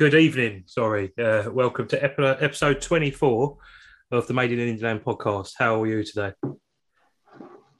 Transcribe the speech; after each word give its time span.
good 0.00 0.14
evening. 0.14 0.62
Sorry. 0.64 1.12
Uh, 1.18 1.50
welcome 1.52 1.86
to 1.88 2.02
epi- 2.02 2.42
episode 2.42 2.80
24 2.80 3.58
of 4.12 4.26
the 4.26 4.32
Made 4.32 4.50
in 4.50 4.58
England 4.58 5.04
podcast. 5.04 5.52
How 5.58 5.82
are 5.82 5.86
you 5.86 6.02
today? 6.02 6.32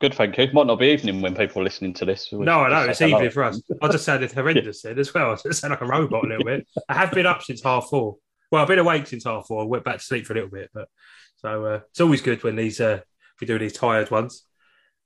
Good, 0.02 0.12
thank 0.14 0.36
you. 0.36 0.48
Might 0.52 0.66
not 0.66 0.78
be 0.78 0.88
evening 0.88 1.22
when 1.22 1.34
people 1.34 1.62
are 1.62 1.64
listening 1.64 1.94
to 1.94 2.04
this. 2.04 2.28
No, 2.30 2.60
I 2.60 2.68
know. 2.68 2.90
It's 2.90 2.98
hello. 2.98 3.16
evening 3.16 3.30
for 3.30 3.44
us. 3.44 3.62
I 3.80 3.88
just 3.88 4.04
sounded 4.04 4.32
horrendous 4.32 4.82
then 4.82 4.98
as 4.98 5.14
well. 5.14 5.30
I 5.32 5.36
just 5.48 5.62
sound 5.62 5.70
like 5.70 5.80
a 5.80 5.86
robot 5.86 6.26
a 6.26 6.28
little 6.28 6.44
bit. 6.44 6.68
I 6.90 6.94
have 6.94 7.10
been 7.12 7.24
up 7.24 7.42
since 7.42 7.62
half 7.62 7.86
four. 7.88 8.16
Well, 8.52 8.60
I've 8.60 8.68
been 8.68 8.78
awake 8.78 9.06
since 9.06 9.24
half 9.24 9.46
four. 9.46 9.62
I 9.62 9.66
went 9.66 9.84
back 9.84 9.96
to 9.96 10.04
sleep 10.04 10.26
for 10.26 10.34
a 10.34 10.36
little 10.36 10.50
bit. 10.50 10.68
but 10.74 10.88
So 11.36 11.64
uh, 11.64 11.80
it's 11.88 12.02
always 12.02 12.20
good 12.20 12.42
when 12.44 12.54
these 12.54 12.82
uh, 12.82 13.00
we 13.40 13.46
do 13.46 13.58
these 13.58 13.72
tired 13.72 14.10
ones. 14.10 14.44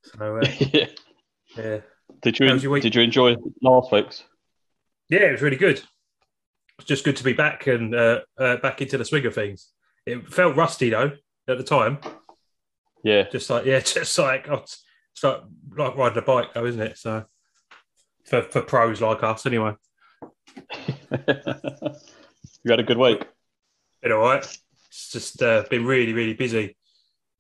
So, 0.03 0.39
uh, 0.39 0.47
Yeah. 0.73 0.87
yeah. 1.57 1.79
Did 2.23 2.41
you 2.41 2.49
How 2.49 2.55
was 2.55 2.65
your 2.65 2.73
week? 2.73 2.83
did 2.83 2.97
you 2.97 3.03
enjoy 3.03 3.37
last 3.63 3.93
week's? 3.93 4.25
Yeah, 5.11 5.21
it 5.21 5.33
was 5.33 5.43
really 5.43 5.57
good. 5.57 5.81
It's 6.79 6.89
just 6.89 7.05
good 7.05 7.17
to 7.17 7.25
be 7.25 7.33
back 7.33 7.67
and 7.67 7.95
uh, 7.95 8.21
uh, 8.39 8.57
back 8.57 8.83
into 8.83 8.99
the 8.99 9.05
swing 9.05 9.27
of 9.27 9.35
things. 9.35 9.69
It 10.07 10.27
felt 10.33 10.57
rusty 10.57 10.91
though 10.91 11.13
at 11.49 11.59
the 11.59 11.65
time. 11.65 11.99
Yeah, 13.05 13.25
Just 13.31 13.49
like 13.51 13.65
yeah, 13.67 13.81
just 13.85 14.19
like 14.19 14.49
oh, 14.49 14.63
it's 14.65 14.83
like 15.23 15.43
like 15.77 15.97
riding 15.97 16.19
a 16.19 16.23
bike 16.23 16.53
though, 16.55 16.67
isn't 16.67 16.81
it? 16.83 16.99
So 16.99 17.25
for 18.25 18.43
for 18.43 18.63
pros 18.63 19.01
like 19.01 19.23
us, 19.23 19.47
anyway. 19.47 19.75
you 21.29 22.71
had 22.71 22.81
a 22.81 22.85
good 22.85 22.99
week. 22.99 23.25
Been 24.03 24.13
all 24.13 24.19
right. 24.21 24.45
It's 24.89 25.11
just 25.13 25.43
uh, 25.43 25.65
been 25.71 25.85
really 25.85 26.13
really 26.13 26.35
busy. 26.35 26.77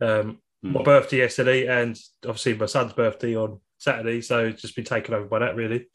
Um, 0.00 0.38
my 0.62 0.80
Mm. 0.80 0.84
birthday 0.84 1.18
yesterday, 1.18 1.66
and 1.66 1.98
obviously 2.24 2.54
my 2.54 2.64
son's 2.66 2.94
birthday 2.94 3.36
on 3.36 3.60
Saturday, 3.76 4.22
so 4.22 4.46
it's 4.46 4.62
just 4.62 4.74
been 4.74 4.84
taken 4.86 5.12
over 5.12 5.26
by 5.26 5.40
that 5.40 5.56
really. 5.56 5.88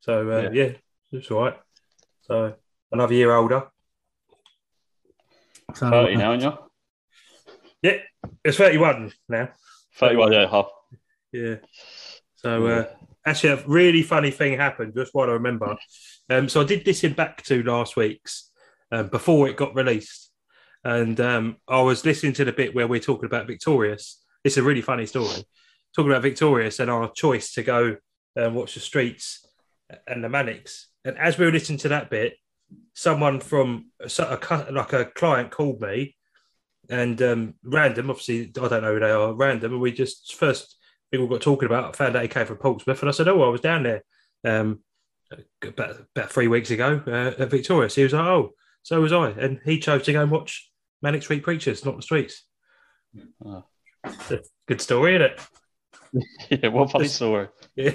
So 0.00 0.28
uh, 0.30 0.50
Yeah. 0.52 0.64
yeah. 0.64 0.72
it's 1.12 1.30
all 1.30 1.44
right. 1.44 1.56
So 2.22 2.54
another 2.92 3.14
year 3.14 3.34
older. 3.34 3.68
So, 5.74 5.90
Thirty 5.90 6.16
now, 6.16 6.30
aren't 6.30 6.42
you? 6.42 6.52
Yeah, 7.82 7.96
it's 8.44 8.58
31 8.58 9.12
now. 9.28 9.48
Thirty-one. 9.96 10.32
Yeah, 10.32 10.48
half. 10.48 10.68
Yeah. 11.32 11.56
So 12.36 12.66
uh, 12.66 12.86
actually, 13.26 13.50
a 13.50 13.64
really 13.66 14.02
funny 14.02 14.30
thing 14.30 14.56
happened. 14.56 14.94
Just 14.94 15.14
what 15.14 15.28
I 15.28 15.32
remember. 15.32 15.76
Um, 16.30 16.48
so 16.48 16.60
I 16.60 16.64
did 16.64 16.84
this 16.84 17.04
in 17.04 17.14
back 17.14 17.42
to 17.44 17.62
last 17.62 17.96
week's 17.96 18.50
um, 18.90 19.08
before 19.08 19.48
it 19.48 19.56
got 19.56 19.74
released, 19.74 20.30
and 20.84 21.18
um, 21.20 21.56
I 21.68 21.80
was 21.80 22.04
listening 22.04 22.34
to 22.34 22.44
the 22.44 22.52
bit 22.52 22.74
where 22.74 22.86
we're 22.86 23.00
talking 23.00 23.26
about 23.26 23.46
Victorious. 23.46 24.22
It's 24.44 24.56
a 24.56 24.62
really 24.62 24.82
funny 24.82 25.06
story. 25.06 25.44
Talking 25.94 26.10
about 26.10 26.22
Victorious 26.22 26.80
and 26.80 26.90
our 26.90 27.10
choice 27.12 27.52
to 27.54 27.62
go 27.62 27.96
and 28.34 28.54
watch 28.54 28.74
the 28.74 28.80
streets 28.80 29.46
and 30.06 30.24
the 30.24 30.28
Manics. 30.28 30.88
And 31.04 31.18
as 31.18 31.38
we 31.38 31.44
were 31.44 31.52
listening 31.52 31.78
to 31.80 31.88
that 31.88 32.10
bit, 32.10 32.36
someone 32.94 33.40
from 33.40 33.90
a, 34.00 34.68
like 34.70 34.92
a 34.92 35.04
client 35.06 35.50
called 35.50 35.80
me 35.80 36.16
and 36.88 37.20
um, 37.22 37.54
random, 37.62 38.10
obviously, 38.10 38.52
I 38.60 38.68
don't 38.68 38.82
know 38.82 38.94
who 38.94 39.00
they 39.00 39.10
are, 39.10 39.32
random. 39.32 39.72
And 39.72 39.80
we 39.80 39.92
just 39.92 40.34
first 40.34 40.76
people 41.10 41.26
got 41.26 41.40
talking 41.40 41.66
about, 41.66 41.94
I 41.94 41.96
found 41.96 42.16
out 42.16 42.22
he 42.22 42.28
came 42.28 42.46
from 42.46 42.56
Portsmouth. 42.56 43.00
And 43.00 43.08
I 43.08 43.12
said, 43.12 43.28
Oh, 43.28 43.42
I 43.42 43.48
was 43.48 43.60
down 43.60 43.84
there 43.84 44.02
um, 44.44 44.80
about, 45.62 45.96
about 46.14 46.32
three 46.32 46.48
weeks 46.48 46.70
ago 46.70 47.02
uh, 47.06 47.40
at 47.40 47.50
Victoria. 47.50 47.88
So 47.88 48.00
he 48.00 48.04
was 48.04 48.12
like, 48.12 48.26
Oh, 48.26 48.50
so 48.82 49.00
was 49.00 49.12
I. 49.12 49.30
And 49.30 49.60
he 49.64 49.78
chose 49.78 50.02
to 50.04 50.12
go 50.12 50.22
and 50.22 50.30
watch 50.30 50.70
Manic 51.00 51.22
Street 51.22 51.42
Preachers, 51.42 51.84
not 51.84 51.96
the 51.96 52.02
streets. 52.02 52.44
Oh. 53.44 53.64
It's 54.04 54.30
a 54.32 54.40
good 54.66 54.80
story, 54.80 55.14
isn't 55.14 55.30
it? 55.30 55.40
Yeah, 56.12 56.68
what 56.68 56.90
funny 56.90 57.04
Just- 57.04 57.16
story. 57.16 57.48
Yeah. 57.74 57.90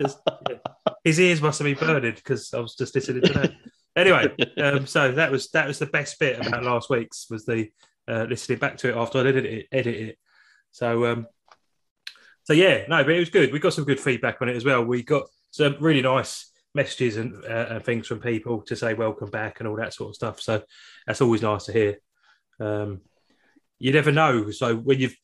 Just- 0.00 0.18
yeah. 0.48 0.56
His 1.04 1.18
ears 1.18 1.40
must 1.42 1.58
have 1.58 1.64
been 1.64 1.78
burning 1.78 2.14
because 2.14 2.52
I 2.54 2.60
was 2.60 2.76
just 2.76 2.94
listening 2.94 3.22
to 3.22 3.32
that. 3.32 3.52
Anyway, 3.96 4.34
um, 4.62 4.86
so 4.86 5.12
that 5.12 5.32
was 5.32 5.50
that 5.50 5.66
was 5.66 5.78
the 5.78 5.86
best 5.86 6.18
bit 6.20 6.44
about 6.46 6.62
last 6.64 6.90
week's 6.90 7.26
was 7.28 7.44
the 7.44 7.70
uh, 8.06 8.26
listening 8.28 8.58
back 8.58 8.76
to 8.78 8.90
it 8.90 8.96
after 8.96 9.18
I 9.18 9.22
edited 9.22 9.46
it. 9.46 9.66
Edited 9.72 10.08
it. 10.10 10.18
So 10.70 11.06
um, 11.06 11.26
so 12.44 12.52
yeah, 12.52 12.84
no, 12.88 13.02
but 13.02 13.14
it 13.14 13.18
was 13.18 13.30
good. 13.30 13.52
We 13.52 13.58
got 13.58 13.72
some 13.72 13.84
good 13.84 14.00
feedback 14.00 14.40
on 14.42 14.48
it 14.48 14.56
as 14.56 14.64
well. 14.64 14.84
We 14.84 15.02
got 15.02 15.24
some 15.50 15.76
really 15.80 16.02
nice 16.02 16.50
messages 16.74 17.16
and, 17.16 17.44
uh, 17.44 17.66
and 17.70 17.84
things 17.84 18.06
from 18.06 18.20
people 18.20 18.62
to 18.62 18.76
say 18.76 18.94
welcome 18.94 19.30
back 19.30 19.60
and 19.60 19.68
all 19.68 19.76
that 19.76 19.94
sort 19.94 20.10
of 20.10 20.14
stuff. 20.14 20.40
So 20.40 20.62
that's 21.06 21.20
always 21.20 21.42
nice 21.42 21.64
to 21.66 21.72
hear. 21.72 21.98
Um, 22.60 23.00
you 23.78 23.92
never 23.92 24.12
know. 24.12 24.50
So 24.50 24.76
when 24.76 24.98
you've 25.00 25.16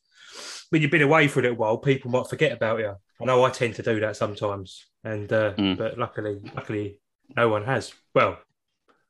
when 0.69 0.81
you've 0.81 0.91
been 0.91 1.01
away 1.01 1.27
for 1.27 1.39
a 1.39 1.43
little 1.43 1.57
while, 1.57 1.77
people 1.77 2.11
might 2.11 2.27
forget 2.27 2.51
about 2.51 2.79
you. 2.79 2.95
I 3.21 3.25
know 3.25 3.43
I 3.43 3.49
tend 3.49 3.75
to 3.75 3.83
do 3.83 3.99
that 4.01 4.15
sometimes, 4.15 4.85
and 5.03 5.31
uh, 5.33 5.53
Mm. 5.53 5.77
but 5.77 5.97
luckily, 5.97 6.39
luckily, 6.55 6.99
no 7.35 7.49
one 7.49 7.65
has. 7.65 7.93
Well, 8.13 8.39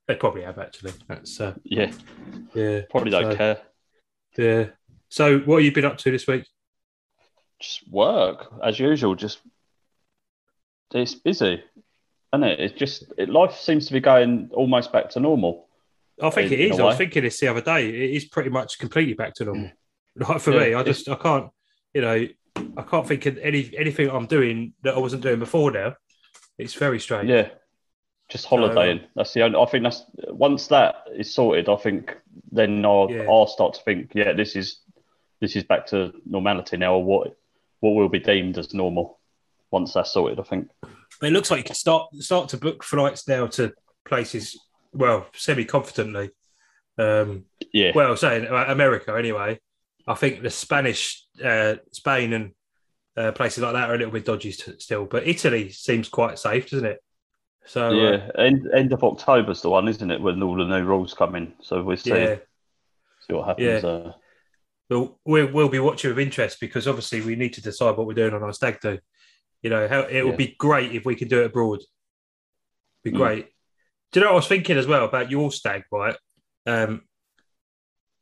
they 0.08 0.16
probably 0.16 0.44
have 0.44 0.58
actually. 0.58 0.94
That's 1.08 1.40
uh, 1.40 1.54
Yeah, 1.64 1.92
yeah, 2.54 2.82
probably 2.90 3.12
don't 3.12 3.32
So- 3.32 3.38
care. 3.38 3.62
yeah. 4.38 4.66
So, 5.10 5.40
what 5.40 5.58
have 5.58 5.66
you 5.66 5.72
been 5.72 5.86
up 5.86 5.98
to 6.00 6.12
this 6.12 6.28
week? 6.28 6.46
Just 7.60 7.90
work 7.92 8.48
as 8.64 8.80
usual. 8.80 9.16
Just 9.16 9.40
it's 10.94 11.14
busy, 11.16 11.64
isn't 12.34 12.44
it? 12.44 12.60
It's 12.60 12.80
just 12.80 13.04
it, 13.18 13.30
life 13.30 13.56
seems 13.56 13.88
to 13.88 13.94
be 13.94 14.00
going 14.00 14.50
almost 14.54 14.92
back 14.92 15.10
to 15.12 15.20
normal. 15.20 15.68
I 16.22 16.30
think 16.32 16.52
it 16.52 16.60
In 16.60 16.72
a 16.72 16.74
is. 16.74 16.80
I 16.80 16.84
was 16.86 16.98
thinking 16.98 17.24
this 17.24 17.40
the 17.40 17.48
other 17.48 17.62
day. 17.62 17.88
It 17.90 18.12
is 18.16 18.26
pretty 18.26 18.50
much 18.50 18.78
completely 18.80 19.14
back 19.14 19.34
to 19.36 19.46
normal. 19.46 19.72
Like 20.16 20.42
for 20.42 20.52
Yeah, 20.52 20.60
me, 20.60 20.74
I 20.74 20.84
just 20.84 21.08
I 21.08 21.16
can't, 21.16 21.50
you 21.94 22.02
know, 22.02 22.28
I 22.78 22.82
can't 22.82 23.08
think 23.08 23.26
of 23.26 23.38
any 23.38 23.72
anything 23.78 24.10
I'm 24.10 24.26
doing 24.26 24.74
that 24.84 24.96
I 24.96 25.00
wasn't 25.00 25.24
doing 25.24 25.40
before 25.40 25.72
now. 25.72 25.96
It's 26.58 26.74
very 26.74 27.00
strange. 27.00 27.30
Yeah, 27.30 27.50
just 28.30 28.46
holidaying. 28.46 29.02
that's 29.16 29.34
the 29.34 29.44
only. 29.44 29.58
I 29.60 29.66
think 29.66 29.84
that's 29.84 30.04
once 30.28 30.68
that 30.68 30.96
is 31.16 31.34
sorted. 31.34 31.70
I 31.70 31.76
think 31.78 32.18
then 32.52 32.86
I'll, 32.86 33.08
Yeah. 33.10 33.26
I'll 33.30 33.48
start 33.48 33.76
to 33.76 33.82
think. 33.84 34.12
Yeah, 34.14 34.34
this 34.34 34.56
is 34.56 34.82
this 35.40 35.56
is 35.56 35.64
back 35.64 35.86
to 35.88 36.12
normality 36.26 36.76
now. 36.78 36.96
Or 36.96 37.04
what 37.04 37.36
what 37.80 37.92
will 37.92 38.10
be 38.10 38.20
deemed 38.20 38.58
as 38.58 38.74
normal 38.74 39.20
once 39.72 39.94
that's 39.94 40.12
sorted. 40.12 40.40
I 40.40 40.44
think. 40.44 40.70
But 41.22 41.28
it 41.28 41.32
looks 41.34 41.50
like 41.52 41.60
you 41.60 41.64
can 41.64 41.76
start 41.76 42.14
start 42.16 42.50
to 42.50 42.58
book 42.58 42.84
flights 42.84 43.28
now 43.28 43.48
to 43.48 43.74
places. 44.06 44.60
Well, 44.92 45.28
semi 45.34 45.66
confidently. 45.66 46.32
Um, 46.98 47.46
Yeah, 47.72 47.92
well, 47.96 48.18
saying 48.18 48.48
uh, 48.48 48.66
America 48.68 49.16
anyway. 49.18 49.60
I 50.10 50.16
think 50.16 50.42
the 50.42 50.50
Spanish, 50.50 51.24
uh, 51.44 51.76
Spain, 51.92 52.34
and 52.34 52.52
uh, 53.16 53.32
places 53.32 53.64
like 53.64 53.74
that 53.74 53.90
are 53.90 53.94
a 53.94 53.98
little 53.98 54.12
bit 54.12 54.26
dodgy 54.26 54.52
st- 54.52 54.82
still, 54.82 55.06
but 55.06 55.28
Italy 55.28 55.70
seems 55.70 56.10
quite 56.10 56.40
safe, 56.40 56.70
doesn't 56.70 56.86
it? 56.88 56.98
So 57.66 57.90
uh, 57.90 57.92
yeah. 57.92 58.30
End 58.38 58.68
end 58.76 58.92
of 58.92 59.04
October's 59.04 59.62
the 59.62 59.70
one, 59.70 59.88
isn't 59.88 60.10
it? 60.12 60.20
When 60.20 60.42
all 60.42 60.58
the 60.58 60.66
new 60.66 60.84
rules 60.84 61.14
come 61.14 61.36
in. 61.36 61.54
So 61.62 61.84
we'll 61.84 61.98
see 61.98 62.10
yeah. 62.10 62.38
see 63.28 63.34
what 63.34 63.48
happens. 63.48 63.84
Yeah. 63.84 63.90
Uh, 63.90 64.14
We'll, 64.90 65.20
we'll 65.24 65.52
we'll 65.52 65.70
be 65.70 65.78
watching 65.78 66.10
with 66.10 66.18
interest 66.18 66.60
because 66.60 66.88
obviously 66.88 67.22
we 67.22 67.36
need 67.36 67.54
to 67.54 67.62
decide 67.62 67.96
what 67.96 68.08
we're 68.08 68.16
doing 68.16 68.34
on 68.34 68.42
our 68.42 68.54
stag 68.54 68.80
do. 68.82 68.98
You 69.62 69.70
know, 69.70 69.88
how 69.88 70.00
it 70.00 70.26
would 70.26 70.36
be 70.36 70.56
great 70.58 70.96
if 70.96 71.06
we 71.06 71.14
could 71.16 71.30
do 71.30 71.42
it 71.42 71.46
abroad. 71.46 71.82
Be 73.04 73.12
Mm. 73.12 73.18
great. 73.18 73.46
Do 74.12 74.20
you 74.20 74.26
know 74.26 74.32
what 74.32 74.38
I 74.38 74.38
was 74.38 74.48
thinking 74.48 74.78
as 74.78 74.88
well 74.88 75.06
about 75.06 75.30
your 75.30 75.52
stag, 75.52 75.84
right? 75.92 76.16
Um, 76.66 77.04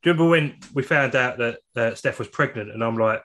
you 0.08 0.14
remember 0.14 0.30
when 0.30 0.58
we 0.74 0.84
found 0.84 1.16
out 1.16 1.38
that 1.38 1.60
uh, 1.76 1.94
Steph 1.96 2.20
was 2.20 2.28
pregnant, 2.30 2.72
and 2.72 2.84
I'm 2.84 2.96
like, 2.96 3.22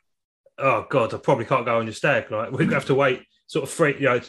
oh 0.58 0.86
god, 0.90 1.14
I 1.14 1.18
probably 1.18 1.44
can't 1.44 1.64
go 1.64 1.78
on 1.78 1.86
your 1.86 1.94
stag. 1.94 2.30
Like 2.30 2.50
we're 2.50 2.58
gonna 2.58 2.74
have 2.74 2.86
to 2.86 2.94
wait, 2.94 3.22
sort 3.46 3.62
of 3.64 3.70
three. 3.70 3.94
You 3.94 4.00
know, 4.06 4.20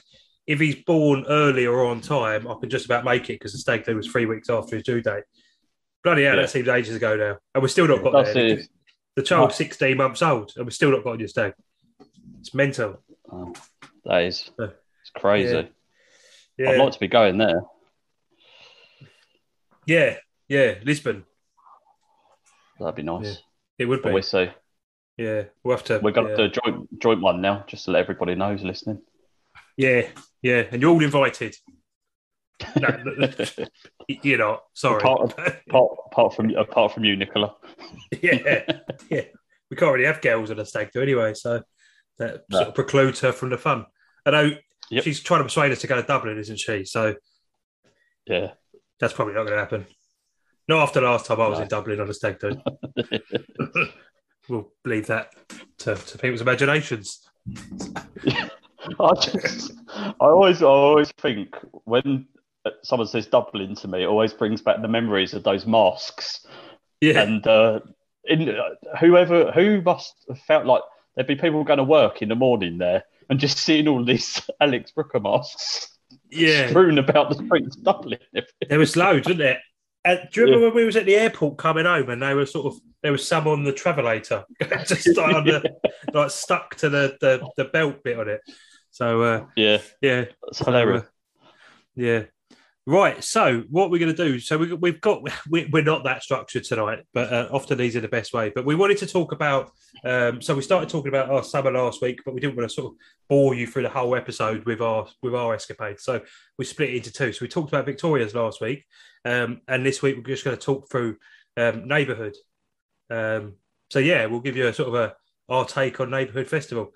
if 0.45 0.59
he's 0.59 0.75
born 0.83 1.25
early 1.27 1.65
or 1.65 1.85
on 1.85 2.00
time, 2.01 2.47
I 2.47 2.55
can 2.59 2.69
just 2.69 2.85
about 2.85 3.05
make 3.05 3.23
it 3.29 3.33
because 3.39 3.53
the 3.53 3.57
stag 3.59 3.85
do 3.85 3.95
was 3.95 4.07
three 4.07 4.25
weeks 4.25 4.50
after 4.50 4.75
his 4.75 4.83
due 4.83 5.01
date. 5.01 5.23
Bloody 6.03 6.23
hell, 6.25 6.35
Yeah. 6.35 6.41
that 6.41 6.50
seems 6.50 6.67
ages 6.67 6.95
ago 6.95 7.15
now, 7.15 7.38
and 7.55 7.61
we're 7.61 7.69
still 7.69 7.88
not 7.88 8.03
got 8.03 8.11
that's 8.13 8.33
there. 8.33 8.59
it. 8.59 8.67
The 9.15 9.23
child's 9.23 9.55
16 9.55 9.95
months 9.97 10.21
old, 10.21 10.51
and 10.55 10.65
we're 10.65 10.71
still 10.71 10.91
not 10.91 11.03
got 11.03 11.13
on 11.13 11.19
your 11.19 11.27
stag. 11.27 11.53
It's 12.39 12.53
mental. 12.53 13.01
Oh, 13.31 13.53
that 14.05 14.23
is 14.23 14.50
it's 14.59 15.09
crazy. 15.15 15.69
Yeah, 16.57 16.71
I'd 16.71 16.79
like 16.79 16.94
to 16.94 17.00
be 17.00 17.07
going 17.07 17.38
there. 17.38 17.61
yeah, 19.85 20.17
yeah. 20.47 20.75
Lisbon, 20.83 21.25
That'd 22.83 22.95
be 22.95 23.03
nice. 23.03 23.25
Yeah. 23.25 23.33
it 23.80 23.85
would 23.85 24.01
be. 24.03 24.12
we 24.12 24.21
see. 24.21 24.50
Yeah, 25.18 25.44
we'll 25.63 25.77
have 25.77 25.85
to. 25.85 26.00
We've 26.03 26.13
got 26.13 26.30
yeah. 26.30 26.45
a 26.45 26.50
joint 26.50 27.00
joint 27.00 27.21
one 27.21 27.41
now, 27.41 27.63
just 27.68 27.85
to 27.85 27.91
let 27.91 28.01
everybody 28.01 28.35
know 28.35 28.51
who's 28.51 28.63
listening. 28.63 29.01
Yeah, 29.77 30.07
yeah, 30.41 30.65
and 30.71 30.81
you're 30.81 30.91
all 30.91 31.03
invited. 31.03 31.56
No, 32.80 32.89
you're 34.07 34.38
not. 34.39 34.63
Sorry. 34.74 35.00
Apart, 35.01 35.33
apart, 35.68 35.91
apart 36.12 36.33
from 36.35 36.50
apart 36.56 36.94
from 36.94 37.03
you, 37.03 37.15
Nicola. 37.15 37.56
yeah, 38.21 38.63
yeah. 39.09 39.21
We 39.69 39.77
can't 39.77 39.94
really 39.94 40.06
have 40.06 40.21
girls 40.21 40.51
at 40.51 40.59
a 40.59 40.65
stag 40.65 40.91
do 40.91 41.01
anyway, 41.01 41.33
so 41.33 41.62
that 42.19 42.41
No. 42.50 42.57
sort 42.57 42.68
of 42.69 42.75
precludes 42.75 43.19
her 43.21 43.31
from 43.31 43.50
the 43.50 43.57
fun. 43.57 43.86
I 44.25 44.31
know 44.31 44.51
Yep. 44.89 45.03
she's 45.03 45.21
trying 45.21 45.39
to 45.39 45.45
persuade 45.45 45.71
us 45.71 45.81
to 45.81 45.88
go 45.88 45.95
to 45.95 46.06
Dublin, 46.07 46.38
isn't 46.38 46.59
she? 46.59 46.86
So 46.86 47.15
Yeah. 48.27 48.51
that's 49.00 49.13
probably 49.13 49.33
not 49.33 49.44
going 49.45 49.53
to 49.53 49.59
happen. 49.59 49.88
Not 50.68 50.81
after 50.81 51.01
last 51.01 51.25
time 51.25 51.42
I 51.42 51.48
was 51.48 51.60
No. 51.60 51.63
in 51.63 51.69
Dublin 51.69 52.00
on 52.00 52.10
a 52.10 52.13
stag 52.13 52.39
do. 52.39 52.62
we'll 54.50 54.71
leave 54.86 55.07
that 55.07 55.31
to, 55.80 55.95
to 55.95 56.18
people's 56.18 56.42
imaginations. 56.42 57.27
I 59.00 59.13
just, 59.15 59.74
I 59.89 60.13
always, 60.19 60.62
I 60.62 60.65
always 60.65 61.12
think 61.19 61.56
when 61.86 62.27
someone 62.83 63.07
says 63.07 63.27
Dublin 63.27 63.75
to 63.75 63.88
me, 63.88 64.04
it 64.04 64.07
always 64.07 64.33
brings 64.33 64.62
back 64.62 64.81
the 64.81 64.88
memories 64.88 65.33
of 65.33 65.44
those 65.44 65.65
masks. 65.65 66.45
Yeah. 67.01 67.21
And 67.21 67.45
uh, 67.45 67.80
in, 68.25 68.50
uh, 68.50 68.95
whoever 69.00 69.51
who 69.51 69.81
must 69.81 70.15
have 70.30 70.39
felt 70.39 70.65
like 70.65 70.81
there'd 71.15 71.27
be 71.27 71.36
people 71.36 71.63
going 71.63 71.77
to 71.77 71.83
work 71.83 72.21
in 72.21 72.30
the 72.30 72.36
morning 72.36 72.77
there 72.77 73.04
and 73.30 73.39
just 73.39 73.57
seeing 73.57 73.88
all 73.88 74.04
these 74.04 74.42
Alex 74.62 74.92
Brooker 74.92 75.19
masks 75.19 75.98
yeah. 76.30 76.69
strewn 76.69 76.98
about 76.98 77.30
the 77.30 77.44
streets 77.45 77.75
of 77.77 77.83
Dublin. 77.83 78.19
There 78.68 78.80
was 78.80 78.95
loads, 78.95 79.25
wasn't 79.25 79.39
there? 79.39 79.62
And 80.05 80.19
do 80.31 80.41
you 80.41 80.45
remember 80.45 80.67
when 80.67 80.75
we 80.75 80.85
was 80.85 80.95
at 80.95 81.05
the 81.05 81.15
airport 81.15 81.57
coming 81.57 81.85
home 81.85 82.09
and 82.09 82.21
they 82.21 82.33
were 82.33 82.45
sort 82.45 82.73
of 82.73 82.79
there 83.01 83.11
was 83.11 83.27
some 83.27 83.47
on 83.47 83.63
the 83.63 83.73
travelator 83.73 84.44
just 84.88 85.15
like, 85.17 85.35
on 85.35 85.45
the, 85.45 85.75
like 86.13 86.31
stuck 86.31 86.75
to 86.75 86.89
the, 86.89 87.17
the, 87.21 87.47
the 87.57 87.65
belt 87.65 88.03
bit 88.03 88.19
on 88.19 88.29
it. 88.29 88.41
So 88.91 89.21
uh, 89.21 89.45
yeah, 89.55 89.79
yeah, 90.01 90.25
it's 90.47 90.59
hilarious. 90.59 91.03
So, 91.03 91.07
uh, 91.07 91.51
yeah. 91.95 92.23
Right. 92.85 93.24
So 93.24 93.63
what 93.69 93.89
we're 93.89 94.00
going 94.00 94.13
to 94.13 94.25
do? 94.25 94.39
So 94.39 94.57
we, 94.57 94.74
we've 94.74 95.00
got 95.00 95.21
we, 95.50 95.65
we're 95.71 95.83
not 95.83 96.03
that 96.03 96.21
structured 96.21 96.65
tonight, 96.65 97.06
but 97.13 97.31
uh, 97.31 97.47
often 97.51 97.77
these 97.77 97.95
are 97.95 98.01
the 98.01 98.09
best 98.09 98.33
way. 98.33 98.51
But 98.53 98.65
we 98.65 98.75
wanted 98.75 98.97
to 99.00 99.07
talk 99.07 99.31
about. 99.31 99.71
Um, 100.03 100.41
so 100.41 100.53
we 100.53 100.62
started 100.62 100.89
talking 100.89 101.07
about 101.07 101.30
our 101.30 101.44
summer 101.44 101.71
last 101.71 102.01
week, 102.01 102.19
but 102.25 102.33
we 102.33 102.41
didn't 102.41 102.57
want 102.57 102.69
to 102.69 102.74
sort 102.74 102.94
of 102.94 102.97
bore 103.30 103.56
you 103.56 103.68
through 103.68 103.83
the 103.83 103.89
whole 103.89 104.15
episode 104.15 104.65
with 104.65 104.81
our 104.81 105.07
with 105.21 105.33
our 105.33 105.53
escapades. 105.53 106.03
So 106.03 106.21
we 106.57 106.65
split 106.65 106.89
it 106.89 106.97
into 106.97 107.13
two. 107.13 107.31
So 107.31 107.39
we 107.41 107.47
talked 107.47 107.69
about 107.69 107.85
Victorious 107.85 108.35
last 108.35 108.59
week, 108.59 108.86
um, 109.24 109.62
and 109.68 109.86
this 109.86 110.01
week 110.01 110.18
we're 110.18 110.24
just 110.24 110.44
going 110.44 110.57
to 110.57 110.62
talk 110.62 110.89
through 110.89 111.18
um, 111.56 111.88
neighbourhood. 111.88 112.36
Um, 113.09 113.53
so 113.91 114.00
yeah, 114.00 114.25
we'll 114.25 114.41
give 114.41 114.57
you 114.57 114.68
a 114.68 114.74
sort 114.74 114.89
of 114.89 114.95
a 114.95 115.15
our 115.47 115.63
take 115.65 116.01
on 116.01 116.09
neighbourhood 116.09 116.50
festival, 116.50 116.91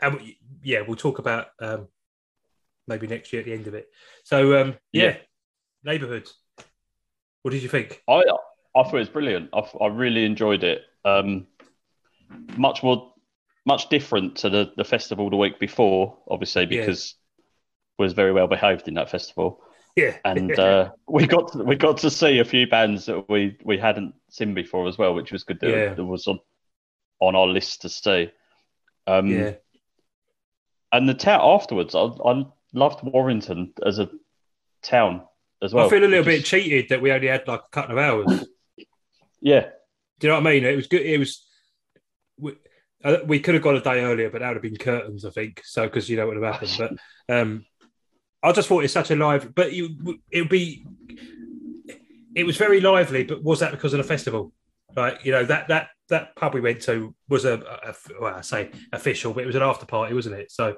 and 0.00 0.16
we, 0.16 0.38
yeah, 0.64 0.80
we'll 0.80 0.96
talk 0.96 1.20
about 1.20 1.48
um, 1.60 1.86
maybe 2.86 3.06
next 3.06 3.32
year 3.32 3.40
at 3.40 3.46
the 3.46 3.52
end 3.52 3.66
of 3.66 3.74
it. 3.74 3.88
So 4.24 4.60
um, 4.60 4.74
yeah, 4.92 5.04
yeah. 5.04 5.16
neighbourhoods. 5.84 6.34
What 7.42 7.52
did 7.52 7.62
you 7.62 7.68
think? 7.68 8.02
I 8.08 8.22
I 8.76 8.82
thought 8.82 8.94
it 8.94 8.98
was 8.98 9.08
brilliant. 9.08 9.50
I, 9.52 9.62
I 9.80 9.86
really 9.88 10.24
enjoyed 10.24 10.64
it. 10.64 10.82
Um, 11.04 11.46
much 12.56 12.82
more, 12.82 13.14
much 13.64 13.88
different 13.88 14.36
to 14.36 14.50
the 14.50 14.72
the 14.76 14.84
festival 14.84 15.30
the 15.30 15.36
week 15.36 15.58
before, 15.58 16.18
obviously 16.28 16.66
because 16.66 17.14
yeah. 17.98 18.04
was 18.04 18.12
very 18.12 18.32
well 18.32 18.48
behaved 18.48 18.88
in 18.88 18.94
that 18.94 19.10
festival. 19.10 19.62
Yeah, 19.94 20.16
and 20.24 20.58
uh, 20.58 20.90
we 21.08 21.26
got 21.26 21.52
to, 21.52 21.64
we 21.64 21.76
got 21.76 21.98
to 21.98 22.10
see 22.10 22.38
a 22.38 22.44
few 22.44 22.66
bands 22.66 23.06
that 23.06 23.28
we 23.28 23.56
we 23.64 23.78
hadn't 23.78 24.14
seen 24.30 24.54
before 24.54 24.86
as 24.88 24.98
well, 24.98 25.14
which 25.14 25.32
was 25.32 25.44
good. 25.44 25.60
That, 25.60 25.70
yeah. 25.70 26.02
was 26.02 26.26
on 26.26 26.40
on 27.20 27.34
our 27.34 27.46
list 27.46 27.82
to 27.82 27.88
see. 27.88 28.30
Um, 29.06 29.28
yeah. 29.28 29.52
And 30.92 31.08
the 31.08 31.14
town 31.14 31.40
afterwards, 31.42 31.94
I, 31.94 32.04
I 32.04 32.46
loved 32.72 33.02
Warrington 33.02 33.72
as 33.84 33.98
a 33.98 34.10
town 34.82 35.22
as 35.62 35.72
well. 35.72 35.86
I 35.86 35.90
feel 35.90 36.04
a 36.04 36.06
little 36.06 36.24
bit 36.24 36.44
cheated 36.44 36.90
that 36.90 37.00
we 37.00 37.12
only 37.12 37.28
had 37.28 37.46
like 37.46 37.60
a 37.60 37.70
couple 37.70 37.98
of 37.98 38.04
hours. 38.04 38.46
yeah. 39.40 39.68
Do 40.18 40.26
you 40.26 40.32
know 40.32 40.40
what 40.40 40.46
I 40.46 40.52
mean? 40.52 40.64
It 40.64 40.76
was 40.76 40.86
good. 40.86 41.02
It 41.02 41.18
was. 41.18 41.46
We, 42.38 42.52
uh, 43.04 43.18
we 43.26 43.40
could 43.40 43.54
have 43.54 43.62
gone 43.62 43.76
a 43.76 43.80
day 43.80 44.00
earlier, 44.00 44.30
but 44.30 44.40
that 44.40 44.48
would 44.48 44.56
have 44.56 44.62
been 44.62 44.76
curtains, 44.76 45.24
I 45.24 45.30
think. 45.30 45.62
So, 45.64 45.84
because 45.84 46.08
you 46.08 46.16
know 46.16 46.26
what 46.26 46.36
would 46.36 46.44
have 46.44 46.54
happened. 46.54 46.98
But 47.28 47.34
um, 47.34 47.64
I 48.42 48.52
just 48.52 48.68
thought 48.68 48.84
it's 48.84 48.92
such 48.92 49.10
a 49.10 49.16
live. 49.16 49.54
But 49.54 49.72
you, 49.72 50.20
it 50.30 50.40
would 50.40 50.48
be. 50.48 50.86
It 52.34 52.44
was 52.44 52.56
very 52.56 52.80
lively, 52.80 53.24
but 53.24 53.42
was 53.42 53.60
that 53.60 53.70
because 53.70 53.94
of 53.94 53.98
the 53.98 54.04
festival? 54.04 54.52
Like 54.94 55.24
you 55.24 55.32
know 55.32 55.44
that 55.44 55.68
that 55.68 55.88
that 56.08 56.36
pub 56.36 56.54
we 56.54 56.60
went 56.60 56.82
to 56.82 57.14
was 57.28 57.44
a, 57.44 57.54
a 57.54 57.94
well, 58.20 58.34
I 58.34 58.40
say 58.40 58.70
official, 58.92 59.32
but 59.32 59.44
it 59.44 59.46
was 59.46 59.56
an 59.56 59.62
after 59.62 59.86
party, 59.86 60.14
wasn't 60.14 60.36
it? 60.36 60.50
So 60.50 60.76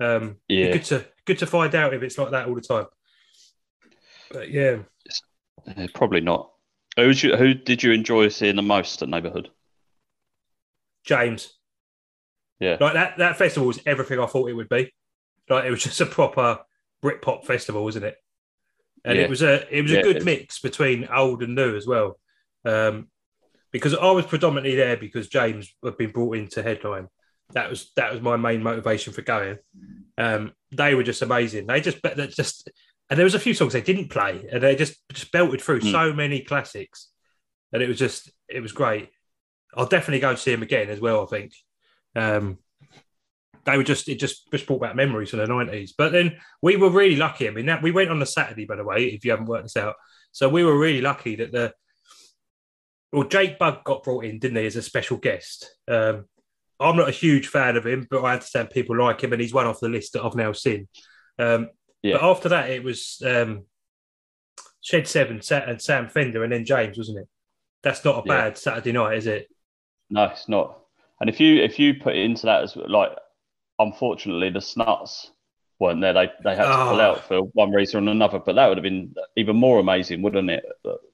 um, 0.00 0.36
yeah, 0.48 0.72
good 0.72 0.84
to 0.84 1.06
good 1.26 1.38
to 1.38 1.46
find 1.46 1.74
out 1.74 1.94
if 1.94 2.02
it's 2.02 2.18
like 2.18 2.30
that 2.30 2.48
all 2.48 2.54
the 2.54 2.60
time. 2.60 2.86
But 4.30 4.50
yeah, 4.50 4.78
uh, 5.66 5.86
probably 5.94 6.20
not. 6.20 6.50
Who, 6.96 7.10
you, 7.10 7.36
who 7.36 7.54
did 7.54 7.82
you 7.82 7.92
enjoy 7.92 8.28
seeing 8.28 8.56
the 8.56 8.62
most 8.62 9.00
at 9.02 9.08
Neighbourhood? 9.08 9.50
James. 11.04 11.52
Yeah, 12.58 12.76
like 12.80 12.94
that. 12.94 13.18
That 13.18 13.36
festival 13.36 13.68
was 13.68 13.80
everything 13.86 14.18
I 14.18 14.26
thought 14.26 14.50
it 14.50 14.54
would 14.54 14.68
be. 14.68 14.92
Like 15.48 15.64
it 15.64 15.70
was 15.70 15.82
just 15.84 16.00
a 16.00 16.06
proper 16.06 16.60
Britpop 17.02 17.44
festival, 17.44 17.84
wasn't 17.84 18.06
it? 18.06 18.16
And 19.04 19.16
yeah. 19.16 19.24
it 19.24 19.30
was 19.30 19.42
a 19.42 19.76
it 19.76 19.82
was 19.82 19.92
yeah, 19.92 20.00
a 20.00 20.02
good 20.02 20.24
mix 20.24 20.60
between 20.60 21.08
old 21.08 21.42
and 21.42 21.54
new 21.54 21.76
as 21.76 21.86
well. 21.86 22.18
Um, 22.64 23.08
because 23.72 23.94
I 23.94 24.10
was 24.10 24.26
predominantly 24.26 24.74
there 24.74 24.96
because 24.96 25.28
James 25.28 25.72
had 25.84 25.96
been 25.96 26.10
brought 26.10 26.36
in 26.36 26.48
to 26.48 26.62
headline. 26.62 27.08
That 27.52 27.70
was 27.70 27.90
that 27.96 28.12
was 28.12 28.20
my 28.20 28.36
main 28.36 28.62
motivation 28.62 29.12
for 29.12 29.22
going. 29.22 29.58
Um, 30.18 30.52
they 30.72 30.94
were 30.94 31.02
just 31.02 31.22
amazing. 31.22 31.66
They 31.66 31.80
just 31.80 31.98
just 32.36 32.70
and 33.08 33.18
there 33.18 33.24
was 33.24 33.34
a 33.34 33.40
few 33.40 33.54
songs 33.54 33.72
they 33.72 33.80
didn't 33.80 34.10
play, 34.10 34.46
and 34.50 34.62
they 34.62 34.76
just 34.76 34.96
just 35.12 35.32
belted 35.32 35.60
through 35.60 35.80
mm. 35.80 35.90
so 35.90 36.12
many 36.12 36.42
classics, 36.42 37.08
and 37.72 37.82
it 37.82 37.88
was 37.88 37.98
just 37.98 38.30
it 38.48 38.60
was 38.60 38.72
great. 38.72 39.10
I'll 39.74 39.86
definitely 39.86 40.20
go 40.20 40.30
and 40.30 40.38
see 40.38 40.52
them 40.52 40.62
again 40.62 40.90
as 40.90 41.00
well. 41.00 41.22
I 41.22 41.26
think 41.26 41.52
um, 42.16 42.58
they 43.64 43.76
were 43.76 43.84
just 43.84 44.08
it 44.08 44.20
just 44.20 44.50
just 44.50 44.66
brought 44.66 44.80
back 44.80 44.94
memories 44.94 45.30
from 45.30 45.40
the 45.40 45.46
nineties. 45.46 45.92
But 45.96 46.12
then 46.12 46.38
we 46.62 46.76
were 46.76 46.90
really 46.90 47.16
lucky. 47.16 47.48
I 47.48 47.50
mean, 47.50 47.66
that 47.66 47.82
we 47.82 47.90
went 47.90 48.10
on 48.10 48.20
the 48.20 48.26
Saturday, 48.26 48.64
by 48.64 48.76
the 48.76 48.84
way, 48.84 49.06
if 49.06 49.24
you 49.24 49.32
haven't 49.32 49.46
worked 49.46 49.64
this 49.64 49.76
out. 49.76 49.96
So 50.32 50.48
we 50.48 50.64
were 50.64 50.78
really 50.78 51.00
lucky 51.00 51.36
that 51.36 51.50
the 51.50 51.74
well, 53.12 53.24
Jake 53.24 53.58
Bugg 53.58 53.82
got 53.84 54.04
brought 54.04 54.24
in, 54.24 54.38
didn't 54.38 54.58
he, 54.58 54.66
as 54.66 54.76
a 54.76 54.82
special 54.82 55.16
guest? 55.16 55.74
Um, 55.88 56.26
I'm 56.80 56.96
not 56.96 57.08
a 57.08 57.12
huge 57.12 57.48
fan 57.48 57.76
of 57.76 57.86
him, 57.86 58.06
but 58.10 58.22
I 58.24 58.32
understand 58.32 58.70
people 58.70 58.96
like 58.98 59.22
him, 59.22 59.32
and 59.32 59.40
he's 59.40 59.52
one 59.52 59.66
off 59.66 59.80
the 59.80 59.88
list 59.88 60.14
that 60.14 60.24
I've 60.24 60.34
now 60.34 60.52
seen. 60.52 60.88
Um, 61.38 61.68
yeah. 62.02 62.14
But 62.14 62.24
after 62.24 62.48
that, 62.50 62.70
it 62.70 62.82
was 62.82 63.22
um, 63.24 63.64
Shed 64.80 65.06
Seven 65.06 65.40
and 65.50 65.82
Sam 65.82 66.08
Fender, 66.08 66.42
and 66.42 66.52
then 66.52 66.64
James, 66.64 66.96
wasn't 66.96 67.18
it? 67.18 67.28
That's 67.82 68.04
not 68.04 68.18
a 68.18 68.22
bad 68.22 68.52
yeah. 68.52 68.58
Saturday 68.58 68.92
night, 68.92 69.18
is 69.18 69.26
it? 69.26 69.48
No, 70.08 70.24
it's 70.24 70.48
not. 70.48 70.78
And 71.20 71.28
if 71.28 71.38
you 71.38 71.62
if 71.62 71.78
you 71.78 71.94
put 71.94 72.16
it 72.16 72.24
into 72.24 72.46
that 72.46 72.62
as 72.62 72.76
like, 72.76 73.10
unfortunately, 73.78 74.50
the 74.50 74.60
Snuts 74.60 75.32
weren't 75.80 76.00
there. 76.00 76.12
They 76.12 76.30
they 76.44 76.54
had 76.54 76.64
to 76.64 76.80
oh. 76.80 76.90
pull 76.90 77.00
out 77.00 77.24
for 77.24 77.40
one 77.54 77.72
reason 77.72 78.06
or 78.06 78.12
another. 78.12 78.38
But 78.38 78.54
that 78.54 78.68
would 78.68 78.76
have 78.76 78.84
been 78.84 79.14
even 79.36 79.56
more 79.56 79.80
amazing, 79.80 80.22
wouldn't 80.22 80.50
it? 80.50 80.64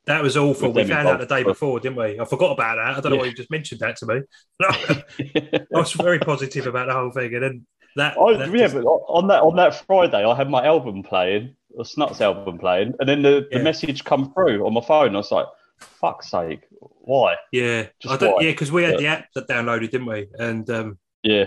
That 0.07 0.23
was 0.23 0.37
awful. 0.37 0.73
We 0.73 0.85
found 0.85 1.09
out 1.09 1.21
the 1.21 1.27
day 1.27 1.45
before, 1.45 1.81
didn't 1.81 1.97
we? 1.97 2.21
I 2.21 2.25
forgot 2.25 2.53
about 2.53 2.77
that. 2.77 2.99
I 2.99 3.01
don't 3.01 3.13
know 3.13 3.19
why 3.19 3.27
you 3.27 3.35
just 3.35 3.51
mentioned 3.51 3.81
that 3.81 3.97
to 3.99 4.07
me. 4.07 4.23
I 4.63 5.65
was 5.71 5.93
very 5.93 6.19
positive 6.19 6.67
about 6.67 6.89
the 6.89 6.95
whole 6.95 7.11
thing, 7.11 7.33
and 7.35 7.43
then 7.43 7.67
that. 7.97 8.19
I, 8.19 8.37
that 8.37 8.51
yeah, 8.53 8.65
just... 8.65 8.75
but 8.75 8.85
on 8.85 9.29
that 9.29 9.43
on 9.43 9.57
that 9.57 9.87
Friday, 9.87 10.25
I 10.25 10.35
had 10.35 10.51
my 10.51 10.67
album 10.67 11.03
playing, 11.03 11.55
the 11.77 11.85
Snuts 11.85 12.21
album 12.21 12.59
playing, 12.59 12.95
and 13.01 13.09
then 13.09 13.23
the, 13.23 13.47
yeah. 13.51 13.59
the 13.59 13.65
message 13.65 14.05
come 14.05 14.33
through 14.35 14.67
on 14.67 14.75
my 14.75 14.83
phone. 14.83 15.15
I 15.15 15.19
was 15.19 15.31
like, 15.31 15.47
"Fuck's 15.79 16.31
sake, 16.31 16.63
why?" 16.81 17.37
Yeah, 17.53 17.87
I 18.09 18.17
don't, 18.17 18.35
why? 18.35 18.43
yeah, 18.43 18.51
because 18.51 18.73
we 18.73 18.83
had 18.83 18.95
yeah. 18.95 18.99
the 18.99 19.07
app 19.07 19.27
that 19.35 19.49
downloaded, 19.49 19.91
didn't 19.93 20.07
we? 20.07 20.27
And 20.39 20.69
um, 20.71 20.99
yeah, 21.23 21.45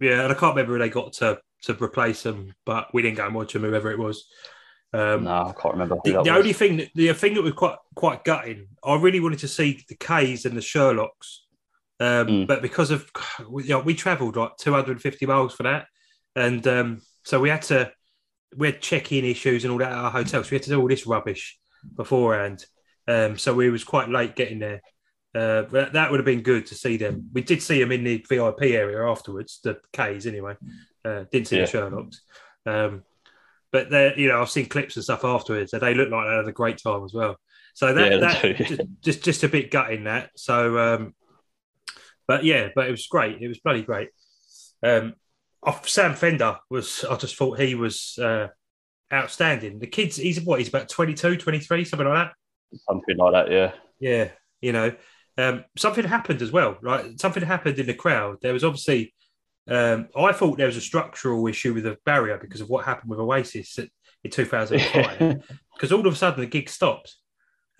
yeah, 0.00 0.22
and 0.22 0.32
I 0.32 0.34
can't 0.34 0.54
remember 0.54 0.74
who 0.74 0.78
they 0.78 0.90
got 0.90 1.14
to 1.14 1.40
to 1.64 1.82
replace 1.82 2.22
them, 2.22 2.54
but 2.64 2.92
we 2.92 3.02
didn't 3.02 3.16
go 3.16 3.26
and 3.26 3.34
watch 3.34 3.52
them, 3.52 3.62
whoever 3.62 3.90
it 3.90 3.98
was. 3.98 4.26
Um, 4.92 5.24
no, 5.24 5.48
I 5.48 5.52
can't 5.60 5.74
remember. 5.74 5.96
The, 6.04 6.22
the 6.22 6.30
only 6.30 6.52
thing, 6.52 6.76
that, 6.76 6.90
the 6.94 7.12
thing 7.12 7.34
that 7.34 7.42
was 7.42 7.52
quite 7.52 7.76
quite 7.94 8.24
gutting, 8.24 8.68
I 8.84 8.94
really 8.96 9.20
wanted 9.20 9.40
to 9.40 9.48
see 9.48 9.84
the 9.88 9.96
K's 9.96 10.44
and 10.44 10.56
the 10.56 10.60
Sherlocks, 10.60 11.40
um, 11.98 12.26
mm. 12.26 12.46
but 12.46 12.62
because 12.62 12.90
of 12.90 13.10
you 13.40 13.70
know, 13.70 13.80
we 13.80 13.94
travelled 13.94 14.36
like 14.36 14.56
250 14.58 15.26
miles 15.26 15.54
for 15.54 15.64
that, 15.64 15.86
and 16.36 16.64
um, 16.68 17.02
so 17.24 17.40
we 17.40 17.48
had 17.48 17.62
to 17.62 17.92
we 18.56 18.68
had 18.68 18.80
check-in 18.80 19.24
issues 19.24 19.64
and 19.64 19.72
all 19.72 19.78
that 19.78 19.92
at 19.92 19.98
our 19.98 20.10
hotels. 20.10 20.46
so 20.46 20.50
we 20.50 20.56
had 20.56 20.62
to 20.62 20.70
do 20.70 20.80
all 20.80 20.88
this 20.88 21.06
rubbish 21.06 21.58
beforehand. 21.96 22.64
Um, 23.06 23.36
so 23.36 23.54
we 23.54 23.70
was 23.70 23.84
quite 23.84 24.08
late 24.08 24.36
getting 24.36 24.60
there. 24.60 24.80
Uh, 25.34 25.62
but 25.62 25.92
that 25.94 26.10
would 26.10 26.20
have 26.20 26.24
been 26.24 26.42
good 26.42 26.66
to 26.66 26.74
see 26.74 26.96
them. 26.96 27.28
We 27.32 27.42
did 27.42 27.60
see 27.62 27.80
them 27.80 27.90
in 27.90 28.04
the 28.04 28.24
VIP 28.28 28.62
area 28.62 29.04
afterwards, 29.04 29.60
the 29.64 29.80
K's 29.92 30.26
anyway. 30.26 30.54
Uh, 31.04 31.24
didn't 31.30 31.48
see 31.48 31.58
yeah. 31.58 31.66
the 31.66 31.70
Sherlocks. 31.70 32.16
Um, 32.66 33.02
but 33.72 33.90
they 33.90 34.14
you 34.16 34.28
know, 34.28 34.40
I've 34.40 34.50
seen 34.50 34.66
clips 34.66 34.96
and 34.96 35.04
stuff 35.04 35.24
afterwards, 35.24 35.72
and 35.72 35.82
they 35.82 35.94
look 35.94 36.10
like 36.10 36.28
they 36.28 36.36
had 36.36 36.48
a 36.48 36.52
great 36.52 36.78
time 36.78 37.04
as 37.04 37.12
well. 37.12 37.36
So 37.74 37.92
that, 37.92 38.12
yeah, 38.12 38.18
that 38.18 38.56
just, 38.56 38.80
just, 39.02 39.24
just 39.24 39.42
a 39.42 39.48
bit 39.48 39.72
gutting 39.72 40.04
that. 40.04 40.30
So, 40.36 40.78
um, 40.78 41.14
but 42.28 42.44
yeah, 42.44 42.68
but 42.74 42.86
it 42.86 42.92
was 42.92 43.06
great. 43.08 43.42
It 43.42 43.48
was 43.48 43.58
bloody 43.58 43.82
great. 43.82 44.10
Um, 44.82 45.14
Sam 45.82 46.14
Fender 46.14 46.58
was. 46.70 47.04
I 47.04 47.16
just 47.16 47.36
thought 47.36 47.58
he 47.58 47.74
was 47.74 48.18
uh, 48.18 48.48
outstanding. 49.12 49.78
The 49.78 49.86
kids, 49.86 50.16
he's 50.16 50.40
what? 50.40 50.58
He's 50.58 50.68
about 50.68 50.88
22, 50.88 51.36
23, 51.36 51.84
something 51.84 52.06
like 52.06 52.28
that. 52.28 52.78
Something 52.88 53.16
like 53.16 53.32
that. 53.32 53.50
Yeah. 53.50 53.72
Yeah. 53.98 54.30
You 54.60 54.72
know, 54.72 54.92
um, 55.36 55.64
something 55.76 56.04
happened 56.04 56.42
as 56.42 56.52
well, 56.52 56.78
right? 56.80 57.18
Something 57.20 57.42
happened 57.42 57.78
in 57.78 57.86
the 57.86 57.94
crowd. 57.94 58.38
There 58.40 58.52
was 58.52 58.64
obviously 58.64 59.14
um, 59.68 60.08
I 60.16 60.32
thought 60.32 60.58
there 60.58 60.66
was 60.66 60.76
a 60.76 60.82
structural 60.82 61.46
issue 61.46 61.74
with 61.74 61.84
the 61.84 61.96
barrier 62.04 62.38
because 62.38 62.60
of 62.60 62.68
what 62.68 62.84
happened 62.84 63.10
with 63.10 63.18
Oasis 63.18 63.78
in 63.78 64.30
2005. 64.30 65.42
Because 65.74 65.90
all 65.90 66.06
of 66.06 66.12
a 66.12 66.16
sudden 66.16 66.38
the 66.38 66.46
gig 66.46 66.70
stopped. 66.70 67.16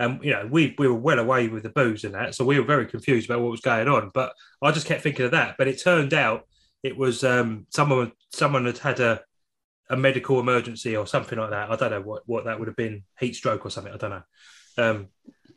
And 0.00 0.18
you 0.24 0.32
know, 0.32 0.48
we 0.50 0.74
we 0.78 0.88
were 0.88 0.94
well 0.94 1.20
away 1.20 1.46
with 1.46 1.62
the 1.62 1.68
booze 1.68 2.02
and 2.02 2.14
that, 2.14 2.34
so 2.34 2.44
we 2.44 2.58
were 2.58 2.66
very 2.66 2.86
confused 2.86 3.30
about 3.30 3.40
what 3.40 3.52
was 3.52 3.60
going 3.60 3.86
on. 3.86 4.10
But 4.12 4.32
I 4.60 4.72
just 4.72 4.88
kept 4.88 5.02
thinking 5.02 5.26
of 5.26 5.30
that. 5.30 5.54
But 5.56 5.68
it 5.68 5.80
turned 5.80 6.12
out 6.12 6.48
it 6.82 6.96
was 6.96 7.22
um, 7.22 7.68
someone 7.70 8.10
someone 8.32 8.66
had 8.66 8.78
had 8.78 8.98
a 8.98 9.20
a 9.90 9.96
medical 9.96 10.40
emergency 10.40 10.96
or 10.96 11.06
something 11.06 11.38
like 11.38 11.50
that. 11.50 11.70
I 11.70 11.76
don't 11.76 11.90
know 11.90 12.00
what, 12.00 12.22
what 12.26 12.46
that 12.46 12.58
would 12.58 12.68
have 12.68 12.76
been, 12.76 13.04
heat 13.20 13.36
stroke 13.36 13.64
or 13.64 13.70
something. 13.70 13.92
I 13.92 13.96
don't 13.96 14.10
know. 14.10 14.22
Um, 14.76 15.08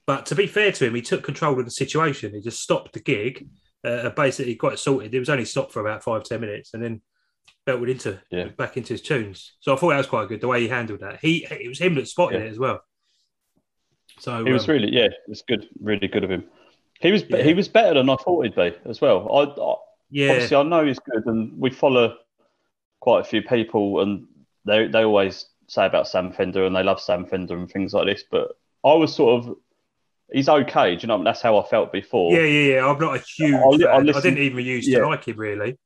but 0.06 0.26
to 0.28 0.36
be 0.36 0.48
fair 0.48 0.72
to 0.72 0.86
him, 0.86 0.96
he 0.96 1.02
took 1.02 1.24
control 1.24 1.58
of 1.60 1.66
the 1.66 1.72
situation. 1.72 2.34
He 2.34 2.42
just 2.42 2.62
stopped 2.62 2.94
the 2.94 3.00
gig, 3.00 3.48
uh, 3.88 4.10
basically 4.12 4.56
got 4.56 4.80
sorted. 4.80 5.14
It 5.14 5.20
was 5.20 5.30
only 5.30 5.46
stopped 5.46 5.72
for 5.72 5.82
about 5.82 6.04
five 6.04 6.24
ten 6.24 6.42
minutes, 6.42 6.74
and 6.74 6.84
then 6.84 7.02
belted 7.66 7.90
into 7.90 8.20
yeah. 8.32 8.46
back 8.58 8.78
into 8.78 8.94
his 8.94 9.02
tunes. 9.02 9.54
So 9.60 9.74
I 9.74 9.78
thought 9.78 9.90
that 9.90 9.98
was 9.98 10.08
quite 10.08 10.28
good 10.30 10.42
the 10.42 10.48
way 10.48 10.62
he 10.62 10.68
handled 10.68 11.02
that. 11.02 11.20
He 11.20 11.46
it 11.50 11.68
was 11.68 11.80
him 11.80 11.96
that 11.96 12.08
spotted 12.08 12.40
yeah. 12.40 12.48
it 12.48 12.52
as 12.52 12.60
well. 12.60 12.82
So 14.20 14.44
he 14.44 14.52
was 14.52 14.68
um, 14.68 14.74
really 14.74 14.92
yeah, 14.92 15.10
it's 15.28 15.44
good, 15.44 15.68
really 15.80 16.08
good 16.08 16.24
of 16.24 16.32
him. 16.32 16.46
He 17.00 17.12
was 17.12 17.24
yeah. 17.30 17.44
he 17.44 17.54
was 17.54 17.68
better 17.68 17.94
than 17.96 18.10
I 18.10 18.16
thought 18.16 18.44
he'd 18.44 18.56
be 18.56 18.74
as 18.86 19.02
well. 19.02 19.28
I, 19.32 19.62
I 19.62 19.76
yeah, 20.10 20.32
obviously 20.32 20.58
I 20.58 20.64
know 20.64 20.86
he's 20.86 21.00
good, 21.00 21.26
and 21.26 21.58
we 21.60 21.70
follow 21.70 22.16
quite 23.00 23.22
a 23.22 23.26
few 23.26 23.42
people, 23.42 24.02
and 24.02 24.28
they 24.66 24.88
they 24.88 25.04
always 25.04 25.46
say 25.68 25.86
about 25.86 26.08
Sam 26.08 26.32
Fender 26.32 26.66
and 26.66 26.76
they 26.76 26.84
love 26.84 27.02
Sam 27.02 27.26
Fender 27.26 27.58
and 27.58 27.70
things 27.70 27.94
like 27.94 28.06
this. 28.06 28.24
But 28.30 28.58
I 28.86 28.94
was 28.94 29.14
sort 29.14 29.46
of 29.46 29.58
he's 30.32 30.50
okay. 30.50 30.96
Do 30.96 31.02
you 31.02 31.08
know? 31.08 31.24
That's 31.24 31.42
how 31.42 31.58
I 31.58 31.68
felt 31.68 31.92
before. 31.92 32.32
Yeah, 32.34 32.46
yeah, 32.46 32.74
yeah. 32.76 32.88
I'm 32.88 33.00
not 33.00 33.16
a 33.16 33.20
huge. 33.20 33.84
I, 33.84 33.90
I, 33.90 33.98
I 33.98 34.04
didn't 34.04 34.38
even 34.40 34.66
used 34.66 34.88
yeah. 34.88 35.00
to 35.00 35.08
like 35.08 35.28
him 35.28 35.38
really. 35.38 35.78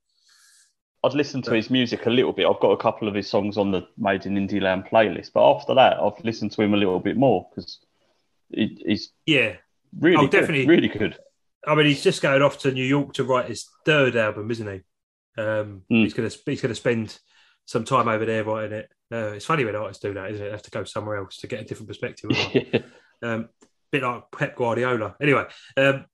I'd 1.03 1.13
listened 1.13 1.45
to 1.45 1.53
his 1.53 1.71
music 1.71 2.05
a 2.05 2.11
little 2.11 2.31
bit. 2.31 2.45
I've 2.45 2.59
got 2.59 2.71
a 2.71 2.77
couple 2.77 3.07
of 3.07 3.15
his 3.15 3.27
songs 3.27 3.57
on 3.57 3.71
the 3.71 3.87
Made 3.97 4.27
in 4.27 4.35
Indie 4.35 4.61
Land 4.61 4.85
playlist, 4.85 5.31
but 5.33 5.49
after 5.49 5.73
that, 5.73 5.97
I've 5.99 6.23
listened 6.23 6.51
to 6.51 6.61
him 6.61 6.75
a 6.75 6.77
little 6.77 6.99
bit 6.99 7.17
more 7.17 7.47
because 7.49 7.79
he, 8.49 8.79
he's 8.85 9.11
yeah 9.25 9.55
really 9.99 10.17
oh, 10.17 10.21
good, 10.21 10.31
definitely 10.31 10.67
really 10.67 10.87
good. 10.87 11.17
I 11.65 11.75
mean, 11.75 11.87
he's 11.87 12.03
just 12.03 12.21
going 12.21 12.41
off 12.41 12.59
to 12.59 12.71
New 12.71 12.85
York 12.85 13.13
to 13.13 13.23
write 13.23 13.47
his 13.47 13.67
third 13.85 14.15
album, 14.15 14.51
isn't 14.51 14.67
he? 14.67 14.81
Um, 15.41 15.83
mm. 15.91 16.03
He's 16.03 16.13
going 16.13 16.29
to 16.29 16.37
he's 16.45 16.61
to 16.61 16.75
spend 16.75 17.17
some 17.65 17.83
time 17.83 18.07
over 18.07 18.25
there 18.25 18.43
writing 18.43 18.79
it. 18.79 18.89
Uh, 19.11 19.33
it's 19.33 19.45
funny 19.45 19.65
when 19.65 19.75
artists 19.75 20.01
do 20.01 20.13
that, 20.13 20.31
isn't 20.31 20.45
it? 20.45 20.49
They 20.49 20.51
have 20.51 20.63
to 20.63 20.71
go 20.71 20.83
somewhere 20.83 21.17
else 21.17 21.37
to 21.37 21.47
get 21.47 21.61
a 21.61 21.63
different 21.63 21.87
perspective. 21.87 22.31
um, 23.23 23.49
bit 23.91 24.03
like 24.03 24.23
Pep 24.37 24.55
Guardiola. 24.55 25.15
Anyway, 25.21 25.45
um, 25.77 26.05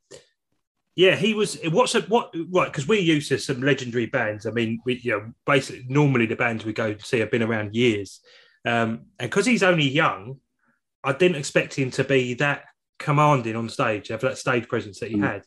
yeah, 0.96 1.15
he 1.15 1.36
was. 1.36 1.60
What's 1.69 1.93
a, 1.96 2.01
what? 2.01 2.34
Right, 2.50 2.72
because 2.72 2.88
we're 2.88 3.00
used 3.00 3.29
to 3.29 3.38
some 3.38 3.62
legendary 3.62 4.07
bands. 4.07 4.48
I 4.48 4.51
mean, 4.51 4.79
we 4.84 4.96
you 4.96 5.12
know 5.12 5.34
basically 5.46 5.86
normally 5.88 6.25
the 6.25 6.36
bands 6.36 6.65
we 6.65 6.74
go 6.74 6.98
see 6.98 7.19
have 7.19 7.29
been 7.29 7.43
around 7.43 7.75
years, 7.75 8.19
um, 8.65 9.05
and 9.19 9.29
because 9.29 9.46
he's 9.46 9.62
only 9.63 9.88
young, 9.88 10.39
I 11.03 11.13
didn't 11.13 11.38
expect 11.38 11.75
him 11.75 11.91
to 11.91 12.03
be 12.03 12.34
that 12.36 12.63
commanding 12.98 13.55
on 13.55 13.69
stage, 13.69 14.07
have 14.07 14.22
that 14.22 14.39
stage 14.39 14.67
presence 14.67 15.00
that 15.00 15.12
he 15.12 15.17
mm. 15.17 15.24
had. 15.24 15.43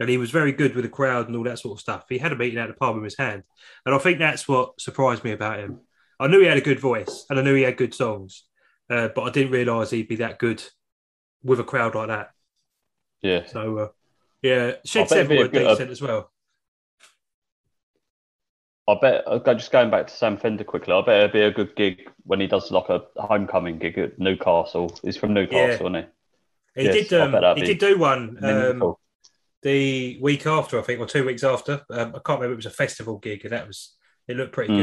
And 0.00 0.08
he 0.10 0.18
was 0.18 0.30
very 0.30 0.52
good 0.52 0.74
with 0.74 0.84
the 0.84 0.90
crowd 0.90 1.28
and 1.28 1.36
all 1.36 1.44
that 1.44 1.60
sort 1.60 1.78
of 1.78 1.80
stuff. 1.80 2.04
He 2.08 2.18
had 2.18 2.32
a 2.32 2.36
meeting 2.36 2.58
out 2.58 2.68
of 2.68 2.74
the 2.74 2.78
palm 2.78 2.98
of 2.98 3.04
his 3.04 3.16
hand, 3.16 3.44
and 3.86 3.94
I 3.94 3.98
think 3.98 4.18
that's 4.18 4.46
what 4.46 4.80
surprised 4.80 5.24
me 5.24 5.30
about 5.30 5.60
him. 5.60 5.80
I 6.18 6.26
knew 6.26 6.40
he 6.40 6.46
had 6.46 6.58
a 6.58 6.60
good 6.60 6.80
voice, 6.80 7.24
and 7.30 7.38
I 7.38 7.42
knew 7.42 7.54
he 7.54 7.62
had 7.62 7.76
good 7.76 7.94
songs, 7.94 8.44
uh, 8.90 9.08
but 9.14 9.22
I 9.22 9.30
didn't 9.30 9.52
realise 9.52 9.90
he'd 9.90 10.08
be 10.08 10.16
that 10.16 10.38
good 10.38 10.62
with 11.42 11.60
a 11.60 11.64
crowd 11.64 11.94
like 11.94 12.08
that. 12.08 12.30
Yeah. 13.20 13.46
So. 13.46 13.78
Uh, 13.78 13.88
yeah, 14.42 14.72
Shed 14.84 15.08
Seven 15.08 15.38
were 15.38 15.48
decent 15.48 15.90
as 15.90 16.02
well. 16.02 16.30
I 18.88 18.96
bet, 19.00 19.22
uh, 19.26 19.38
just 19.54 19.70
going 19.70 19.90
back 19.90 20.08
to 20.08 20.12
Sam 20.12 20.36
Fender 20.36 20.64
quickly, 20.64 20.92
I 20.92 21.00
bet 21.02 21.18
it'd 21.18 21.32
be 21.32 21.42
a 21.42 21.52
good 21.52 21.76
gig 21.76 22.10
when 22.24 22.40
he 22.40 22.48
does 22.48 22.72
like 22.72 22.88
a 22.88 23.02
homecoming 23.16 23.78
gig 23.78 23.96
at 23.98 24.18
Newcastle. 24.18 24.98
He's 25.04 25.16
from 25.16 25.32
Newcastle, 25.32 25.92
yeah. 25.92 25.98
isn't 26.00 26.10
he? 26.74 26.82
He 26.82 26.86
yes, 26.86 27.08
did. 27.08 27.20
Um, 27.20 27.56
he 27.56 27.62
did 27.62 27.78
do 27.78 27.96
one 27.96 28.38
um, 28.42 28.96
the 29.62 30.18
week 30.20 30.46
after, 30.46 30.80
I 30.80 30.82
think, 30.82 30.98
or 30.98 31.06
two 31.06 31.24
weeks 31.24 31.44
after. 31.44 31.82
Um, 31.90 32.08
I 32.08 32.18
can't 32.18 32.40
remember. 32.40 32.54
It 32.54 32.56
was 32.56 32.66
a 32.66 32.70
festival 32.70 33.18
gig, 33.18 33.44
and 33.44 33.52
that 33.52 33.68
was 33.68 33.94
it 34.26 34.36
looked 34.36 34.52
pretty 34.52 34.72
mm. 34.72 34.78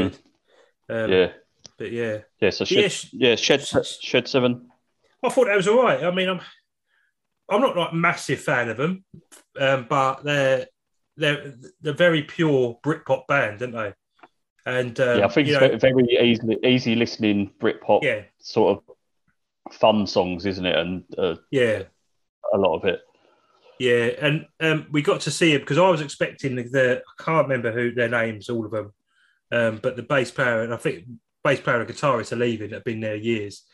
good. 0.88 1.04
Um, 1.04 1.12
yeah, 1.12 1.32
but 1.76 1.92
yeah, 1.92 2.18
yeah. 2.40 2.50
So 2.50 2.64
shed, 2.64 2.94
yeah, 3.12 3.36
shed, 3.36 3.66
shed 3.84 4.28
seven. 4.28 4.69
I 5.22 5.28
thought 5.28 5.46
that 5.46 5.56
was 5.56 5.68
all 5.68 5.82
right. 5.82 6.02
I 6.02 6.10
mean, 6.10 6.28
I'm 6.28 6.40
I'm 7.48 7.60
not 7.60 7.76
like 7.76 7.92
massive 7.92 8.40
fan 8.40 8.68
of 8.68 8.76
them, 8.76 9.04
um, 9.58 9.86
but 9.88 10.22
they're 10.22 10.66
they're 11.16 11.54
they're 11.80 11.92
very 11.92 12.22
pure 12.22 12.78
Britpop 12.82 13.26
band, 13.26 13.62
aren't 13.62 13.74
they? 13.74 13.92
And 14.66 15.00
um, 15.00 15.18
yeah, 15.18 15.24
I 15.24 15.28
think 15.28 15.48
it's 15.48 15.60
know, 15.60 15.78
very 15.78 16.04
easy 16.20 16.56
easy 16.64 16.94
listening 16.94 17.50
Britpop 17.60 18.02
yeah. 18.02 18.22
sort 18.38 18.78
of 18.78 19.74
fun 19.74 20.06
songs, 20.06 20.46
isn't 20.46 20.66
it? 20.66 20.76
And 20.76 21.04
uh, 21.18 21.36
yeah, 21.50 21.82
a 22.52 22.58
lot 22.58 22.76
of 22.76 22.84
it. 22.84 23.00
Yeah, 23.78 24.10
and 24.20 24.46
um, 24.60 24.86
we 24.92 25.00
got 25.02 25.22
to 25.22 25.30
see 25.30 25.54
it 25.54 25.60
because 25.60 25.78
I 25.78 25.88
was 25.88 26.02
expecting 26.02 26.54
the, 26.54 26.64
the, 26.64 27.02
I 27.18 27.22
can't 27.22 27.48
remember 27.48 27.72
who 27.72 27.92
their 27.92 28.10
names, 28.10 28.50
all 28.50 28.66
of 28.66 28.72
them, 28.72 28.92
um, 29.50 29.80
but 29.82 29.96
the 29.96 30.02
bass 30.02 30.30
player 30.30 30.62
and 30.62 30.74
I 30.74 30.76
think 30.76 31.06
bass 31.42 31.60
player 31.60 31.80
and 31.80 31.88
guitarist 31.88 32.32
are 32.32 32.36
leaving. 32.36 32.70
Have 32.70 32.84
been 32.84 33.00
there 33.00 33.16
years, 33.16 33.64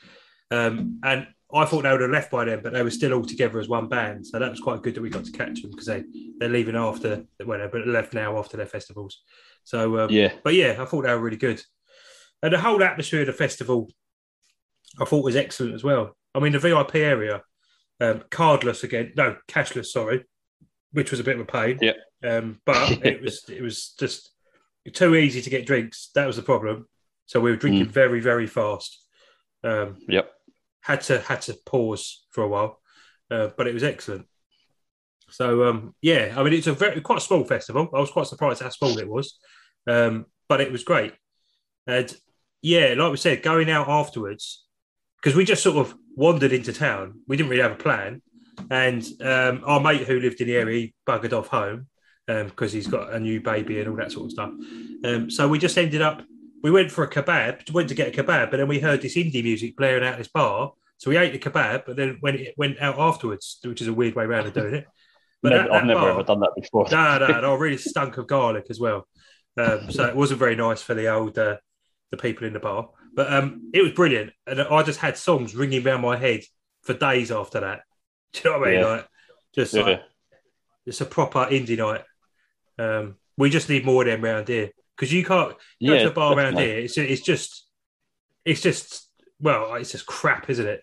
um, 0.52 1.00
and 1.02 1.26
I 1.52 1.64
thought 1.64 1.82
they 1.82 1.92
would 1.92 2.00
have 2.00 2.10
left 2.10 2.30
by 2.30 2.44
then, 2.44 2.60
but 2.62 2.72
they 2.72 2.82
were 2.82 2.90
still 2.90 3.12
all 3.12 3.24
together 3.24 3.60
as 3.60 3.68
one 3.68 3.88
band. 3.88 4.26
So 4.26 4.38
that 4.38 4.50
was 4.50 4.60
quite 4.60 4.82
good 4.82 4.94
that 4.96 5.00
we 5.00 5.10
got 5.10 5.24
to 5.24 5.32
catch 5.32 5.62
them 5.62 5.70
because 5.70 5.86
they 5.86 6.04
they're 6.38 6.48
leaving 6.48 6.76
after 6.76 7.24
well, 7.44 7.68
but 7.70 7.86
left 7.86 8.14
now 8.14 8.36
after 8.38 8.56
their 8.56 8.66
festivals. 8.66 9.22
So 9.62 10.00
um, 10.00 10.10
yeah, 10.10 10.32
but 10.42 10.54
yeah, 10.54 10.76
I 10.78 10.84
thought 10.84 11.02
they 11.02 11.14
were 11.14 11.20
really 11.20 11.36
good, 11.36 11.62
and 12.42 12.52
the 12.52 12.60
whole 12.60 12.82
atmosphere 12.82 13.20
of 13.20 13.28
the 13.28 13.32
festival, 13.32 13.88
I 15.00 15.04
thought 15.04 15.24
was 15.24 15.36
excellent 15.36 15.74
as 15.74 15.84
well. 15.84 16.16
I 16.34 16.40
mean, 16.40 16.52
the 16.52 16.58
VIP 16.58 16.96
area, 16.96 17.42
um, 18.00 18.24
cardless 18.30 18.82
again, 18.82 19.12
no 19.16 19.36
cashless, 19.48 19.86
sorry, 19.86 20.24
which 20.92 21.12
was 21.12 21.20
a 21.20 21.24
bit 21.24 21.36
of 21.36 21.42
a 21.42 21.44
pain. 21.44 21.78
Yeah, 21.80 21.92
um, 22.28 22.60
but 22.66 22.90
it 23.04 23.22
was 23.22 23.48
it 23.48 23.62
was 23.62 23.94
just 24.00 24.30
too 24.94 25.14
easy 25.14 25.42
to 25.42 25.50
get 25.50 25.66
drinks. 25.66 26.10
That 26.16 26.26
was 26.26 26.36
the 26.36 26.42
problem. 26.42 26.88
So 27.26 27.40
we 27.40 27.50
were 27.50 27.56
drinking 27.56 27.86
mm. 27.86 27.90
very 27.90 28.18
very 28.18 28.48
fast. 28.48 29.00
Um, 29.62 29.98
yep 30.08 30.32
had 30.86 31.00
to 31.00 31.18
had 31.20 31.42
to 31.42 31.54
pause 31.66 32.26
for 32.30 32.44
a 32.44 32.48
while, 32.48 32.80
uh, 33.30 33.48
but 33.56 33.66
it 33.66 33.74
was 33.74 33.82
excellent. 33.82 34.26
So 35.30 35.68
um, 35.68 35.94
yeah, 36.00 36.34
I 36.36 36.44
mean 36.44 36.52
it's 36.52 36.68
a 36.68 36.72
very 36.72 37.00
quite 37.00 37.18
a 37.18 37.22
small 37.22 37.44
festival. 37.44 37.88
I 37.92 37.98
was 37.98 38.12
quite 38.12 38.28
surprised 38.28 38.62
how 38.62 38.68
small 38.68 38.96
it 38.98 39.08
was, 39.08 39.36
um, 39.88 40.26
but 40.48 40.60
it 40.60 40.70
was 40.70 40.84
great. 40.84 41.12
And 41.88 42.14
yeah, 42.62 42.94
like 42.96 43.10
we 43.10 43.16
said, 43.16 43.42
going 43.42 43.68
out 43.68 43.88
afterwards 43.88 44.64
because 45.20 45.36
we 45.36 45.44
just 45.44 45.62
sort 45.62 45.76
of 45.76 45.92
wandered 46.14 46.52
into 46.52 46.72
town. 46.72 47.20
We 47.26 47.36
didn't 47.36 47.50
really 47.50 47.62
have 47.62 47.72
a 47.72 47.76
plan, 47.76 48.22
and 48.70 49.04
um, 49.22 49.62
our 49.64 49.80
mate 49.80 50.06
who 50.06 50.20
lived 50.20 50.40
in 50.40 50.46
the 50.46 50.56
area 50.56 50.78
he 50.78 50.94
buggered 51.04 51.32
off 51.32 51.48
home 51.48 51.88
because 52.28 52.72
um, 52.72 52.76
he's 52.76 52.86
got 52.86 53.12
a 53.12 53.18
new 53.18 53.40
baby 53.40 53.80
and 53.80 53.88
all 53.88 53.96
that 53.96 54.12
sort 54.12 54.26
of 54.26 54.32
stuff. 54.32 54.50
Um, 55.04 55.30
so 55.30 55.48
we 55.48 55.58
just 55.58 55.78
ended 55.78 56.02
up 56.02 56.22
we 56.62 56.70
went 56.70 56.90
for 56.90 57.04
a 57.04 57.10
kebab, 57.10 57.70
went 57.72 57.88
to 57.88 57.94
get 57.94 58.08
a 58.08 58.22
kebab, 58.22 58.50
but 58.50 58.56
then 58.56 58.68
we 58.68 58.80
heard 58.80 59.02
this 59.02 59.16
indie 59.16 59.42
music 59.42 59.76
blaring 59.76 60.04
out 60.04 60.18
this 60.18 60.28
bar. 60.28 60.72
So 60.98 61.10
we 61.10 61.16
ate 61.16 61.32
the 61.32 61.38
kebab, 61.38 61.84
but 61.86 61.96
then 61.96 62.16
when 62.20 62.36
it 62.36 62.54
went 62.56 62.80
out 62.80 62.98
afterwards, 62.98 63.58
which 63.62 63.82
is 63.82 63.88
a 63.88 63.92
weird 63.92 64.14
way 64.14 64.24
around 64.24 64.46
of 64.46 64.54
doing 64.54 64.74
it. 64.74 64.86
But 65.42 65.50
that, 65.50 65.68
that 65.68 65.72
I've 65.72 65.84
never 65.84 66.00
bar, 66.00 66.10
ever 66.12 66.22
done 66.22 66.40
that 66.40 66.54
before. 66.56 66.86
no, 66.90 67.18
no, 67.18 67.40
no, 67.40 67.54
really 67.56 67.76
stunk 67.76 68.16
of 68.16 68.26
garlic 68.26 68.66
as 68.70 68.80
well. 68.80 69.06
Um, 69.56 69.92
so 69.92 70.06
it 70.06 70.16
wasn't 70.16 70.40
very 70.40 70.56
nice 70.56 70.82
for 70.82 70.94
the 70.94 71.08
old 71.08 71.38
uh, 71.38 71.58
the 72.10 72.16
people 72.16 72.46
in 72.46 72.54
the 72.54 72.58
bar. 72.58 72.88
But 73.14 73.32
um, 73.32 73.70
it 73.72 73.82
was 73.82 73.92
brilliant, 73.92 74.32
and 74.46 74.62
I 74.62 74.82
just 74.82 74.98
had 74.98 75.18
songs 75.18 75.54
ringing 75.54 75.86
around 75.86 76.00
my 76.00 76.16
head 76.16 76.40
for 76.82 76.94
days 76.94 77.30
after 77.30 77.60
that. 77.60 77.82
Do 78.32 78.40
you 78.40 78.50
know 78.50 78.58
what 78.58 78.68
I 78.68 78.70
mean? 78.70 78.80
Yeah. 78.80 78.86
Like, 78.86 79.08
just 79.54 79.74
yeah. 79.74 79.82
like 79.82 80.02
it's 80.86 81.02
a 81.02 81.06
proper 81.06 81.40
indie 81.40 81.76
night. 81.76 82.02
Um, 82.78 83.16
we 83.36 83.50
just 83.50 83.68
need 83.68 83.84
more 83.84 84.02
of 84.02 84.08
them 84.08 84.24
around 84.24 84.48
here 84.48 84.70
because 84.96 85.12
you 85.12 85.24
can't 85.24 85.50
go 85.50 85.56
yeah, 85.78 86.02
to 86.02 86.08
a 86.08 86.12
bar 86.12 86.36
around 86.36 86.58
here. 86.58 86.78
It's 86.78 86.96
it's 86.96 87.22
just 87.22 87.66
it's 88.44 88.60
just 88.60 89.08
well, 89.40 89.74
it's 89.74 89.92
just 89.92 90.06
crap, 90.06 90.48
isn't 90.48 90.66
it? 90.66 90.82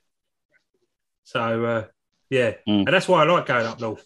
So 1.23 1.65
uh, 1.65 1.85
yeah, 2.29 2.51
mm. 2.67 2.85
and 2.85 2.87
that's 2.87 3.07
why 3.07 3.23
I 3.23 3.25
like 3.25 3.45
going 3.45 3.65
up 3.65 3.79
north 3.79 4.05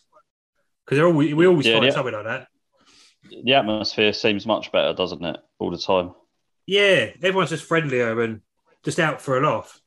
because 0.87 1.03
always, 1.03 1.35
we 1.35 1.45
always 1.45 1.65
yeah, 1.65 1.73
find 1.73 1.85
yeah. 1.85 1.91
something 1.91 2.13
like 2.13 2.25
that. 2.25 2.47
The 3.43 3.53
atmosphere 3.53 4.13
seems 4.13 4.45
much 4.45 4.71
better, 4.71 4.93
doesn't 4.93 5.23
it, 5.23 5.37
all 5.59 5.69
the 5.69 5.77
time? 5.77 6.13
Yeah, 6.65 7.09
everyone's 7.21 7.49
just 7.49 7.65
friendlier 7.65 8.21
and 8.21 8.41
just 8.83 8.99
out 8.99 9.21
for 9.21 9.37
a 9.37 9.45
laugh. 9.45 9.79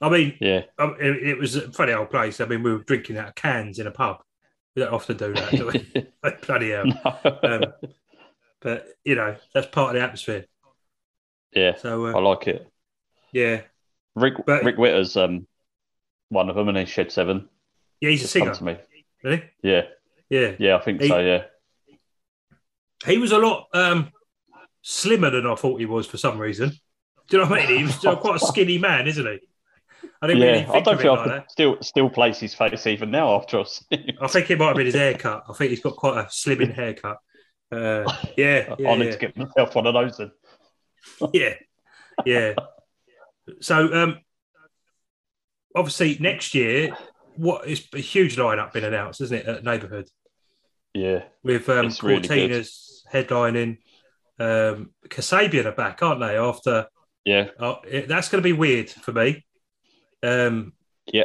I 0.00 0.10
mean, 0.10 0.36
yeah, 0.40 0.62
it, 0.78 1.28
it, 1.28 1.38
was 1.38 1.56
a 1.56 1.72
funny 1.72 1.92
old 1.92 2.10
place. 2.10 2.40
I 2.40 2.46
mean, 2.46 2.62
we 2.62 2.72
were 2.72 2.84
drinking 2.84 3.16
out 3.16 3.28
of 3.28 3.34
cans 3.34 3.78
in 3.78 3.86
a 3.86 3.90
pub. 3.90 4.18
We 4.76 4.82
don't 4.82 4.92
often 4.92 5.16
do 5.16 5.32
that, 5.34 5.50
do 5.50 5.66
we? 5.72 6.06
Bloody 6.46 6.70
hell. 6.70 6.86
No. 6.86 7.38
Um, 7.42 7.64
but 8.64 8.88
you 9.04 9.14
know 9.14 9.36
that's 9.52 9.68
part 9.68 9.90
of 9.90 9.94
the 9.94 10.04
atmosphere. 10.04 10.46
Yeah, 11.54 11.76
so 11.76 12.06
uh, 12.06 12.12
I 12.12 12.20
like 12.20 12.48
it. 12.48 12.66
Yeah, 13.32 13.60
Rick 14.16 14.34
but, 14.44 14.64
Rick 14.64 14.78
Witter's 14.78 15.16
um 15.16 15.46
one 16.30 16.50
of 16.50 16.56
them, 16.56 16.68
and 16.68 16.76
he 16.76 16.86
shed 16.86 17.12
seven. 17.12 17.48
Yeah, 18.00 18.10
he's 18.10 18.24
a 18.24 18.28
singer. 18.28 18.54
To 18.54 18.64
me. 18.64 18.76
Really? 19.22 19.44
Yeah. 19.62 19.82
Yeah. 20.28 20.52
Yeah, 20.58 20.76
I 20.76 20.80
think 20.80 21.00
he, 21.00 21.08
so. 21.08 21.18
Yeah. 21.20 21.44
He 23.06 23.18
was 23.18 23.32
a 23.32 23.38
lot 23.38 23.68
um, 23.72 24.10
slimmer 24.82 25.30
than 25.30 25.46
I 25.46 25.54
thought 25.54 25.78
he 25.78 25.86
was 25.86 26.06
for 26.06 26.16
some 26.16 26.38
reason. 26.38 26.70
Do 27.28 27.36
you 27.36 27.42
know 27.42 27.48
what 27.48 27.60
I 27.60 27.66
mean? 27.66 27.78
He 27.78 27.84
was 27.84 27.96
quite 27.96 28.36
a 28.36 28.38
skinny 28.46 28.78
man, 28.78 29.06
isn't 29.06 29.24
he? 29.24 29.38
I 30.20 30.26
didn't 30.26 30.42
yeah, 30.42 30.48
really 30.48 30.66
I 30.66 30.80
don't 30.80 30.96
think 30.98 31.10
I 31.10 31.24
like 31.24 31.50
still 31.50 31.78
still 31.82 32.10
place 32.10 32.38
his 32.38 32.54
face 32.54 32.86
even 32.86 33.10
now 33.10 33.36
after 33.36 33.60
us. 33.60 33.84
I 34.20 34.26
think 34.26 34.50
it 34.50 34.58
might 34.58 34.68
have 34.68 34.76
been 34.76 34.86
his 34.86 34.94
haircut. 34.94 35.44
I 35.48 35.52
think 35.54 35.70
he's 35.70 35.80
got 35.80 35.96
quite 35.96 36.18
a 36.18 36.24
slimming 36.24 36.74
haircut. 36.74 37.18
Uh, 37.72 38.04
yeah, 38.36 38.74
yeah, 38.78 38.90
I 38.90 38.96
need 38.96 39.06
yeah. 39.06 39.10
to 39.12 39.18
get 39.18 39.36
myself 39.36 39.74
one 39.74 39.86
of 39.86 39.94
those 39.94 40.16
then. 40.18 40.32
yeah, 41.32 41.54
yeah. 42.24 42.54
So 43.60 43.92
um, 43.92 44.20
obviously 45.74 46.16
next 46.20 46.54
year, 46.54 46.96
what 47.36 47.66
is 47.66 47.86
a 47.92 47.98
huge 47.98 48.36
lineup 48.36 48.72
been 48.72 48.84
announced, 48.84 49.20
isn't 49.20 49.38
it, 49.38 49.46
at 49.46 49.64
Neighbourhood? 49.64 50.08
Yeah, 50.94 51.24
with 51.42 51.68
um, 51.68 51.86
Courteeners 51.86 53.02
really 53.12 53.24
headlining. 53.24 53.78
Um, 54.38 54.90
Kasabian 55.08 55.66
are 55.66 55.72
back, 55.72 56.02
aren't 56.02 56.20
they? 56.20 56.36
After 56.36 56.86
yeah, 57.24 57.48
uh, 57.58 57.76
that's 58.06 58.28
going 58.28 58.42
to 58.42 58.46
be 58.46 58.52
weird 58.52 58.90
for 58.90 59.12
me. 59.12 59.44
Um, 60.22 60.72
yeah, 61.12 61.24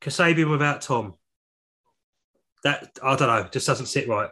Kasabian 0.00 0.50
without 0.50 0.82
Tom. 0.82 1.14
That 2.64 2.98
I 3.02 3.14
don't 3.14 3.28
know, 3.28 3.48
just 3.50 3.66
doesn't 3.66 3.86
sit 3.86 4.08
right. 4.08 4.30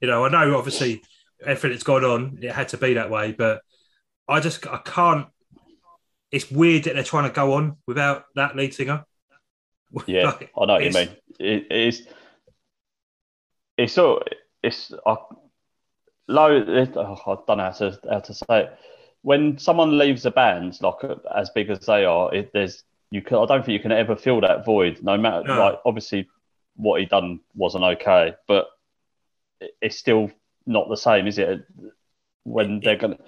You 0.00 0.08
know, 0.08 0.24
I 0.24 0.28
know 0.28 0.56
obviously 0.56 1.02
everything 1.44 1.70
that's 1.70 1.82
gone 1.82 2.04
on, 2.04 2.38
it 2.42 2.52
had 2.52 2.68
to 2.68 2.78
be 2.78 2.94
that 2.94 3.10
way, 3.10 3.32
but 3.32 3.62
I 4.28 4.40
just 4.40 4.66
I 4.66 4.78
can't. 4.78 5.28
It's 6.30 6.50
weird 6.50 6.84
that 6.84 6.94
they're 6.94 7.04
trying 7.04 7.28
to 7.28 7.34
go 7.34 7.54
on 7.54 7.76
without 7.86 8.24
that 8.34 8.56
lead 8.56 8.74
singer. 8.74 9.04
Yeah, 10.06 10.26
like, 10.26 10.50
I 10.58 10.66
know 10.66 10.72
what 10.74 10.84
you 10.84 10.90
mean. 10.90 11.08
It 11.38 11.72
is. 11.72 12.06
It's 13.78 13.94
so. 13.94 14.20
It's. 14.62 14.92
I, 15.06 15.16
low. 16.28 16.56
It, 16.56 16.96
oh, 16.96 17.16
I 17.24 17.36
don't 17.46 17.58
know 17.58 17.64
how 17.64 17.70
to 17.70 17.98
how 18.10 18.20
to 18.20 18.34
say 18.34 18.44
it. 18.50 18.78
When 19.22 19.56
someone 19.58 19.96
leaves 19.96 20.26
a 20.26 20.30
band 20.30 20.78
like 20.82 20.96
as 21.34 21.50
big 21.50 21.70
as 21.70 21.78
they 21.80 22.04
are, 22.04 22.34
it, 22.34 22.50
there's 22.52 22.82
you. 23.10 23.22
Can, 23.22 23.38
I 23.38 23.46
don't 23.46 23.64
think 23.64 23.74
you 23.74 23.80
can 23.80 23.92
ever 23.92 24.16
fill 24.16 24.40
that 24.42 24.66
void. 24.66 25.02
No 25.02 25.16
matter 25.16 25.44
no. 25.44 25.58
like 25.58 25.78
obviously 25.86 26.28
what 26.74 27.00
he 27.00 27.06
done 27.06 27.40
wasn't 27.54 27.84
okay, 27.84 28.34
but 28.46 28.66
it's 29.80 29.96
still 29.96 30.30
not 30.66 30.88
the 30.88 30.96
same, 30.96 31.26
is 31.26 31.38
it? 31.38 31.64
When 32.44 32.80
they're 32.80 32.96
going 32.96 33.16
to 33.16 33.22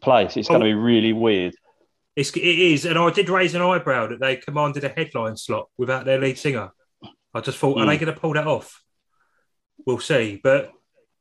play, 0.00 0.24
it's 0.24 0.48
going 0.48 0.60
to 0.60 0.66
be 0.66 0.74
really 0.74 1.12
weird. 1.12 1.54
It's, 2.16 2.30
it 2.36 2.40
is, 2.40 2.84
and 2.84 2.98
I 2.98 3.10
did 3.10 3.28
raise 3.28 3.54
an 3.54 3.62
eyebrow 3.62 4.08
that 4.08 4.20
they 4.20 4.36
commanded 4.36 4.84
a 4.84 4.88
headline 4.88 5.36
slot 5.36 5.68
without 5.76 6.04
their 6.04 6.18
lead 6.18 6.38
singer. 6.38 6.70
I 7.32 7.40
just 7.40 7.58
thought, 7.58 7.76
mm. 7.76 7.82
are 7.82 7.86
they 7.86 7.96
hmm. 7.96 8.04
going 8.04 8.14
to 8.14 8.20
pull 8.20 8.32
that 8.34 8.46
off? 8.46 8.82
We'll 9.86 10.00
see, 10.00 10.40
but 10.42 10.72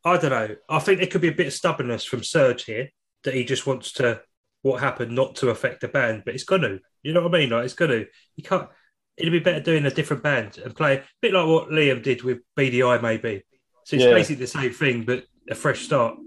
I 0.04 0.18
don't 0.18 0.32
know. 0.32 0.56
I 0.70 0.80
think 0.80 1.00
there 1.00 1.08
could 1.08 1.22
be 1.22 1.28
a 1.28 1.34
bit 1.34 1.48
of 1.48 1.54
stubbornness 1.54 2.06
from 2.06 2.24
Serge 2.24 2.64
here 2.66 2.90
that 3.24 3.34
he 3.34 3.44
just 3.44 3.68
wants 3.68 3.92
to 3.94 4.22
what 4.62 4.82
happened 4.82 5.12
not 5.12 5.36
to 5.36 5.50
affect 5.50 5.82
the 5.82 5.88
band, 5.88 6.24
but 6.26 6.34
it's 6.34 6.44
going 6.44 6.62
to. 6.62 6.80
You 7.04 7.14
know 7.14 7.22
what 7.22 7.36
I 7.36 7.40
mean? 7.40 7.50
Like 7.50 7.66
it's 7.66 7.74
going 7.74 7.92
to. 7.92 8.06
You 8.36 8.44
can't. 8.44 8.70
It'd 9.18 9.32
be 9.32 9.40
better 9.40 9.60
doing 9.60 9.86
a 9.86 9.92
different 9.92 10.24
band 10.24 10.60
and 10.60 10.76
play 10.76 10.98
a 10.98 11.04
bit 11.22 11.34
like 11.34 11.48
what 11.48 11.70
Liam 11.70 12.04
did 12.04 12.24
with 12.24 12.40
BDI, 12.58 13.02
maybe. 13.02 13.44
So 13.88 13.96
it's 13.96 14.04
yeah. 14.04 14.14
basically 14.14 14.44
the 14.44 14.48
same 14.48 14.74
thing, 14.74 15.04
but 15.04 15.24
a 15.50 15.56
fresh 15.56 15.86
start. 15.86 16.18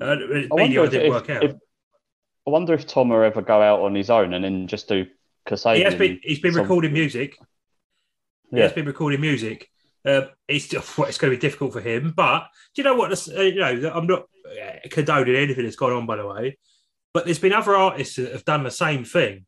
Uh, 0.00 0.16
BDI 0.16 0.90
didn't 0.90 1.02
if, 1.02 1.10
work 1.10 1.28
out. 1.28 1.44
If, 1.44 1.52
I 2.46 2.50
wonder 2.50 2.72
if 2.72 2.86
Tom 2.86 3.10
will 3.10 3.22
ever 3.22 3.42
go 3.42 3.60
out 3.60 3.80
on 3.80 3.94
his 3.94 4.08
own 4.08 4.32
and 4.32 4.42
then 4.42 4.66
just 4.66 4.88
do 4.88 5.04
Kasabian. 5.46 5.76
He 5.76 5.82
has 5.82 5.94
been. 5.96 6.18
He's 6.22 6.40
been 6.40 6.54
recording 6.54 6.94
music. 6.94 7.36
He 8.50 8.58
has 8.60 8.72
been 8.72 8.86
recording 8.86 9.20
music. 9.20 9.68
Uh, 10.02 10.28
it's 10.48 10.72
it's 10.72 11.18
going 11.18 11.30
to 11.30 11.36
be 11.36 11.36
difficult 11.36 11.74
for 11.74 11.82
him, 11.82 12.14
but 12.16 12.46
do 12.74 12.80
you 12.80 12.84
know 12.84 12.94
what? 12.94 13.12
Uh, 13.12 13.42
you 13.42 13.56
know, 13.56 13.92
I'm 13.94 14.06
not 14.06 14.22
uh, 14.46 14.88
condoning 14.88 15.36
anything 15.36 15.64
that's 15.64 15.76
gone 15.76 15.92
on, 15.92 16.06
by 16.06 16.16
the 16.16 16.26
way. 16.26 16.56
But 17.12 17.26
there's 17.26 17.38
been 17.38 17.52
other 17.52 17.76
artists 17.76 18.16
that 18.16 18.32
have 18.32 18.46
done 18.46 18.62
the 18.62 18.70
same 18.70 19.04
thing, 19.04 19.44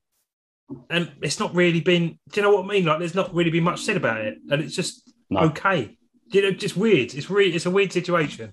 and 0.90 1.10
it's 1.22 1.40
not 1.40 1.54
really 1.54 1.80
been. 1.80 2.18
Do 2.32 2.38
you 2.38 2.42
know 2.42 2.54
what 2.54 2.66
I 2.66 2.68
mean? 2.68 2.84
Like, 2.84 2.98
there's 2.98 3.14
not 3.14 3.34
really 3.34 3.50
been 3.50 3.64
much 3.64 3.80
said 3.80 3.96
about 3.96 4.20
it, 4.20 4.36
and 4.50 4.62
it's 4.62 4.76
just 4.76 5.10
no. 5.30 5.40
okay. 5.40 5.96
You 6.28 6.42
know, 6.42 6.50
just 6.50 6.76
weird. 6.76 7.14
It's 7.14 7.30
really, 7.30 7.54
it's 7.54 7.66
a 7.66 7.70
weird 7.70 7.92
situation. 7.92 8.52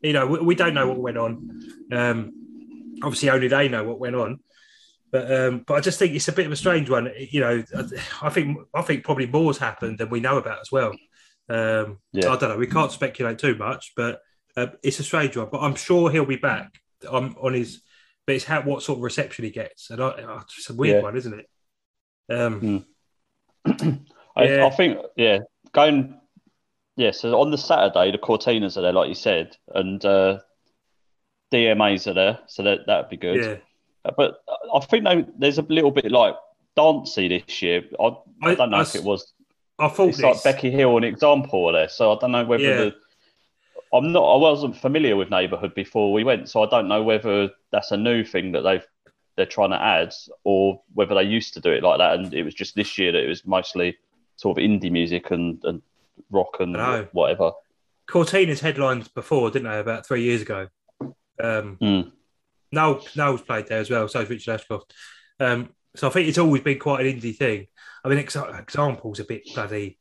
You 0.00 0.12
know, 0.12 0.26
we, 0.26 0.40
we 0.40 0.54
don't 0.54 0.74
know 0.74 0.88
what 0.88 0.98
went 0.98 1.18
on. 1.18 1.60
Um, 1.92 2.32
obviously, 3.02 3.30
only 3.30 3.48
they 3.48 3.68
know 3.68 3.84
what 3.84 4.00
went 4.00 4.16
on. 4.16 4.40
But 5.12 5.30
um, 5.30 5.64
but 5.66 5.74
I 5.74 5.80
just 5.80 5.98
think 5.98 6.14
it's 6.14 6.28
a 6.28 6.32
bit 6.32 6.46
of 6.46 6.52
a 6.52 6.56
strange 6.56 6.88
one. 6.88 7.10
You 7.18 7.40
know, 7.40 7.64
I 8.22 8.30
think 8.30 8.58
I 8.72 8.80
think 8.80 9.04
probably 9.04 9.26
more's 9.26 9.58
happened 9.58 9.98
than 9.98 10.08
we 10.08 10.20
know 10.20 10.38
about 10.38 10.60
as 10.60 10.72
well. 10.72 10.92
Um, 11.48 11.98
yeah. 12.12 12.30
I 12.30 12.36
don't 12.36 12.48
know. 12.48 12.56
We 12.56 12.66
can't 12.66 12.90
speculate 12.90 13.38
too 13.38 13.54
much, 13.56 13.92
but 13.94 14.20
uh, 14.56 14.68
it's 14.82 15.00
a 15.00 15.04
strange 15.04 15.36
one. 15.36 15.48
But 15.52 15.60
I'm 15.60 15.74
sure 15.74 16.10
he'll 16.10 16.24
be 16.24 16.36
back 16.36 16.72
on, 17.08 17.36
on 17.40 17.52
his. 17.52 17.82
But 18.26 18.36
it's 18.36 18.44
how 18.44 18.62
what 18.62 18.82
sort 18.82 18.98
of 18.98 19.02
reception 19.02 19.44
he 19.44 19.50
gets, 19.50 19.90
and 19.90 20.02
I, 20.02 20.42
it's 20.56 20.70
a 20.70 20.74
weird 20.74 20.96
yeah. 20.96 21.02
one, 21.02 21.16
isn't 21.16 21.40
it? 21.40 21.46
Um, 22.32 22.86
mm. 23.66 24.06
I, 24.36 24.44
yeah. 24.44 24.66
I 24.66 24.70
think 24.70 24.98
yeah, 25.16 25.38
going 25.72 26.18
yeah. 26.96 27.10
So 27.10 27.40
on 27.40 27.50
the 27.50 27.58
Saturday, 27.58 28.12
the 28.12 28.18
Courteeners 28.18 28.76
are 28.76 28.82
there, 28.82 28.92
like 28.92 29.08
you 29.08 29.14
said, 29.14 29.56
and 29.74 30.04
uh, 30.04 30.40
DMAs 31.52 32.06
are 32.06 32.14
there, 32.14 32.38
so 32.46 32.62
that 32.62 32.86
that'd 32.86 33.10
be 33.10 33.16
good. 33.16 33.44
Yeah. 33.44 33.56
Uh, 34.04 34.12
but 34.16 34.42
I 34.74 34.80
think 34.80 35.28
there's 35.38 35.58
a 35.58 35.62
little 35.62 35.90
bit 35.90 36.10
like 36.10 36.34
dancey 36.76 37.28
this 37.28 37.62
year. 37.62 37.84
I, 38.00 38.16
I 38.42 38.54
don't 38.54 38.70
know 38.70 38.78
I, 38.78 38.82
if 38.82 38.94
it 38.94 39.04
was 39.04 39.32
I 39.78 39.88
thought 39.88 40.10
it's 40.10 40.18
this... 40.18 40.24
like 40.24 40.42
Becky 40.42 40.70
Hill 40.70 40.96
an 40.96 41.04
example 41.04 41.68
of 41.68 41.74
this. 41.74 41.94
So 41.94 42.12
I 42.12 42.18
don't 42.18 42.32
know 42.32 42.44
whether 42.44 42.62
yeah. 42.62 42.76
the 42.76 42.94
I'm 43.92 44.12
not 44.12 44.24
I 44.24 44.36
wasn't 44.36 44.76
familiar 44.76 45.16
with 45.16 45.30
neighbourhood 45.30 45.74
before 45.74 46.12
we 46.12 46.24
went, 46.24 46.48
so 46.48 46.62
I 46.62 46.68
don't 46.68 46.88
know 46.88 47.02
whether 47.02 47.50
that's 47.70 47.90
a 47.90 47.96
new 47.96 48.24
thing 48.24 48.52
that 48.52 48.62
they've 48.62 48.86
they're 49.36 49.46
trying 49.46 49.70
to 49.70 49.82
add 49.82 50.14
or 50.44 50.82
whether 50.94 51.14
they 51.14 51.22
used 51.22 51.54
to 51.54 51.60
do 51.60 51.70
it 51.70 51.82
like 51.82 51.98
that 51.98 52.18
and 52.18 52.34
it 52.34 52.42
was 52.42 52.54
just 52.54 52.74
this 52.74 52.98
year 52.98 53.12
that 53.12 53.24
it 53.24 53.28
was 53.28 53.46
mostly 53.46 53.96
sort 54.36 54.58
of 54.58 54.62
indie 54.62 54.92
music 54.92 55.30
and, 55.30 55.58
and 55.64 55.80
rock 56.30 56.56
and 56.60 56.76
whatever. 57.12 57.52
Courteeners 58.08 58.60
headlines 58.60 59.08
before, 59.08 59.50
didn't 59.50 59.70
they, 59.70 59.78
about 59.78 60.06
three 60.06 60.22
years 60.22 60.42
ago? 60.42 60.68
Um 61.42 61.78
mm. 61.80 62.12
Noel, 62.72 63.04
Noel's 63.14 63.42
played 63.42 63.66
there 63.66 63.80
as 63.80 63.90
well, 63.90 64.08
so 64.08 64.20
is 64.20 64.30
Richard 64.30 64.54
Ashcroft. 64.54 64.94
Um, 65.38 65.68
so 65.94 66.08
I 66.08 66.10
think 66.10 66.28
it's 66.28 66.38
always 66.38 66.62
been 66.62 66.78
quite 66.78 67.04
an 67.04 67.20
indie 67.20 67.36
thing. 67.36 67.66
I 68.02 68.08
mean, 68.08 68.18
ex- 68.18 68.34
examples 68.34 69.20
a 69.20 69.24
bit 69.24 69.42
bloody 69.54 69.98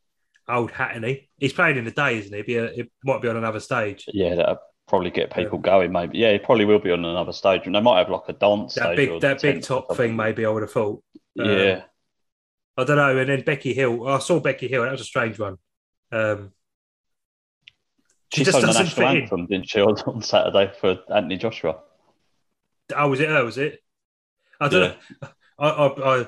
old 0.47 0.71
hattony. 0.71 1.29
He's 1.37 1.53
playing 1.53 1.77
in 1.77 1.85
the 1.85 1.91
day, 1.91 2.17
isn't 2.17 2.33
he? 2.33 2.41
Be 2.43 2.55
a, 2.55 2.65
it 2.65 2.91
might 3.03 3.21
be 3.21 3.27
on 3.27 3.35
another 3.37 3.59
stage. 3.59 4.05
Yeah, 4.07 4.35
that'll 4.35 4.61
probably 4.87 5.11
get 5.11 5.33
people 5.33 5.59
yeah. 5.59 5.69
going. 5.69 5.91
Maybe, 5.91 6.17
yeah, 6.17 6.31
he 6.31 6.39
probably 6.39 6.65
will 6.65 6.79
be 6.79 6.91
on 6.91 7.03
another 7.03 7.33
stage, 7.33 7.63
and 7.65 7.75
they 7.75 7.81
might 7.81 7.99
have 7.99 8.09
like 8.09 8.29
a 8.29 8.33
dance. 8.33 8.75
That 8.75 8.95
big, 8.95 9.19
that 9.19 9.41
big 9.41 9.63
top 9.63 9.95
thing, 9.97 10.15
maybe 10.15 10.45
I 10.45 10.49
would 10.49 10.63
have 10.63 10.71
thought. 10.71 11.03
Um, 11.37 11.49
yeah, 11.49 11.81
I 12.77 12.85
don't 12.85 12.97
know. 12.97 13.17
And 13.17 13.29
then 13.29 13.41
Becky 13.41 13.73
Hill, 13.73 14.07
I 14.07 14.19
saw 14.19 14.39
Becky 14.39 14.69
Hill. 14.69 14.83
That 14.83 14.93
was 14.93 15.01
a 15.01 15.05
strange 15.05 15.37
one. 15.37 15.57
Um, 16.11 16.51
she, 18.33 18.39
she 18.39 18.51
just 18.51 18.61
the 18.61 18.67
national 18.67 19.07
anthem, 19.07 19.47
didn't 19.47 19.69
she, 19.69 19.81
on 19.81 20.21
Saturday 20.21 20.71
for 20.79 20.99
Anthony 21.13 21.37
Joshua? 21.37 21.79
Oh, 22.95 23.09
was 23.09 23.19
it 23.19 23.29
her? 23.29 23.43
Was 23.43 23.57
it? 23.57 23.79
I 24.59 24.67
don't 24.67 24.81
yeah. 24.81 24.95
know. 25.21 25.29
I, 25.59 25.69
I, 25.69 26.21
I 26.21 26.25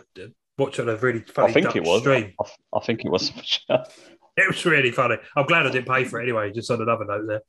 watched 0.58 0.80
on 0.80 0.90
a 0.90 0.96
really 0.96 1.22
funny. 1.22 1.50
I 1.50 1.54
think 1.54 1.76
it 1.76 1.84
was. 1.84 2.02
Stream. 2.02 2.34
I, 2.40 2.78
I 2.78 2.80
think 2.82 3.06
it 3.06 3.10
was. 3.10 3.32
it 3.70 4.48
was 4.48 4.66
really 4.66 4.92
funny. 4.92 5.18
I'm 5.36 5.46
glad 5.46 5.66
I 5.66 5.72
didn't 5.72 5.88
pay 5.88 6.04
for 6.04 6.20
it 6.20 6.24
anyway. 6.24 6.52
Just 6.52 6.72
on 6.72 6.82
another 6.82 7.06
note 7.06 7.28
there. 7.28 7.42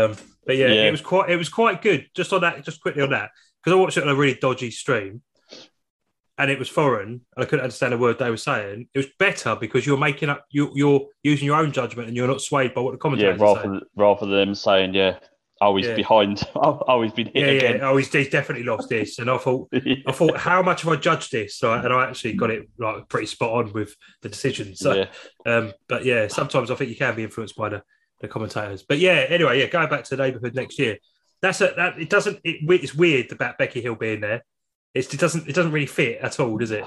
Um, 0.00 0.16
but 0.46 0.56
yeah, 0.56 0.68
yeah, 0.68 0.88
it 0.88 0.90
was 0.90 1.00
quite. 1.00 1.30
It 1.30 1.36
was 1.36 1.48
quite 1.48 1.82
good. 1.82 2.06
Just 2.14 2.32
on 2.32 2.40
that, 2.42 2.64
just 2.64 2.80
quickly 2.80 3.02
on 3.02 3.10
that, 3.10 3.30
because 3.62 3.76
I 3.76 3.80
watched 3.80 3.96
it 3.96 4.04
on 4.04 4.10
a 4.10 4.14
really 4.14 4.38
dodgy 4.40 4.70
stream, 4.70 5.22
and 6.38 6.50
it 6.50 6.58
was 6.58 6.68
foreign, 6.68 7.08
and 7.08 7.44
I 7.44 7.44
couldn't 7.44 7.64
understand 7.64 7.94
a 7.94 7.98
word 7.98 8.18
they 8.18 8.30
were 8.30 8.36
saying. 8.36 8.88
It 8.94 8.98
was 8.98 9.08
better 9.18 9.56
because 9.56 9.86
you're 9.86 9.98
making 9.98 10.28
up. 10.28 10.44
You, 10.50 10.70
you're 10.74 11.06
using 11.22 11.46
your 11.46 11.56
own 11.56 11.72
judgment, 11.72 12.08
and 12.08 12.16
you're 12.16 12.28
not 12.28 12.40
swayed 12.40 12.74
by 12.74 12.80
what 12.80 12.92
the 12.92 12.98
commentators 12.98 13.40
yeah, 13.40 13.46
rather, 13.46 13.80
rather 13.96 14.26
than 14.26 14.36
them 14.36 14.54
saying, 14.54 14.94
"Yeah, 14.94 15.18
oh, 15.60 15.76
he's 15.76 15.86
yeah. 15.86 15.94
behind. 15.94 16.42
Oh, 16.60 17.02
he's 17.02 17.12
been 17.12 17.26
hit 17.26 17.36
yeah, 17.36 17.46
again. 17.46 17.76
Yeah. 17.76 17.88
Oh, 17.88 17.96
he's, 17.96 18.12
he's 18.12 18.28
definitely 18.28 18.64
lost 18.64 18.88
this. 18.88 19.18
And 19.18 19.30
I 19.30 19.38
thought, 19.38 19.68
yeah. 19.72 19.96
I 20.06 20.12
thought, 20.12 20.36
how 20.36 20.62
much 20.62 20.82
have 20.82 20.92
I 20.92 20.96
judged 20.96 21.32
this? 21.32 21.56
So, 21.56 21.72
and 21.72 21.92
I 21.92 22.08
actually 22.08 22.34
got 22.34 22.50
it 22.50 22.68
like 22.78 23.08
pretty 23.08 23.26
spot 23.26 23.50
on 23.50 23.72
with 23.72 23.94
the 24.22 24.28
decision. 24.28 24.74
So, 24.74 24.94
yeah. 24.94 25.06
Um, 25.46 25.72
but 25.88 26.04
yeah, 26.04 26.28
sometimes 26.28 26.70
I 26.70 26.74
think 26.74 26.90
you 26.90 26.96
can 26.96 27.14
be 27.14 27.24
influenced 27.24 27.56
by 27.56 27.68
the, 27.68 27.82
the 28.20 28.28
commentators. 28.28 28.82
But 28.82 28.98
yeah, 28.98 29.26
anyway, 29.28 29.60
yeah, 29.60 29.66
going 29.66 29.88
back 29.88 30.04
to 30.04 30.16
the 30.16 30.22
neighbourhood 30.22 30.54
next 30.54 30.78
year. 30.78 30.98
That's 31.40 31.60
a, 31.60 31.72
that. 31.76 32.00
It 32.00 32.10
doesn't. 32.10 32.40
It, 32.42 32.68
it's 32.68 32.94
weird 32.94 33.30
about 33.30 33.58
Becky 33.58 33.80
Hill 33.80 33.94
being 33.94 34.20
there. 34.20 34.42
It's, 34.94 35.12
it 35.12 35.20
doesn't. 35.20 35.48
It 35.48 35.54
doesn't 35.54 35.72
really 35.72 35.86
fit 35.86 36.20
at 36.20 36.40
all, 36.40 36.56
does 36.58 36.70
it? 36.70 36.84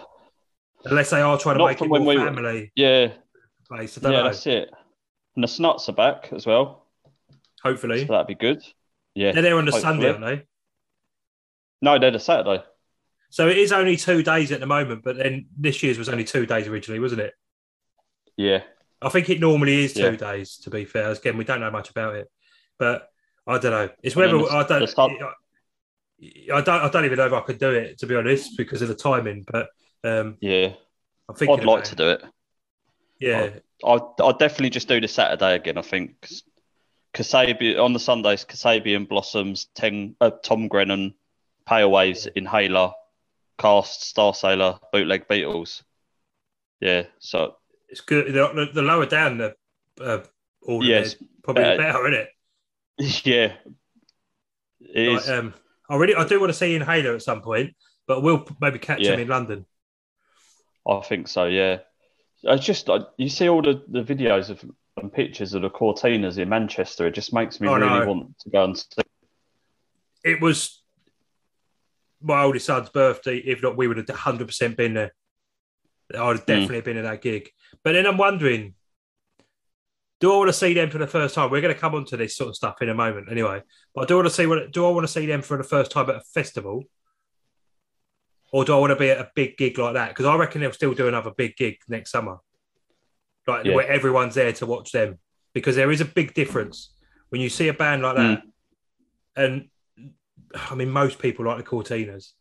Unless 0.86 1.12
they 1.12 1.22
are 1.22 1.38
trying 1.38 1.56
to 1.56 1.60
Not 1.60 1.68
make 1.68 1.82
it 1.82 1.88
more 1.88 2.00
we, 2.00 2.16
family. 2.16 2.72
Yeah. 2.76 3.12
Place. 3.68 3.98
yeah, 4.02 4.10
know. 4.10 4.24
that's 4.24 4.46
it. 4.48 4.70
And 5.36 5.44
the 5.44 5.48
snuts 5.48 5.88
are 5.88 5.94
back 5.94 6.30
as 6.34 6.46
well. 6.46 6.88
Hopefully, 7.64 8.06
so 8.06 8.14
that'd 8.14 8.28
be 8.28 8.36
good. 8.36 8.62
Yeah, 9.14 9.32
they're 9.32 9.44
there 9.44 9.58
on 9.58 9.66
the 9.66 9.72
Sunday, 9.72 10.10
aren't 10.10 10.22
they? 10.22 10.44
No, 11.82 12.00
they're 12.00 12.12
the 12.12 12.20
Saturday. 12.20 12.64
So 13.30 13.48
it 13.48 13.58
is 13.58 13.72
only 13.72 13.96
two 13.96 14.24
days 14.24 14.52
at 14.52 14.60
the 14.60 14.66
moment, 14.66 15.04
but 15.04 15.18
then 15.18 15.48
this 15.58 15.82
year's 15.82 15.98
was 15.98 16.10
only 16.10 16.26
two 16.26 16.46
days 16.46 16.68
originally, 16.68 17.00
wasn't 17.00 17.22
it? 17.22 17.34
Yeah. 18.36 18.64
I 19.02 19.10
think 19.10 19.30
it 19.30 19.40
normally 19.40 19.86
is 19.86 19.94
two 19.94 20.02
yeah. 20.02 20.16
days. 20.16 20.58
To 20.58 20.70
be 20.70 20.86
fair, 20.86 21.12
again, 21.12 21.38
we 21.38 21.46
don't 21.46 21.62
know 21.62 21.72
much 21.72 21.90
about 21.90 22.16
it, 22.16 22.30
but 22.78 23.08
I 23.48 23.58
don't 23.58 23.72
know. 23.72 23.90
It's 24.04 24.16
whether 24.16 24.38
the, 24.38 24.46
I 24.46 24.68
don't. 24.68 24.88
Start... 24.88 25.12
I 26.21 26.62
don't. 26.62 26.81
I 26.81 26.89
don't 26.89 27.05
even 27.05 27.17
know 27.17 27.27
if 27.27 27.34
I 27.34 27.41
could 27.41 27.60
do 27.60 27.71
it 27.71 27.97
to 27.99 28.05
be 28.05 28.15
honest 28.15 28.57
because 28.57 28.81
of 28.81 28.88
the 28.88 28.95
timing. 28.95 29.45
But 29.49 29.69
um, 30.03 30.38
yeah, 30.39 30.73
I 31.29 31.34
think 31.34 31.51
I'd 31.51 31.65
like 31.65 31.86
to 31.86 31.95
do 31.95 32.10
it. 32.10 32.23
Yeah, 33.19 33.49
I'll, 33.84 34.15
I'll, 34.19 34.38
definitely 34.38 34.71
just 34.71 34.88
do 34.88 34.99
the 34.99 35.07
Saturday 35.07 35.55
again. 35.55 35.77
I 35.77 35.84
think 35.84 36.27
Kasabian 37.13 37.79
on 37.79 37.93
the 37.93 37.99
Sundays, 37.99 38.45
Kasabian 38.45 39.07
Blossoms, 39.07 39.67
Ten, 39.75 40.15
uh, 40.21 40.31
Tom 40.43 40.67
Grennan, 40.67 41.13
Pale 41.67 41.91
Waves, 41.91 42.27
Inhaler, 42.27 42.91
Cast, 43.60 44.15
Starsailor, 44.15 44.79
Bootleg 44.91 45.27
Beatles. 45.27 45.84
Yeah, 46.79 47.03
so 47.19 47.55
it's 47.89 48.01
good. 48.01 48.34
The, 48.34 48.69
the 48.73 48.81
lower 48.81 49.05
down 49.05 49.38
the 49.38 49.55
uh, 49.99 50.23
order, 50.62 50.88
yes, 50.88 51.15
probably 51.43 51.63
better, 51.63 51.77
better, 51.77 52.07
isn't 52.07 52.21
it? 52.21 52.29
Yeah, 53.25 53.53
it 54.79 55.10
like, 55.10 55.29
um, 55.29 55.53
I 55.91 55.97
really, 55.97 56.15
I 56.15 56.25
do 56.25 56.39
want 56.39 56.51
to 56.51 56.58
see 56.58 56.73
Inhaler 56.73 57.13
at 57.13 57.21
some 57.21 57.41
point, 57.41 57.75
but 58.08 58.23
we'll 58.23 58.47
maybe 58.62 58.80
catch 58.80 59.01
yeah. 59.01 59.12
him 59.12 59.19
in 59.19 59.27
London. 59.27 59.65
I 60.88 61.01
think 61.01 61.27
so. 61.27 61.45
Yeah, 61.45 61.80
I 62.47 62.56
just 62.56 62.89
you 63.17 63.30
see 63.30 63.49
all 63.49 63.62
the, 63.62 63.84
the 63.88 64.01
videos 64.01 64.49
of 64.49 64.63
and 64.97 65.12
pictures 65.12 65.54
of 65.54 65.62
the 65.62 65.69
Courteeners 65.69 66.38
in 66.38 66.49
Manchester. 66.49 67.08
It 67.08 67.13
just 67.13 67.34
makes 67.34 67.60
me 67.60 67.67
oh, 67.67 67.75
really 67.75 67.99
no. 67.99 68.06
want 68.06 68.39
to 68.39 68.49
go 68.49 68.63
and 68.63 68.77
see. 68.77 69.01
It 70.23 70.41
was 70.41 70.82
my 72.21 72.43
oldest 72.43 72.67
son's 72.67 72.89
birthday. 72.89 73.38
If 73.38 73.62
not, 73.62 73.77
we 73.77 73.88
would 73.88 73.97
have 73.97 74.08
100 74.08 74.47
percent 74.47 74.77
been 74.77 74.93
there. 74.93 75.13
I'd 76.13 76.38
have 76.38 76.45
definitely 76.45 76.82
mm. 76.82 76.86
been 76.86 76.97
at 76.97 77.04
that 77.04 77.21
gig. 77.21 77.49
But 77.84 77.93
then 77.93 78.06
I'm 78.06 78.17
wondering, 78.17 78.75
do 80.21 80.31
I 80.31 80.38
want 80.38 80.49
to 80.49 80.53
see 80.53 80.73
them 80.73 80.91
for 80.91 80.99
the 80.99 81.07
first 81.07 81.34
time? 81.34 81.49
We're 81.49 81.62
going 81.62 81.73
to 81.73 81.79
come 81.79 81.95
on 81.95 82.05
to 82.05 82.17
this 82.17 82.38
sort 82.38 82.49
of 82.49 82.55
stuff 82.55 82.81
in 82.81 82.89
a 82.89 82.93
moment, 82.93 83.27
anyway. 83.29 83.63
But 83.93 84.07
do 84.07 84.13
I 84.13 84.17
want 84.17 84.27
to 84.27 84.34
see 84.34 84.45
what? 84.45 84.71
Do 84.71 84.86
I 84.86 84.89
want 84.91 85.03
to 85.03 85.12
see 85.12 85.25
them 85.25 85.41
for 85.41 85.57
the 85.57 85.63
first 85.63 85.91
time 85.91 86.10
at 86.10 86.15
a 86.15 86.21
festival, 86.21 86.84
or 88.53 88.63
do 88.63 88.75
I 88.75 88.79
want 88.79 88.91
to 88.91 88.95
be 88.95 89.10
at 89.10 89.17
a 89.17 89.31
big 89.36 89.57
gig 89.57 89.79
like 89.79 89.95
that? 89.95 90.10
Because 90.10 90.27
I 90.27 90.36
reckon 90.38 90.62
they'll 90.62 90.73
still 90.73 90.93
do 90.93 91.07
another 91.07 91.31
big 91.36 91.57
gig 91.57 91.77
next 91.89 92.12
summer, 92.12 92.38
like 93.47 93.65
yeah. 93.65 93.75
where 93.75 93.89
everyone's 93.89 94.36
there 94.36 94.53
to 94.53 94.65
watch 94.67 94.91
them. 94.91 95.17
Because 95.53 95.75
there 95.75 95.91
is 95.91 96.01
a 96.01 96.05
big 96.05 96.34
difference 96.36 96.93
when 97.29 97.41
you 97.41 97.49
see 97.49 97.67
a 97.67 97.73
band 97.73 98.03
like 98.03 98.15
that, 98.17 98.43
mm. 98.43 98.51
and 99.36 99.69
I 100.53 100.75
mean 100.75 100.91
most 100.91 101.17
people 101.17 101.45
like 101.45 101.57
the 101.57 101.63
Courteeners, 101.63 102.34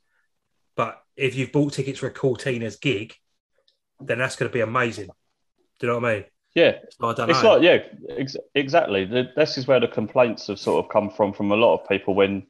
but 0.77 1.03
if 1.17 1.35
you've 1.35 1.51
bought 1.51 1.73
tickets 1.73 1.99
for 1.99 2.09
a 2.09 2.13
Courteeners 2.13 2.79
gig, 2.79 3.15
then 4.01 4.19
that's 4.19 4.37
going 4.37 4.51
to 4.51 4.53
be 4.53 4.61
amazing. 4.61 5.09
Do 5.79 5.87
you 5.87 5.89
know 5.89 5.99
what 5.99 6.11
I 6.11 6.15
mean? 6.15 6.25
Yeah, 6.55 6.79
I 7.01 7.13
don't 7.15 7.31
it's 7.31 7.43
know. 7.43 7.55
like 7.55 7.63
yeah, 7.63 7.79
ex- 8.17 8.37
exactly. 8.55 9.05
this 9.05 9.57
is 9.57 9.69
where 9.69 9.79
the 9.79 9.87
complaints 9.87 10.49
have 10.49 10.59
sort 10.59 10.85
of 10.85 10.91
come 10.91 11.09
from 11.11 11.33
from 11.33 11.53
a 11.53 11.57
lot 11.57 11.75
of 11.75 11.89
people 11.89 12.15
when 12.15 12.47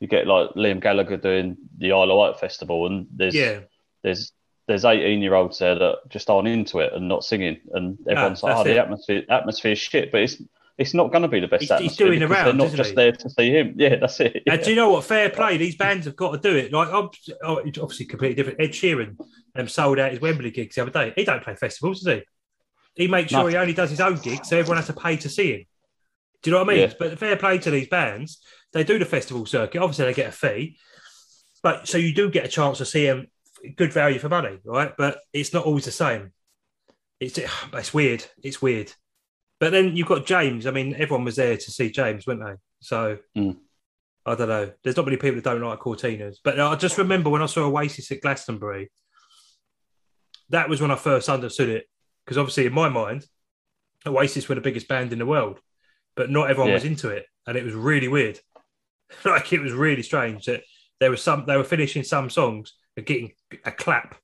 you 0.00 0.06
get 0.06 0.26
like 0.26 0.50
Liam 0.50 0.80
Gallagher 0.80 1.16
doing 1.16 1.56
the 1.78 1.92
Isle 1.92 2.10
of 2.10 2.18
Wight 2.18 2.40
festival, 2.40 2.86
and 2.86 3.06
there's 3.14 3.34
yeah. 3.34 3.60
there's 4.02 4.32
there's 4.66 4.84
18 4.84 5.22
year 5.22 5.34
olds 5.34 5.58
there 5.58 5.74
that 5.74 5.96
just 6.10 6.28
aren't 6.28 6.46
into 6.46 6.80
it 6.80 6.92
and 6.92 7.08
not 7.08 7.24
singing, 7.24 7.58
and 7.72 7.98
everyone's 8.08 8.42
no, 8.42 8.50
like, 8.50 8.58
oh, 8.58 8.60
it. 8.60 8.74
the 8.74 8.78
atmosphere 8.78 9.22
atmosphere 9.30 9.72
is 9.72 9.78
shit, 9.78 10.12
but 10.12 10.20
it's 10.20 10.42
it's 10.76 10.94
not 10.94 11.10
going 11.10 11.22
to 11.22 11.28
be 11.28 11.40
the 11.40 11.48
best 11.48 11.62
he's, 11.62 11.70
atmosphere. 11.70 12.12
He's 12.12 12.18
doing 12.20 12.22
around, 12.30 12.44
they're 12.44 12.68
not 12.68 12.76
just 12.76 12.90
he? 12.90 12.96
there 12.96 13.12
to 13.12 13.30
see 13.30 13.50
him. 13.50 13.74
Yeah, 13.76 13.96
that's 13.96 14.20
it. 14.20 14.42
Yeah. 14.46 14.54
And 14.54 14.62
do 14.62 14.70
you 14.70 14.76
know 14.76 14.90
what? 14.90 15.04
Fair 15.04 15.28
play. 15.28 15.56
These 15.56 15.76
bands 15.76 16.06
have 16.06 16.14
got 16.14 16.32
to 16.32 16.38
do 16.38 16.56
it. 16.56 16.72
Like, 16.72 16.88
obviously, 16.92 18.06
completely 18.06 18.36
different. 18.36 18.60
Ed 18.60 18.70
Sheeran 18.70 19.16
um, 19.56 19.66
sold 19.66 19.98
out 19.98 20.12
his 20.12 20.20
Wembley 20.20 20.52
gigs 20.52 20.76
the 20.76 20.82
other 20.82 20.92
day. 20.92 21.12
He 21.16 21.24
don't 21.24 21.42
play 21.42 21.56
festivals, 21.56 22.02
does 22.02 22.14
he? 22.14 22.22
He 22.98 23.06
makes 23.06 23.30
sure 23.30 23.44
no. 23.44 23.46
he 23.46 23.56
only 23.56 23.74
does 23.74 23.90
his 23.90 24.00
own 24.00 24.16
gigs, 24.16 24.48
so 24.48 24.58
everyone 24.58 24.76
has 24.76 24.88
to 24.88 24.92
pay 24.92 25.16
to 25.18 25.28
see 25.28 25.52
him. 25.52 25.64
Do 26.42 26.50
you 26.50 26.56
know 26.56 26.64
what 26.64 26.70
I 26.70 26.74
mean? 26.74 26.88
Yeah. 26.88 26.94
But 26.98 27.18
fair 27.18 27.36
play 27.36 27.58
to 27.58 27.70
these 27.70 27.88
bands. 27.88 28.40
They 28.72 28.82
do 28.82 28.98
the 28.98 29.04
festival 29.04 29.46
circuit. 29.46 29.80
Obviously, 29.80 30.06
they 30.06 30.14
get 30.14 30.30
a 30.30 30.32
fee, 30.32 30.78
but 31.62 31.86
so 31.86 31.96
you 31.96 32.12
do 32.12 32.28
get 32.28 32.44
a 32.44 32.48
chance 32.48 32.78
to 32.78 32.84
see 32.84 33.06
them. 33.06 33.28
Good 33.76 33.92
value 33.92 34.18
for 34.18 34.28
money, 34.28 34.58
right? 34.64 34.92
But 34.98 35.20
it's 35.32 35.54
not 35.54 35.64
always 35.64 35.84
the 35.84 35.92
same. 35.92 36.32
It's 37.20 37.38
it's 37.72 37.94
weird. 37.94 38.24
It's 38.42 38.60
weird. 38.60 38.92
But 39.60 39.70
then 39.70 39.96
you've 39.96 40.08
got 40.08 40.26
James. 40.26 40.66
I 40.66 40.72
mean, 40.72 40.94
everyone 40.94 41.24
was 41.24 41.36
there 41.36 41.56
to 41.56 41.70
see 41.70 41.90
James, 41.90 42.26
weren't 42.26 42.44
they? 42.44 42.54
So 42.80 43.18
mm. 43.36 43.56
I 44.26 44.34
don't 44.34 44.48
know. 44.48 44.72
There's 44.82 44.96
not 44.96 45.06
many 45.06 45.18
people 45.18 45.36
that 45.36 45.44
don't 45.44 45.60
like 45.60 45.78
Courteeners. 45.78 46.38
But 46.42 46.58
I 46.58 46.74
just 46.74 46.98
remember 46.98 47.30
when 47.30 47.42
I 47.42 47.46
saw 47.46 47.64
Oasis 47.64 48.10
at 48.10 48.22
Glastonbury, 48.22 48.90
that 50.50 50.68
was 50.68 50.80
when 50.80 50.90
I 50.90 50.96
first 50.96 51.28
understood 51.28 51.68
it 51.68 51.86
because 52.28 52.36
obviously 52.36 52.66
in 52.66 52.74
my 52.74 52.90
mind, 52.90 53.24
Oasis 54.06 54.50
were 54.50 54.54
the 54.54 54.60
biggest 54.60 54.86
band 54.86 55.14
in 55.14 55.18
the 55.18 55.24
world, 55.24 55.60
but 56.14 56.28
not 56.28 56.50
everyone 56.50 56.68
yeah. 56.68 56.74
was 56.74 56.84
into 56.84 57.08
it, 57.08 57.24
and 57.46 57.56
it 57.56 57.64
was 57.64 57.72
really 57.72 58.06
weird. 58.06 58.38
like 59.24 59.50
it 59.54 59.62
was 59.62 59.72
really 59.72 60.02
strange 60.02 60.44
that 60.44 60.62
there 61.00 61.10
was 61.10 61.22
some 61.22 61.46
they 61.46 61.56
were 61.56 61.64
finishing 61.64 62.02
some 62.02 62.28
songs 62.28 62.74
and 62.98 63.06
getting 63.06 63.32
a 63.64 63.72
clap, 63.72 64.14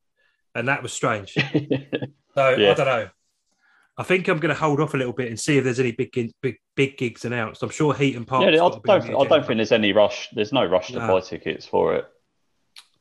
and 0.54 0.68
that 0.68 0.82
was 0.82 0.92
strange. 0.92 1.32
so 1.32 2.50
yeah. 2.50 2.72
I 2.72 2.74
don't 2.74 2.78
know. 2.78 3.08
I 3.96 4.02
think 4.02 4.28
I'm 4.28 4.38
going 4.38 4.54
to 4.54 4.60
hold 4.60 4.80
off 4.80 4.92
a 4.92 4.98
little 4.98 5.14
bit 5.14 5.28
and 5.28 5.40
see 5.40 5.56
if 5.56 5.64
there's 5.64 5.80
any 5.80 5.92
big 5.92 6.12
big 6.42 6.56
big 6.74 6.98
gigs 6.98 7.24
announced. 7.24 7.62
I'm 7.62 7.70
sure 7.70 7.94
Heaton 7.94 8.26
Park. 8.26 8.42
Yeah, 8.42 8.62
I 8.62 8.68
don't. 8.68 8.90
I 8.90 9.24
don't 9.24 9.46
think 9.46 9.56
there's 9.56 9.72
any 9.72 9.94
rush. 9.94 10.28
There's 10.34 10.52
no 10.52 10.66
rush 10.66 10.88
to 10.88 10.98
no. 10.98 11.08
buy 11.08 11.20
tickets 11.20 11.64
for 11.64 11.94
it. 11.94 12.04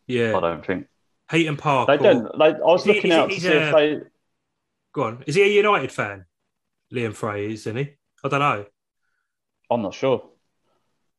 Yeah, 0.08 0.38
I 0.38 0.40
don't 0.40 0.66
think. 0.66 0.88
Heaton 1.30 1.58
Park. 1.58 1.88
They 1.88 1.96
or, 1.96 1.98
don't. 1.98 2.38
Like, 2.38 2.56
I 2.56 2.60
was 2.60 2.88
looking 2.88 3.12
out 3.12 3.32
to 3.32 3.40
see 3.40 3.50
if 3.50 3.76
they 3.76 4.02
Go 4.94 5.04
on. 5.04 5.24
Is 5.26 5.36
he 5.36 5.42
a 5.42 5.48
United 5.48 5.92
fan? 5.92 6.26
Liam 6.94 7.14
Fray 7.14 7.52
is, 7.52 7.62
isn't 7.62 7.78
he? 7.78 7.90
I 8.24 8.30
don't 8.30 8.40
know. 8.40 8.66
I'm 9.70 9.82
not 9.82 9.94
sure. 9.94 10.24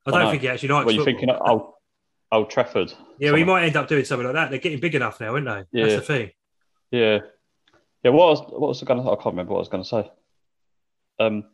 I 0.06 0.12
don't 0.12 0.22
I 0.22 0.30
think 0.30 0.42
he 0.42 0.48
actually 0.48 0.68
likes. 0.68 0.86
What 0.86 0.94
are 0.94 0.98
you 0.98 1.04
thinking? 1.04 1.30
Of, 1.30 1.40
Old, 1.48 1.72
Old 2.30 2.50
Trafford. 2.50 2.92
Yeah, 3.18 3.32
we 3.32 3.42
might 3.42 3.64
end 3.64 3.76
up 3.76 3.88
doing 3.88 4.04
something 4.04 4.26
like 4.26 4.34
that. 4.34 4.50
They're 4.50 4.60
getting 4.60 4.80
big 4.80 4.94
enough 4.94 5.20
now, 5.20 5.34
aren't 5.34 5.46
they? 5.46 5.64
Yeah. 5.72 5.86
That's 5.86 6.06
the 6.06 6.14
thing. 6.14 6.30
Yeah. 6.90 7.18
Yeah. 8.04 8.10
What 8.10 8.28
was 8.28 8.40
what 8.40 8.68
was 8.68 8.82
I 8.82 8.86
going 8.86 9.02
to? 9.02 9.10
I 9.10 9.16
can't 9.16 9.26
remember 9.26 9.52
what 9.52 9.58
I 9.58 9.60
was 9.60 9.68
going 9.68 9.82
to 9.82 9.88
say. 9.88 10.10
Um. 11.18 11.44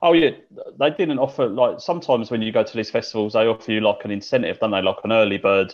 Oh 0.00 0.12
yeah, 0.12 0.30
they 0.78 0.90
didn't 0.90 1.18
offer 1.18 1.48
like 1.48 1.80
sometimes 1.80 2.30
when 2.30 2.40
you 2.40 2.52
go 2.52 2.62
to 2.62 2.76
these 2.76 2.90
festivals, 2.90 3.32
they 3.32 3.46
offer 3.46 3.72
you 3.72 3.80
like 3.80 4.04
an 4.04 4.10
incentive, 4.10 4.58
don't 4.58 4.70
they? 4.70 4.82
Like 4.82 4.98
an 5.04 5.12
early 5.12 5.38
bird 5.38 5.72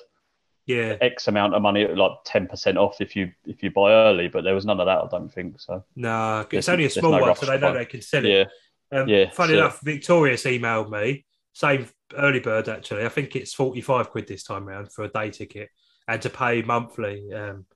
yeah 0.66 0.96
X 1.00 1.29
amount 1.29 1.55
of 1.55 1.62
money, 1.62 1.87
like 1.87 2.12
ten 2.24 2.46
percent 2.46 2.79
off 2.79 3.00
if 3.00 3.16
you 3.16 3.33
if 3.46 3.62
you 3.62 3.70
buy 3.70 3.92
early. 3.92 4.29
But 4.29 4.44
there 4.44 4.55
was 4.55 4.64
none 4.64 4.81
of 4.81 4.87
that. 4.87 5.05
I 5.05 5.09
don't 5.09 5.33
think 5.33 5.61
so. 5.61 5.85
No, 5.96 6.09
nah, 6.09 6.44
it's 6.50 6.68
only 6.68 6.87
a 6.87 6.90
small 6.90 7.12
no 7.12 7.20
one, 7.20 7.37
so 7.37 7.46
they 7.46 7.59
know 7.59 7.74
they 7.74 7.87
can 7.87 8.03
sell 8.03 8.24
it. 8.24 8.48
Yeah, 8.92 9.00
um, 9.00 9.09
yeah. 9.09 9.31
Funny 9.31 9.55
enough, 9.55 9.81
Victorious 9.81 10.44
emailed 10.44 10.90
me 10.90 11.24
same 11.55 11.88
early 12.16 12.40
bird 12.40 12.68
actually. 12.68 13.05
I 13.05 13.09
think 13.09 13.35
it's 13.37 13.55
forty 13.55 13.81
five 13.81 14.11
quid 14.11 14.27
this 14.27 14.44
time 14.44 14.66
round 14.66 14.92
for 14.92 15.05
a 15.05 15.09
day 15.09 15.31
ticket 15.31 15.70
and 16.07 16.20
to 16.22 16.29
pay 16.31 16.62
monthly. 16.62 17.33
Um, 17.33 17.66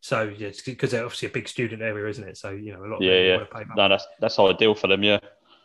so 0.00 0.22
yeah, 0.36 0.50
because 0.66 0.90
they're 0.90 1.04
obviously 1.04 1.28
a 1.28 1.32
big 1.32 1.48
student 1.48 1.80
area, 1.80 2.08
isn't 2.08 2.28
it? 2.28 2.36
So 2.36 2.50
you 2.50 2.72
know 2.72 2.84
a 2.84 2.88
lot. 2.88 2.96
Of 2.96 3.02
yeah, 3.02 3.18
yeah. 3.18 3.36
Want 3.36 3.50
to 3.50 3.56
pay 3.56 3.64
no, 3.76 3.88
that's 3.88 4.06
that's 4.20 4.38
ideal 4.38 4.74
for 4.74 4.88
them. 4.88 5.02
Yeah. 5.02 5.20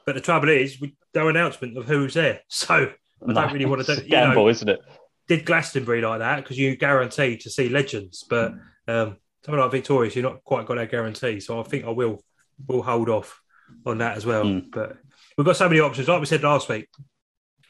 But 0.06 0.16
the 0.16 0.22
trouble 0.22 0.50
is, 0.50 0.82
no 1.14 1.28
announcement 1.28 1.78
of 1.78 1.86
who's 1.86 2.14
there, 2.14 2.40
so 2.48 2.92
I 3.28 3.34
don't 3.34 3.52
really 3.52 3.66
want 3.66 3.86
to 3.86 3.96
do. 3.96 4.08
Gamble, 4.08 4.44
know, 4.44 4.50
isn't 4.50 4.70
it? 4.70 4.80
Did 5.28 5.46
Glastonbury 5.46 6.02
like 6.02 6.20
that 6.20 6.38
because 6.38 6.58
you 6.58 6.76
guarantee 6.76 7.38
to 7.38 7.50
see 7.50 7.70
legends, 7.70 8.24
but 8.30 8.54
um, 8.88 9.18
something 9.44 9.60
like 9.60 9.72
Victorious, 9.72 10.16
you're 10.16 10.24
not 10.24 10.44
quite 10.44 10.66
got 10.66 10.76
that 10.76 10.92
guarantee. 10.92 11.40
So 11.40 11.60
I 11.60 11.64
think 11.64 11.86
I 11.86 11.90
will 11.90 12.24
will 12.68 12.82
hold 12.82 13.10
off 13.10 13.42
on 13.86 14.00
that 14.00 14.18
as 14.18 14.26
well. 14.26 14.44
Mm. 14.44 14.72
But 14.72 14.98
we've 15.38 15.46
got 15.46 15.58
so 15.58 15.68
many 15.68 15.82
options. 15.82 16.08
Like 16.08 16.20
we 16.20 16.26
said 16.26 16.44
last 16.44 16.70
week, 16.70 16.88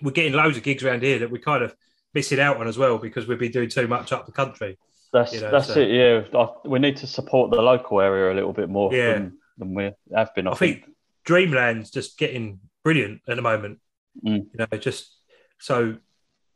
we're 0.01 0.11
getting 0.11 0.33
loads 0.33 0.57
of 0.57 0.63
gigs 0.63 0.83
around 0.83 1.03
here 1.03 1.19
that 1.19 1.31
we 1.31 1.39
kind 1.39 1.63
of 1.63 1.75
missing 2.13 2.39
out 2.39 2.57
on 2.57 2.67
as 2.67 2.77
well 2.77 2.97
because 2.97 3.27
we've 3.27 3.39
been 3.39 3.51
doing 3.51 3.69
too 3.69 3.87
much 3.87 4.11
up 4.11 4.25
the 4.25 4.31
country. 4.31 4.77
That's 5.13 5.33
you 5.33 5.41
know, 5.41 5.51
that's 5.51 5.73
so. 5.73 5.79
it. 5.79 5.89
Yeah, 5.89 6.47
we 6.65 6.79
need 6.79 6.97
to 6.97 7.07
support 7.07 7.51
the 7.51 7.61
local 7.61 8.01
area 8.01 8.33
a 8.33 8.35
little 8.35 8.53
bit 8.53 8.69
more 8.69 8.93
yeah. 8.93 9.13
than, 9.13 9.37
than 9.57 9.73
we 9.73 9.91
have 10.15 10.33
been. 10.35 10.47
I, 10.47 10.51
I 10.51 10.55
think. 10.55 10.83
think 10.83 10.95
Dreamland's 11.25 11.91
just 11.91 12.17
getting 12.17 12.59
brilliant 12.83 13.21
at 13.27 13.35
the 13.35 13.41
moment. 13.41 13.79
Mm. 14.25 14.47
You 14.53 14.65
know, 14.71 14.77
just 14.77 15.15
so 15.59 15.97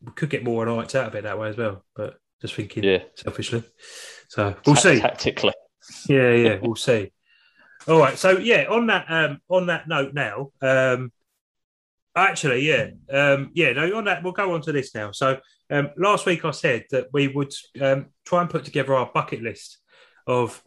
we 0.04 0.12
could 0.14 0.30
get 0.30 0.44
more 0.44 0.66
nights 0.66 0.96
out 0.96 1.08
of 1.08 1.16
it 1.16 1.24
that 1.24 1.40
way 1.40 1.50
as 1.50 1.58
well. 1.58 1.84
But 1.96 2.18
just 2.42 2.56
thinking 2.56 2.84
yeah. 2.84 3.04
selfishly. 3.16 3.64
So 4.30 4.56
we'll 4.66 4.76
see. 4.76 5.00
Tactically. 5.00 5.54
Yeah, 6.08 6.34
yeah, 6.34 6.60
we'll 6.62 6.76
see. 6.76 7.12
All 7.88 8.00
right. 8.00 8.18
So 8.18 8.38
yeah, 8.38 8.66
on 8.70 8.88
that 8.88 9.06
um 9.10 9.40
on 9.50 9.68
that 9.68 9.88
note 9.88 10.14
now, 10.14 10.52
um 10.62 11.12
actually, 12.16 12.68
yeah. 12.68 12.92
Um 13.12 13.52
yeah, 13.54 13.74
no, 13.74 13.98
on 13.98 14.06
that 14.06 14.24
we'll 14.24 14.34
go 14.34 14.54
on 14.54 14.62
to 14.62 14.72
this 14.72 14.94
now. 14.96 15.12
So 15.12 15.40
um 15.70 15.90
last 15.98 16.26
week 16.26 16.46
I 16.46 16.52
said 16.52 16.86
that 16.92 17.08
we 17.14 17.28
would 17.28 17.54
um 17.80 18.08
try 18.26 18.42
and 18.42 18.50
put 18.50 18.66
together 18.66 18.94
our 18.94 19.10
bucket 19.14 19.42
list 19.42 19.78
of 20.28 20.64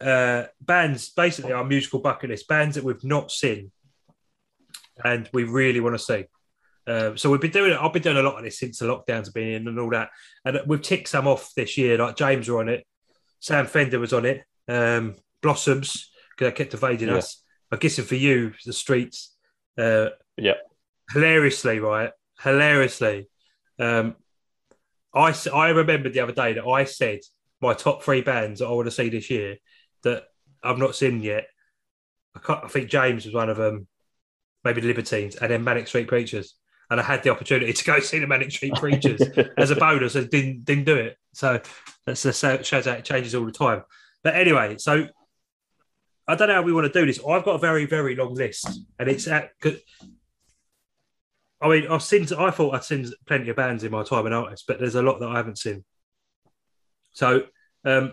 uh 0.00 0.44
bands, 0.60 1.10
basically 1.10 1.52
our 1.52 1.64
musical 1.64 2.00
bucket 2.00 2.30
list, 2.30 2.48
bands 2.48 2.76
that 2.76 2.84
we've 2.84 3.04
not 3.04 3.30
seen 3.30 3.70
and 5.04 5.28
we 5.32 5.44
really 5.44 5.80
want 5.80 5.94
to 5.94 5.98
see. 5.98 6.26
Um, 6.86 7.16
so 7.16 7.30
we've 7.30 7.40
been 7.40 7.50
doing 7.50 7.72
it. 7.72 7.78
I've 7.80 7.92
been 7.92 8.02
doing 8.02 8.16
a 8.16 8.22
lot 8.22 8.38
of 8.38 8.44
this 8.44 8.58
since 8.58 8.78
the 8.78 8.86
lockdowns 8.86 9.26
have 9.26 9.34
been 9.34 9.48
in 9.48 9.68
and 9.68 9.78
all 9.78 9.90
that. 9.90 10.10
And 10.44 10.60
we've 10.66 10.82
ticked 10.82 11.08
some 11.08 11.28
off 11.28 11.52
this 11.54 11.78
year. 11.78 11.98
Like 11.98 12.16
James 12.16 12.48
were 12.48 12.60
on 12.60 12.68
it, 12.68 12.86
Sam 13.40 13.66
Fender 13.66 13.98
was 13.98 14.12
on 14.12 14.24
it, 14.24 14.44
um, 14.68 15.16
Blossoms 15.42 16.10
because 16.30 16.52
they 16.52 16.56
kept 16.56 16.74
evading 16.74 17.08
yeah. 17.08 17.16
us. 17.16 17.42
I'm 17.70 17.78
guessing 17.78 18.04
for 18.04 18.14
you, 18.14 18.52
the 18.64 18.72
streets. 18.72 19.34
Uh, 19.78 20.08
yeah. 20.36 20.54
Hilariously, 21.12 21.78
right? 21.78 22.10
Hilariously. 22.40 23.28
Um, 23.78 24.16
I 25.14 25.34
I 25.52 25.68
remembered 25.70 26.14
the 26.14 26.20
other 26.20 26.32
day 26.32 26.54
that 26.54 26.66
I 26.66 26.84
said 26.84 27.20
my 27.60 27.74
top 27.74 28.02
three 28.02 28.22
bands 28.22 28.60
that 28.60 28.66
I 28.66 28.72
want 28.72 28.86
to 28.86 28.90
see 28.90 29.08
this 29.08 29.30
year 29.30 29.56
that 30.02 30.24
I've 30.62 30.78
not 30.78 30.96
seen 30.96 31.22
yet. 31.22 31.46
I, 32.48 32.60
I 32.64 32.68
think 32.68 32.88
James 32.88 33.24
was 33.24 33.34
one 33.34 33.50
of 33.50 33.56
them. 33.56 33.86
Maybe 34.64 34.80
the 34.80 34.86
Libertines 34.86 35.34
and 35.36 35.50
then 35.50 35.64
Manic 35.64 35.88
Street 35.88 36.06
Preachers 36.06 36.54
and 36.92 37.00
I 37.00 37.04
had 37.04 37.22
the 37.22 37.30
opportunity 37.30 37.72
to 37.72 37.84
go 37.84 38.00
see 38.00 38.18
the 38.18 38.26
Manic 38.26 38.50
Street 38.52 38.74
Preachers 38.74 39.22
as 39.56 39.70
a 39.70 39.76
bonus 39.76 40.14
and 40.14 40.28
didn't 40.28 40.66
didn't 40.66 40.84
do 40.84 40.96
it. 40.96 41.16
So 41.32 41.58
that's 42.04 42.22
the 42.22 42.32
shows 42.32 42.84
that 42.84 42.98
it 42.98 43.04
changes 43.06 43.34
all 43.34 43.46
the 43.46 43.50
time. 43.50 43.82
But 44.22 44.36
anyway, 44.36 44.76
so 44.76 45.06
I 46.28 46.34
don't 46.34 46.48
know 46.48 46.54
how 46.54 46.62
we 46.62 46.74
want 46.74 46.92
to 46.92 47.00
do 47.00 47.06
this. 47.06 47.18
I've 47.26 47.44
got 47.44 47.54
a 47.54 47.58
very, 47.58 47.86
very 47.86 48.14
long 48.14 48.34
list, 48.34 48.68
and 48.98 49.08
it's 49.08 49.26
at. 49.26 49.52
I 51.62 51.68
mean, 51.68 51.86
I've 51.88 52.02
seen. 52.02 52.26
I 52.38 52.50
thought 52.50 52.74
I'd 52.74 52.84
seen 52.84 53.10
plenty 53.26 53.48
of 53.48 53.56
bands 53.56 53.84
in 53.84 53.90
my 53.90 54.02
time 54.02 54.26
in 54.26 54.34
artists, 54.34 54.66
but 54.68 54.78
there's 54.78 54.94
a 54.94 55.02
lot 55.02 55.18
that 55.20 55.30
I 55.30 55.36
haven't 55.38 55.56
seen. 55.56 55.84
So, 57.14 57.46
um, 57.86 58.12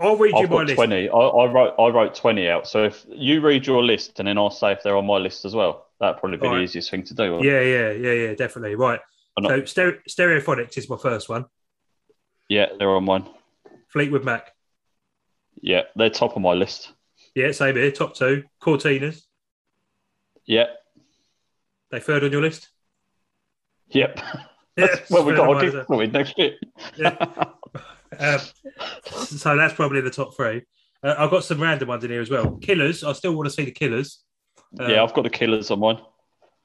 I'll 0.00 0.16
read 0.16 0.34
I've 0.34 0.42
you 0.42 0.48
my 0.48 0.62
list. 0.62 0.74
Twenty. 0.74 1.08
I, 1.08 1.16
I, 1.16 1.52
wrote. 1.52 1.74
I 1.78 1.88
wrote 1.88 2.14
twenty 2.14 2.48
out. 2.48 2.66
So 2.68 2.84
if 2.84 3.04
you 3.08 3.40
read 3.40 3.66
your 3.66 3.82
list, 3.84 4.18
and 4.18 4.28
then 4.28 4.38
I'll 4.38 4.50
say 4.50 4.72
if 4.72 4.82
they're 4.82 4.96
on 4.96 5.06
my 5.06 5.18
list 5.18 5.44
as 5.44 5.54
well. 5.54 5.86
That'd 6.00 6.18
probably 6.18 6.36
be 6.36 6.48
the 6.48 6.60
easiest 6.60 6.90
thing 6.90 7.04
to 7.04 7.14
do. 7.14 7.38
Yeah, 7.42 7.60
yeah, 7.60 7.92
yeah, 7.92 8.12
yeah, 8.12 8.34
definitely. 8.34 8.74
Right. 8.74 8.98
So, 9.40 9.64
Stereo, 9.64 9.98
Stereophonics 10.08 10.76
is 10.76 10.90
my 10.90 10.96
first 10.96 11.28
one. 11.28 11.44
Yeah, 12.48 12.66
they're 12.76 12.90
on 12.90 13.04
mine. 13.04 13.28
Fleetwood 13.88 14.24
Mac. 14.24 14.50
Yeah, 15.60 15.82
they're 15.94 16.10
top 16.10 16.34
of 16.34 16.42
my 16.42 16.54
list. 16.54 16.92
Yeah, 17.36 17.52
same 17.52 17.76
here. 17.76 17.92
Top 17.92 18.16
two. 18.16 18.42
Courteeners. 18.60 19.22
Yeah. 20.44 20.66
They 21.92 22.00
third 22.00 22.24
on 22.24 22.32
your 22.32 22.42
list? 22.42 22.68
Yep. 23.90 24.20
Yeah, 24.74 24.86
well, 25.10 25.22
we 25.26 25.34
got 25.34 25.60
giveaway 25.60 26.06
next 26.06 26.38
year. 26.38 26.54
yeah. 26.96 27.26
Um, 28.18 28.40
so 29.14 29.56
that's 29.56 29.74
probably 29.74 30.00
the 30.00 30.10
top 30.10 30.36
three. 30.36 30.62
Uh, 31.02 31.14
I've 31.18 31.30
got 31.30 31.44
some 31.44 31.60
random 31.60 31.88
ones 31.88 32.04
in 32.04 32.10
here 32.10 32.20
as 32.20 32.30
well. 32.30 32.58
Killers. 32.58 33.04
I 33.04 33.12
still 33.12 33.34
want 33.34 33.46
to 33.46 33.54
see 33.54 33.64
the 33.64 33.72
Killers. 33.72 34.22
Um, 34.78 34.90
yeah, 34.90 35.02
I've 35.02 35.14
got 35.14 35.22
the 35.22 35.30
Killers 35.30 35.70
on 35.70 35.80
mine. 35.80 35.98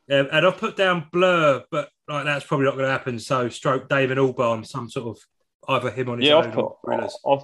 Um, 0.10 0.30
and 0.32 0.46
I've 0.46 0.58
put 0.58 0.78
down 0.78 1.08
Blur, 1.12 1.64
but 1.70 1.90
like 2.08 2.26
that's 2.26 2.46
probably 2.46 2.66
not 2.66 2.76
going 2.76 2.86
to 2.86 2.92
happen. 2.92 3.20
So, 3.20 3.50
stroke 3.50 3.90
David 3.90 4.18
Albarn, 4.18 4.66
some 4.66 4.90
sort 4.90 5.18
of 5.18 5.24
either 5.68 5.92
him 5.92 6.10
on 6.10 6.20
his 6.20 6.30
yeah, 6.30 6.36
own 6.36 6.46
I've 6.46 6.54
put, 6.54 6.72
I've, 6.88 7.44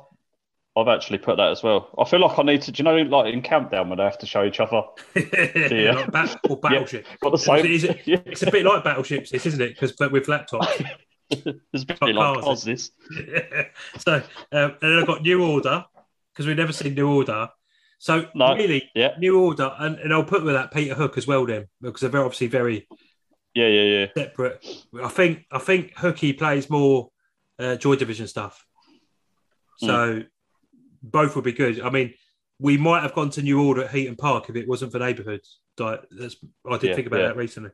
I've 0.76 0.88
actually 0.88 1.18
put 1.18 1.38
that 1.38 1.52
as 1.52 1.62
well. 1.62 1.89
I 2.00 2.06
feel 2.06 2.22
like 2.22 2.39
I 2.39 2.44
need 2.44 2.62
to. 2.63 2.72
Do 2.72 2.80
you 2.80 2.84
know, 2.86 3.18
like 3.18 3.34
in 3.34 3.42
Countdown, 3.42 3.89
when 3.89 3.98
they 3.98 4.04
have 4.04 4.18
to 4.20 4.26
show 4.26 4.46
each 4.46 4.60
other? 4.60 4.82
yeah, 5.16 5.92
like 5.92 6.12
bat- 6.12 6.39
or 6.50 6.58
battleship. 6.58 7.06
Yeah, 7.22 7.30
the 7.30 7.38
same. 7.38 7.66
It's, 7.66 7.84
it's, 7.84 8.02
it's, 8.08 8.44
a 8.44 8.52
bit 8.52 8.66
like 8.66 8.84
battleships, 8.84 9.32
this 9.32 9.46
isn't 9.46 9.62
it? 9.62 9.74
Because 9.74 9.92
but 9.92 10.12
with 10.12 10.28
laptops. 10.28 10.86
a 11.46 11.86
bit 11.86 12.15
like, 12.15 12.41
cars, 12.41 12.63
this. 12.63 12.91
so, 13.98 14.15
um, 14.15 14.24
and 14.52 14.78
then 14.82 15.00
I've 15.00 15.08
got 15.08 15.22
New 15.22 15.43
Order 15.43 15.86
because 16.32 16.48
we've 16.48 16.58
never 16.58 16.74
seen 16.74 16.96
New 16.96 17.10
Order. 17.10 17.50
So 18.00 18.28
no, 18.36 18.56
really, 18.56 18.89
yeah. 18.96 19.15
New 19.17 19.39
Order, 19.39 19.74
and, 19.80 19.98
and 20.00 20.13
I'll 20.13 20.24
put 20.24 20.43
with 20.43 20.56
that 20.56 20.74
Peter 20.74 20.93
Hook 20.93 21.17
as 21.17 21.26
well 21.26 21.46
then 21.46 21.67
because 21.82 22.02
they're 22.02 22.10
very, 22.10 22.26
obviously 22.26 22.48
very 22.48 22.88
yeah, 23.54 23.67
yeah, 23.67 23.84
yeah 23.84 24.06
separate. 24.15 24.65
I 25.02 25.10
think 25.10 25.46
I 25.52 25.60
think 25.60 25.98
Hooky 25.98 26.34
plays 26.34 26.69
more 26.69 27.10
uh, 27.60 27.76
Joy 27.76 27.96
Division 27.96 28.28
stuff. 28.28 28.65
So 29.78 29.88
mm 29.88 30.28
both 31.04 31.36
would 31.36 31.43
be 31.43 31.52
good. 31.52 31.82
I 31.82 31.89
mean, 31.89 32.13
we 32.60 32.78
might 32.78 33.02
have 33.02 33.13
gone 33.13 33.30
to 33.32 33.41
New 33.41 33.62
Order 33.62 33.84
at 33.84 33.91
Heaton 33.91 34.15
Park 34.15 34.50
if 34.50 34.56
it 34.56 34.67
wasn't 34.67 34.91
for 34.91 35.00
neighbourhoods. 35.00 35.60
That's, 35.78 36.38
I 36.65 36.78
did 36.78 36.89
yeah, 36.89 36.96
think 36.96 37.08
about 37.08 37.19
yeah. 37.19 37.28
that 37.28 37.36
recently. 37.36 37.72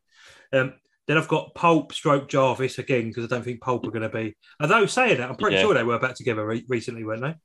Um, 0.52 0.74
then 1.10 1.18
I've 1.18 1.28
got 1.28 1.56
Pulp 1.56 1.92
Stroke 1.92 2.30
Jarvis 2.30 2.78
again 2.78 3.08
because 3.08 3.24
I 3.24 3.28
don't 3.28 3.44
think 3.44 3.62
Pulp 3.62 3.84
are 3.88 3.90
going 3.90 4.04
to 4.04 4.10
be. 4.10 4.38
Although 4.62 4.86
saying 4.86 5.18
that, 5.18 5.28
I'm 5.28 5.38
pretty 5.38 5.56
yeah. 5.56 5.64
sure 5.64 5.74
they 5.74 5.84
were 5.84 5.98
back 5.98 6.14
together 6.14 6.46
re- 6.46 6.64
recently, 6.68 7.04
weren't 7.04 7.24
they? 7.24 7.36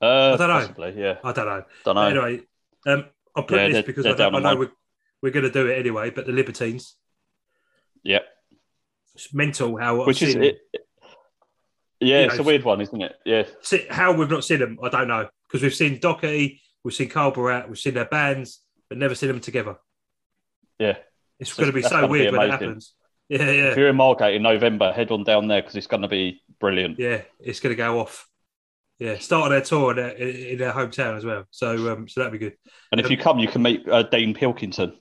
Uh, 0.00 0.34
I 0.34 0.36
don't 0.36 0.48
know. 0.48 0.60
Possibly, 0.60 0.94
yeah. 0.96 1.16
I 1.24 1.32
don't 1.32 1.46
know. 1.46 1.64
Don't 1.84 1.94
know. 1.96 2.02
Anyway, 2.02 2.42
um, 2.86 3.06
I'll 3.34 3.42
put 3.42 3.72
this 3.72 3.84
because 3.84 4.06
I, 4.06 4.12
I, 4.12 4.38
know 4.38 4.54
we're, 4.54 4.70
we're 5.20 5.32
going 5.32 5.46
to 5.46 5.50
do 5.50 5.66
it 5.66 5.80
anyway. 5.80 6.10
But 6.10 6.26
the 6.26 6.32
Libertines. 6.32 6.94
Yep. 8.04 8.24
It's 9.16 9.34
mental 9.34 9.76
how 9.76 10.06
which 10.06 10.22
is 10.22 10.36
it, 10.36 10.58
yeah, 11.98 12.20
you 12.20 12.26
know, 12.26 12.32
it's 12.32 12.38
a 12.38 12.44
weird 12.44 12.62
one, 12.62 12.80
isn't 12.80 13.02
it? 13.02 13.16
Yeah. 13.24 13.42
How 13.90 14.12
we've 14.12 14.30
not 14.30 14.44
seen 14.44 14.60
them, 14.60 14.78
I 14.80 14.90
don't 14.90 15.08
know. 15.08 15.28
Because 15.48 15.62
we've 15.62 15.74
seen 15.74 15.98
Doherty, 15.98 16.62
we've 16.84 16.94
seen 16.94 17.08
Carl 17.08 17.32
Barat, 17.32 17.68
we've 17.68 17.78
seen 17.78 17.94
their 17.94 18.04
bands, 18.04 18.60
but 18.88 18.96
never 18.96 19.16
seen 19.16 19.28
them 19.28 19.40
together. 19.40 19.76
Yeah. 20.78 20.98
It's 21.42 21.54
going 21.54 21.66
to 21.66 21.72
be 21.72 21.82
so 21.82 22.06
weird 22.06 22.32
when 22.32 22.48
it 22.48 22.50
happens. 22.50 22.94
Yeah, 23.28 23.50
yeah. 23.50 23.70
If 23.70 23.76
you're 23.76 23.88
in 23.88 23.96
Margate 23.96 24.36
in 24.36 24.42
November, 24.42 24.92
head 24.92 25.10
on 25.10 25.24
down 25.24 25.48
there 25.48 25.60
because 25.60 25.74
it's 25.74 25.86
going 25.86 26.02
to 26.02 26.08
be 26.08 26.40
brilliant. 26.60 26.98
Yeah, 26.98 27.22
it's 27.40 27.60
going 27.60 27.72
to 27.72 27.76
go 27.76 27.98
off. 27.98 28.28
Yeah, 28.98 29.18
start 29.18 29.46
on 29.46 29.50
their 29.50 29.62
tour 29.62 29.90
in 29.90 29.96
their, 29.96 30.10
in 30.10 30.58
their 30.58 30.72
hometown 30.72 31.16
as 31.16 31.24
well. 31.24 31.44
So, 31.50 31.92
um, 31.92 32.06
so 32.06 32.20
that'd 32.20 32.32
be 32.32 32.38
good. 32.38 32.56
And 32.92 33.00
if 33.00 33.06
um, 33.06 33.12
you 33.12 33.18
come, 33.18 33.38
you 33.40 33.48
can 33.48 33.62
meet 33.62 33.88
uh, 33.88 34.04
Dean 34.04 34.34
Pilkington. 34.34 34.96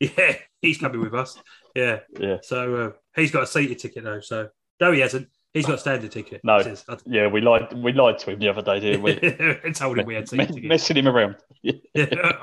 Yeah, 0.00 0.36
he's 0.60 0.78
coming 0.78 1.00
with 1.00 1.14
us. 1.14 1.38
Yeah, 1.76 2.00
yeah. 2.18 2.38
So 2.42 2.74
uh, 2.74 2.90
he's 3.14 3.30
got 3.30 3.44
a 3.44 3.46
seated 3.46 3.78
ticket 3.78 4.02
though. 4.02 4.20
So 4.20 4.48
no, 4.80 4.90
he 4.90 5.00
hasn't. 5.00 5.28
He's 5.54 5.66
got 5.66 5.78
standard 5.78 6.10
ticket. 6.10 6.40
No, 6.42 6.60
yeah, 7.06 7.28
we 7.28 7.40
lied. 7.40 7.72
We 7.72 7.92
lied 7.92 8.18
to 8.18 8.32
him 8.32 8.40
the 8.40 8.48
other 8.48 8.60
day, 8.60 8.80
didn't 8.80 9.02
we? 9.02 9.72
told 9.72 9.96
him 9.96 10.04
we 10.04 10.16
had 10.16 10.28
season 10.28 10.48
ticket. 10.48 10.64
Messing 10.64 10.96
him 10.96 11.06
around. 11.06 11.36
yeah, 11.62 11.76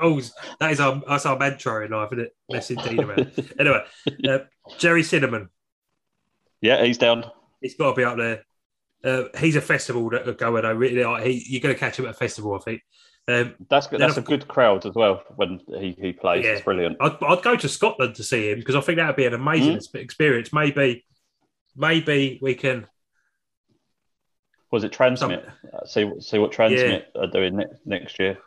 oh, 0.00 0.18
that 0.58 0.72
is 0.72 0.80
our 0.80 1.02
that's 1.06 1.26
our 1.26 1.38
mantra 1.38 1.84
in 1.84 1.92
life, 1.92 2.08
isn't 2.12 2.24
it? 2.24 2.36
Messing 2.50 2.78
Dean 2.78 3.04
around. 3.04 3.30
anyway, 3.58 3.84
uh, 4.26 4.38
Gerry 4.78 5.02
Cinnamon. 5.02 5.50
Yeah, 6.62 6.82
he's 6.82 6.96
down. 6.96 7.24
He's 7.60 7.74
got 7.74 7.90
to 7.90 7.96
be 7.96 8.04
up 8.04 8.16
there. 8.16 8.44
Uh, 9.04 9.24
he's 9.38 9.56
a 9.56 9.60
festival 9.60 10.08
that 10.08 10.38
going. 10.38 10.64
I 10.64 10.70
really, 10.70 11.04
like, 11.04 11.26
he, 11.26 11.44
you're 11.48 11.60
going 11.60 11.74
to 11.74 11.78
catch 11.78 11.98
him 11.98 12.06
at 12.06 12.12
a 12.12 12.14
festival, 12.14 12.54
I 12.54 12.60
think. 12.60 12.80
Um, 13.28 13.56
that's 13.68 13.88
good. 13.88 14.00
That's 14.00 14.16
a 14.16 14.22
good 14.22 14.48
crowd 14.48 14.86
as 14.86 14.94
well 14.94 15.22
when 15.36 15.60
he, 15.78 15.94
he 16.00 16.12
plays. 16.14 16.46
Yeah. 16.46 16.52
It's 16.52 16.62
brilliant. 16.62 16.96
I'd, 16.98 17.22
I'd, 17.22 17.42
go 17.42 17.56
to 17.56 17.68
Scotland 17.68 18.14
to 18.14 18.24
see 18.24 18.50
him 18.50 18.58
because 18.58 18.74
I 18.74 18.80
think 18.80 18.96
that 18.96 19.06
would 19.08 19.16
be 19.16 19.26
an 19.26 19.34
amazing 19.34 19.76
mm. 19.76 19.94
experience. 19.96 20.50
Maybe, 20.52 21.04
maybe 21.76 22.38
we 22.40 22.54
can 22.54 22.86
was 24.72 24.82
it 24.84 24.92
TRNSMT? 24.92 25.44
Uh, 25.72 25.86
see 25.86 26.10
see 26.20 26.38
what 26.38 26.50
TRNSMT 26.50 27.04
yeah. 27.14 27.20
are 27.20 27.28
doing 27.28 27.56
next 27.56 27.76
next 27.84 28.18
year. 28.18 28.38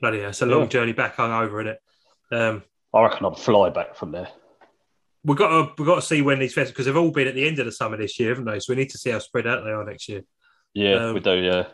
Bloody 0.00 0.20
hell, 0.20 0.30
it's 0.30 0.42
a 0.42 0.46
long 0.46 0.62
yeah. 0.62 0.68
journey 0.68 0.92
back 0.92 1.18
over, 1.18 1.60
isn't 1.60 1.74
it? 1.74 2.34
Um, 2.34 2.62
I 2.92 3.02
reckon 3.02 3.24
I'll 3.24 3.34
fly 3.34 3.70
back 3.70 3.94
from 3.94 4.12
there. 4.12 4.28
We've 5.24 5.38
got 5.38 5.48
to 5.48 5.72
we've 5.78 5.86
got 5.86 5.96
to 5.96 6.02
see 6.02 6.22
when 6.22 6.38
these 6.38 6.52
festivals 6.52 6.72
because 6.72 6.86
they've 6.86 6.96
all 6.96 7.10
been 7.10 7.28
at 7.28 7.34
the 7.34 7.46
end 7.46 7.58
of 7.60 7.66
the 7.66 7.72
summer 7.72 7.96
this 7.96 8.18
year, 8.18 8.30
haven't 8.30 8.46
they? 8.46 8.58
So 8.58 8.72
we 8.72 8.76
need 8.76 8.90
to 8.90 8.98
see 8.98 9.10
how 9.10 9.18
spread 9.20 9.46
out 9.46 9.64
they 9.64 9.70
are 9.70 9.84
next 9.84 10.08
year. 10.08 10.22
Yeah, 10.74 11.06
um, 11.06 11.14
we 11.14 11.20
do. 11.20 11.36
Yeah. 11.36 11.66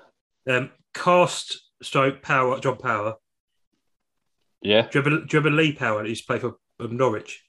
Um, 0.55 0.71
cast 0.93 1.59
stroke 1.83 2.23
power 2.23 2.61
John 2.61 2.77
Power. 2.77 3.15
Yeah. 4.63 4.83
Do 4.83 4.99
you 4.99 5.05
remember, 5.05 5.27
do 5.27 5.37
you 5.37 5.51
Lee 5.51 5.73
Power 5.73 6.03
that 6.03 6.09
used 6.09 6.27
to 6.27 6.27
play 6.27 6.39
for 6.39 6.57
um, 6.81 6.97
Norwich? 6.97 7.45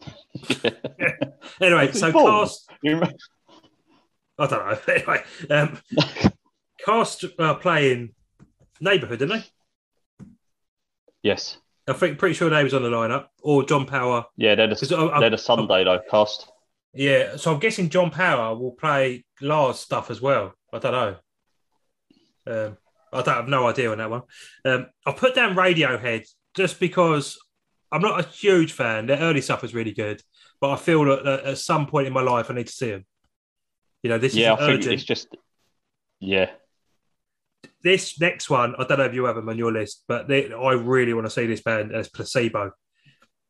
anyway, 1.60 1.92
so 1.92 2.12
cast. 2.12 2.70
I 4.38 4.46
don't 4.46 4.66
know. 4.66 4.78
anyway, 4.94 5.22
um, 5.50 5.78
cast 6.84 7.24
uh, 7.38 7.54
playing 7.54 8.14
neighbourhood, 8.80 9.18
didn't 9.20 9.40
they? 9.40 10.26
Yes. 11.22 11.58
I 11.88 11.92
think 11.94 12.18
pretty 12.18 12.34
sure 12.34 12.48
they 12.48 12.64
was 12.64 12.74
on 12.74 12.82
the 12.82 12.90
lineup 12.90 13.26
or 13.42 13.64
John 13.64 13.86
Power. 13.86 14.26
Yeah, 14.36 14.54
they're 14.54 14.68
the, 14.68 15.14
they're 15.18 15.30
the 15.30 15.38
Sunday 15.38 15.84
though 15.84 16.00
cast. 16.10 16.48
Yeah, 16.94 17.36
so 17.36 17.52
I'm 17.52 17.60
guessing 17.60 17.88
John 17.88 18.10
Power 18.10 18.56
will 18.56 18.72
play 18.72 19.24
La's 19.40 19.80
stuff 19.80 20.10
as 20.10 20.20
well. 20.20 20.54
I 20.72 20.78
don't 20.78 20.92
know. 20.92 21.16
Um, 22.46 22.76
I 23.12 23.22
don't 23.22 23.34
have 23.34 23.48
no 23.48 23.66
idea 23.66 23.90
on 23.90 23.98
that 23.98 24.10
one. 24.10 24.22
Um, 24.64 24.86
I 25.06 25.12
put 25.12 25.34
down 25.34 25.56
Radiohead 25.56 26.26
just 26.54 26.78
because 26.78 27.38
I'm 27.90 28.02
not 28.02 28.20
a 28.20 28.28
huge 28.28 28.72
fan. 28.72 29.06
Their 29.06 29.18
early 29.18 29.40
stuff 29.40 29.64
is 29.64 29.74
really 29.74 29.92
good, 29.92 30.22
but 30.60 30.70
I 30.70 30.76
feel 30.76 31.04
that 31.04 31.44
at 31.44 31.58
some 31.58 31.86
point 31.86 32.06
in 32.06 32.12
my 32.12 32.22
life 32.22 32.50
I 32.50 32.54
need 32.54 32.66
to 32.66 32.72
see 32.72 32.90
them. 32.90 33.06
You 34.02 34.10
know, 34.10 34.18
this 34.18 34.34
yeah, 34.34 34.54
is 34.54 34.60
I 34.60 34.64
urgent. 34.64 34.84
think 34.84 34.94
it's 34.94 35.04
just 35.04 35.36
yeah. 36.20 36.50
This 37.82 38.20
next 38.20 38.48
one, 38.48 38.74
I 38.78 38.84
don't 38.84 38.98
know 38.98 39.04
if 39.04 39.14
you 39.14 39.24
have 39.24 39.36
them 39.36 39.48
on 39.48 39.58
your 39.58 39.72
list, 39.72 40.04
but 40.06 40.28
they, 40.28 40.52
I 40.52 40.72
really 40.72 41.14
want 41.14 41.26
to 41.26 41.30
see 41.30 41.46
this 41.46 41.62
band 41.62 41.92
as 41.92 42.08
Placebo. 42.08 42.72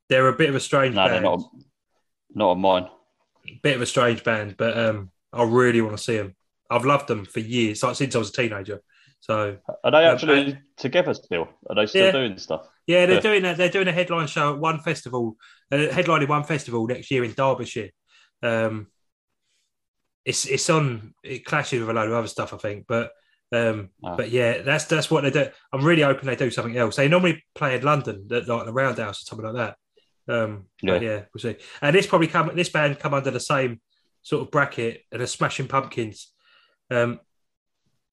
They're 0.09 0.29
a 0.29 0.37
bit 0.37 0.49
of 0.49 0.55
a 0.55 0.61
strange 0.61 0.95
no, 0.95 1.07
band. 1.07 1.25
not, 1.25 1.43
not 2.35 2.51
on 2.51 2.61
mine. 2.61 2.89
Bit 3.63 3.77
of 3.77 3.83
a 3.83 3.87
strange 3.87 4.25
band, 4.25 4.57
but 4.57 4.79
um, 4.79 5.11
I 5.33 5.43
really 5.43 5.83
want 5.83 5.97
to 5.97 6.03
see 6.03 6.17
them. 6.17 6.35
I've 6.71 6.87
loved 6.87 7.09
them 7.09 7.27
for 7.27 7.41
years, 7.41 7.83
like 7.83 7.97
since 7.97 8.15
I 8.15 8.19
was 8.19 8.31
a 8.31 8.33
teenager. 8.33 8.81
So 9.21 9.59
are 9.85 9.91
they 9.91 10.07
um, 10.07 10.15
actually 10.15 10.53
um, 10.53 10.59
together 10.77 11.15
still? 11.15 11.49
Are 11.69 11.77
they 11.77 11.87
still 11.87 12.07
yeah, 12.07 12.13
doing 12.13 12.39
stuff? 12.39 12.69
Yeah, 12.87 13.07
they're 13.07 13.17
yeah. 13.17 13.21
doing 13.21 13.45
a, 13.45 13.55
they're 13.55 13.69
doing 13.69 13.89
a 13.89 13.93
headline 13.93 14.27
show 14.27 14.55
at 14.55 14.59
one 14.59 14.81
festival, 14.81 15.37
uh, 15.71 15.77
headlining 15.77 16.29
one 16.29 16.45
festival 16.45 16.87
next 16.87 17.11
year 17.11 17.23
in 17.23 17.33
Derbyshire. 17.33 17.91
Um, 18.43 18.89
it's 20.25 20.47
it's 20.47 20.71
on 20.71 21.15
it 21.23 21.45
clashes 21.45 21.81
with 21.81 21.91
a 21.91 21.93
load 21.93 22.09
of 22.09 22.15
other 22.15 22.29
stuff, 22.29 22.53
I 22.55 22.57
think. 22.57 22.87
But 22.87 23.11
um, 23.53 23.91
wow. 24.01 24.17
but 24.17 24.31
yeah, 24.31 24.63
that's 24.63 24.85
that's 24.85 25.11
what 25.11 25.23
they 25.23 25.31
do. 25.31 25.47
I'm 25.73 25.85
really 25.85 26.03
hoping 26.03 26.27
they 26.27 26.37
do 26.37 26.51
something 26.51 26.77
else. 26.77 26.97
They 26.97 27.09
normally 27.09 27.45
play 27.55 27.75
in 27.75 27.83
London, 27.83 28.27
like 28.29 28.47
the 28.47 28.73
Roundhouse 28.73 29.23
or 29.23 29.27
something 29.27 29.47
like 29.47 29.57
that. 29.57 29.77
Um, 30.29 30.67
yeah. 30.81 31.01
yeah, 31.01 31.23
we'll 31.35 31.43
see. 31.43 31.57
And 31.81 31.95
this 31.95 32.07
probably 32.07 32.29
come 32.29 32.51
this 32.55 32.69
band 32.69 32.99
come 32.99 33.15
under 33.15 33.31
the 33.31 33.41
same 33.41 33.81
sort 34.23 34.43
of 34.43 34.51
bracket 34.51 35.03
and 35.11 35.21
a 35.23 35.27
Smashing 35.27 35.69
Pumpkins. 35.69 36.29
Um, 36.91 37.21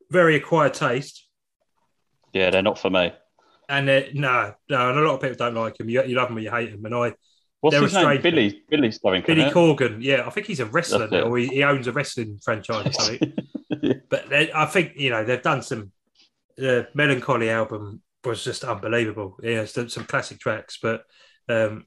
very 0.10 0.36
acquired 0.36 0.74
taste. 0.74 1.28
Yeah, 2.34 2.50
they're 2.50 2.62
not 2.62 2.80
for 2.80 2.90
me. 2.90 3.14
And 3.68 3.86
no, 4.16 4.56
no, 4.68 4.90
and 4.90 4.98
a 4.98 5.02
lot 5.02 5.16
of 5.16 5.22
people 5.22 5.38
don't 5.38 5.54
like 5.54 5.78
them. 5.78 5.90
You, 5.90 6.04
you 6.04 6.16
love 6.16 6.30
them 6.30 6.38
or 6.38 6.42
you 6.42 6.50
hate 6.50 6.72
them. 6.72 6.84
And 6.86 6.96
I, 6.96 7.14
What's 7.62 7.76
his 7.76 7.94
name? 7.94 8.22
Billy. 8.22 8.62
Billy 8.70 8.92
something. 8.92 9.24
Billy 9.26 9.50
Corgan. 9.52 9.98
Yeah, 10.02 10.26
I 10.26 10.30
think 10.30 10.48
he's 10.48 10.62
a 10.62 10.66
wrestler 10.66 11.08
now, 11.10 11.24
or 11.24 11.38
he, 11.38 11.48
he, 11.48 11.64
owns 11.64 11.88
a 11.88 11.92
wrestling 11.92 12.40
franchise 12.44 12.88
or 12.88 12.92
something. 12.94 13.34
yeah. 13.82 13.94
But 14.10 14.32
I 14.34 14.66
think 14.66 14.94
you 14.96 15.10
know 15.10 15.24
they've 15.24 15.42
done 15.42 15.62
some. 15.62 15.92
The 16.56 16.88
Mellon 16.94 17.22
Collie 17.22 17.50
album 17.50 18.02
was 18.24 18.44
just 18.44 18.64
unbelievable. 18.64 19.38
Yeah, 19.42 19.66
some, 19.66 19.90
some 19.90 20.06
classic 20.06 20.40
tracks, 20.40 20.78
but 20.82 21.04
um, 21.48 21.86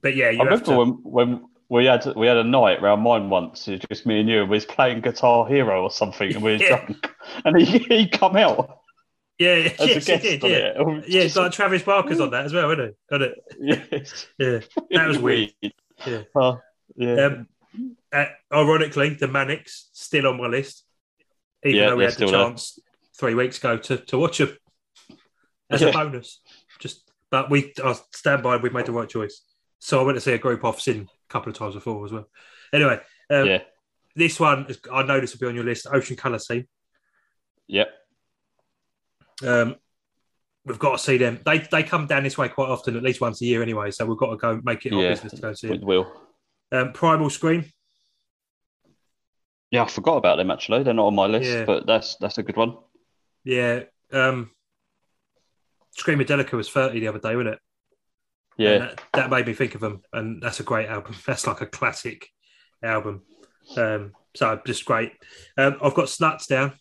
but 0.00 0.16
yeah, 0.16 0.26
I 0.26 0.42
remember 0.42 0.64
to... 0.64 0.76
when 0.76 0.88
when 1.02 1.44
we 1.68 1.86
had 1.86 2.04
we 2.16 2.26
had 2.26 2.36
a 2.36 2.44
night 2.44 2.82
around 2.82 3.00
mine 3.00 3.30
once, 3.30 3.68
It 3.68 3.84
was 3.88 3.98
just 3.98 4.06
me 4.06 4.20
and 4.20 4.28
you, 4.28 4.42
and 4.42 4.50
we 4.50 4.56
was 4.56 4.64
playing 4.64 5.00
Guitar 5.00 5.46
Hero 5.46 5.82
or 5.82 5.90
something, 5.90 6.34
and 6.34 6.42
we 6.42 6.52
were 6.52 6.56
yeah. 6.62 6.68
drunk, 6.68 7.10
and 7.44 7.60
he 7.60 7.78
he 7.78 8.08
come 8.08 8.36
out. 8.36 8.81
Yeah, 9.42 9.72
as 9.78 9.88
yes, 9.88 10.02
a 10.04 10.06
guest 10.06 10.22
did, 10.22 10.42
yeah. 10.44 10.72
It. 10.76 11.08
yeah, 11.08 11.22
it's 11.22 11.34
like 11.34 11.50
Travis 11.50 11.82
Barker's 11.82 12.20
on 12.20 12.30
that 12.30 12.44
as 12.44 12.52
well, 12.52 12.70
isn't 12.70 12.84
it? 12.84 12.96
Got 13.10 13.22
it? 13.22 13.38
Yes. 13.60 14.26
Yeah, 14.38 14.60
that 14.90 15.08
was 15.08 15.18
weird. 15.18 15.52
Yeah. 16.04 16.22
Uh, 16.34 16.56
yeah. 16.96 17.26
Um, 17.26 17.46
uh, 18.12 18.24
ironically, 18.52 19.10
the 19.10 19.28
Manics 19.28 19.88
still 19.92 20.26
on 20.26 20.36
my 20.36 20.48
list, 20.48 20.84
even 21.64 21.78
yeah, 21.78 21.90
though 21.90 21.96
we 21.96 22.04
had 22.04 22.14
the 22.14 22.26
chance 22.26 22.74
there. 22.74 22.82
three 23.16 23.34
weeks 23.36 23.58
ago 23.58 23.76
to, 23.76 23.98
to 23.98 24.18
watch 24.18 24.38
them 24.38 24.56
as 25.70 25.80
yeah. 25.80 25.88
a 25.88 25.92
bonus. 25.92 26.40
Just, 26.80 27.08
but 27.30 27.50
we 27.50 27.72
I 27.84 27.94
stand 28.12 28.42
by. 28.42 28.56
We've 28.56 28.72
made 28.72 28.86
the 28.86 28.92
right 28.92 29.08
choice. 29.08 29.42
So 29.78 30.00
I 30.00 30.02
went 30.02 30.16
to 30.16 30.20
see 30.20 30.32
a 30.32 30.38
group 30.38 30.64
off 30.64 30.80
sin 30.80 31.08
a 31.08 31.32
couple 31.32 31.52
of 31.52 31.56
times 31.56 31.74
before 31.74 32.04
as 32.04 32.10
well. 32.10 32.28
Anyway, 32.72 32.98
um, 33.30 33.46
yeah. 33.46 33.62
This 34.16 34.40
one, 34.40 34.66
I 34.92 35.04
know 35.04 35.20
this 35.20 35.32
will 35.32 35.40
be 35.40 35.46
on 35.46 35.54
your 35.54 35.64
list. 35.64 35.86
Ocean 35.90 36.16
Colour 36.16 36.40
Scene. 36.40 36.66
Yep. 37.68 37.90
Um, 39.44 39.76
we've 40.64 40.78
got 40.78 40.92
to 40.92 40.98
see 40.98 41.16
them. 41.16 41.40
They 41.44 41.58
they 41.58 41.82
come 41.82 42.06
down 42.06 42.22
this 42.22 42.38
way 42.38 42.48
quite 42.48 42.68
often, 42.68 42.96
at 42.96 43.02
least 43.02 43.20
once 43.20 43.40
a 43.42 43.44
year 43.44 43.62
anyway. 43.62 43.90
So 43.90 44.06
we've 44.06 44.18
got 44.18 44.30
to 44.30 44.36
go 44.36 44.60
make 44.64 44.86
it 44.86 44.92
our 44.92 45.02
yeah, 45.02 45.08
business 45.10 45.32
to 45.32 45.40
go 45.40 45.52
see 45.54 45.68
them. 45.68 45.80
Will. 45.82 46.12
Um, 46.70 46.92
Primal 46.92 47.30
Scream. 47.30 47.64
Yeah, 49.70 49.84
I 49.84 49.88
forgot 49.88 50.16
about 50.16 50.36
them 50.36 50.50
actually. 50.50 50.82
They're 50.82 50.94
not 50.94 51.06
on 51.06 51.14
my 51.14 51.26
list, 51.26 51.50
yeah. 51.50 51.64
but 51.64 51.86
that's 51.86 52.16
that's 52.16 52.38
a 52.38 52.42
good 52.42 52.56
one. 52.56 52.76
Yeah. 53.44 53.84
Um, 54.12 54.50
Screamadelica 55.98 56.52
was 56.52 56.68
30 56.68 57.00
the 57.00 57.08
other 57.08 57.18
day, 57.18 57.36
wasn't 57.36 57.54
it? 57.54 57.58
Yeah. 58.56 58.78
That, 58.78 59.02
that, 59.14 59.30
made 59.30 59.46
me 59.46 59.54
think 59.54 59.74
of 59.74 59.80
them, 59.80 60.02
and 60.12 60.42
that's 60.42 60.60
a 60.60 60.62
great 60.62 60.88
album. 60.88 61.14
That's 61.26 61.46
like 61.46 61.60
a 61.62 61.66
classic 61.66 62.28
album. 62.82 63.22
Um, 63.76 64.12
so 64.34 64.60
just 64.66 64.84
great. 64.84 65.12
Um, 65.56 65.78
I've 65.82 65.94
got 65.94 66.08
Snuts 66.08 66.46
down. 66.46 66.72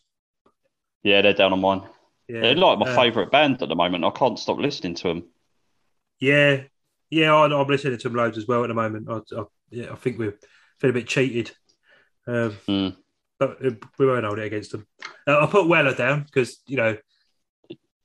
Yeah, 1.04 1.22
they're 1.22 1.34
down 1.34 1.54
on 1.54 1.62
mine. 1.62 1.84
Yeah. 2.32 2.42
They're 2.42 2.56
like 2.56 2.80
my 2.80 2.90
uh, 2.90 2.96
favourite 2.96 3.30
band 3.30 3.62
at 3.62 3.68
the 3.68 3.76
moment. 3.76 4.06
I 4.06 4.10
can't 4.12 4.40
stop 4.40 4.58
listening 4.58 4.96
to 4.96 5.10
them. 5.10 5.24
Yeah, 6.22 6.62
yeah, 7.10 7.36
I, 7.36 7.46
am 7.46 7.68
listening 7.68 7.98
to 7.98 8.10
them 8.10 8.16
loads 8.16 8.38
as 8.38 8.48
well 8.48 8.64
at 8.64 8.68
the 8.68 8.74
moment. 8.74 9.10
I, 9.10 9.18
I, 9.38 9.44
yeah, 9.70 9.92
I 9.92 9.96
think 9.96 10.18
we 10.18 10.32
feel 10.80 10.92
a 10.92 10.94
bit 10.94 11.08
cheated, 11.08 11.52
um, 12.28 12.58
mm. 12.70 12.96
but 13.38 13.62
we 14.00 14.06
won't 14.06 14.24
hold 14.24 14.40
it 14.40 14.46
against 14.46 14.72
them. 14.72 14.88
Uh, 15.28 15.44
I 15.44 15.46
put 15.48 15.68
Weller 15.68 15.94
down 15.94 16.24
because 16.24 16.62
you 16.68 16.78
know 16.78 16.96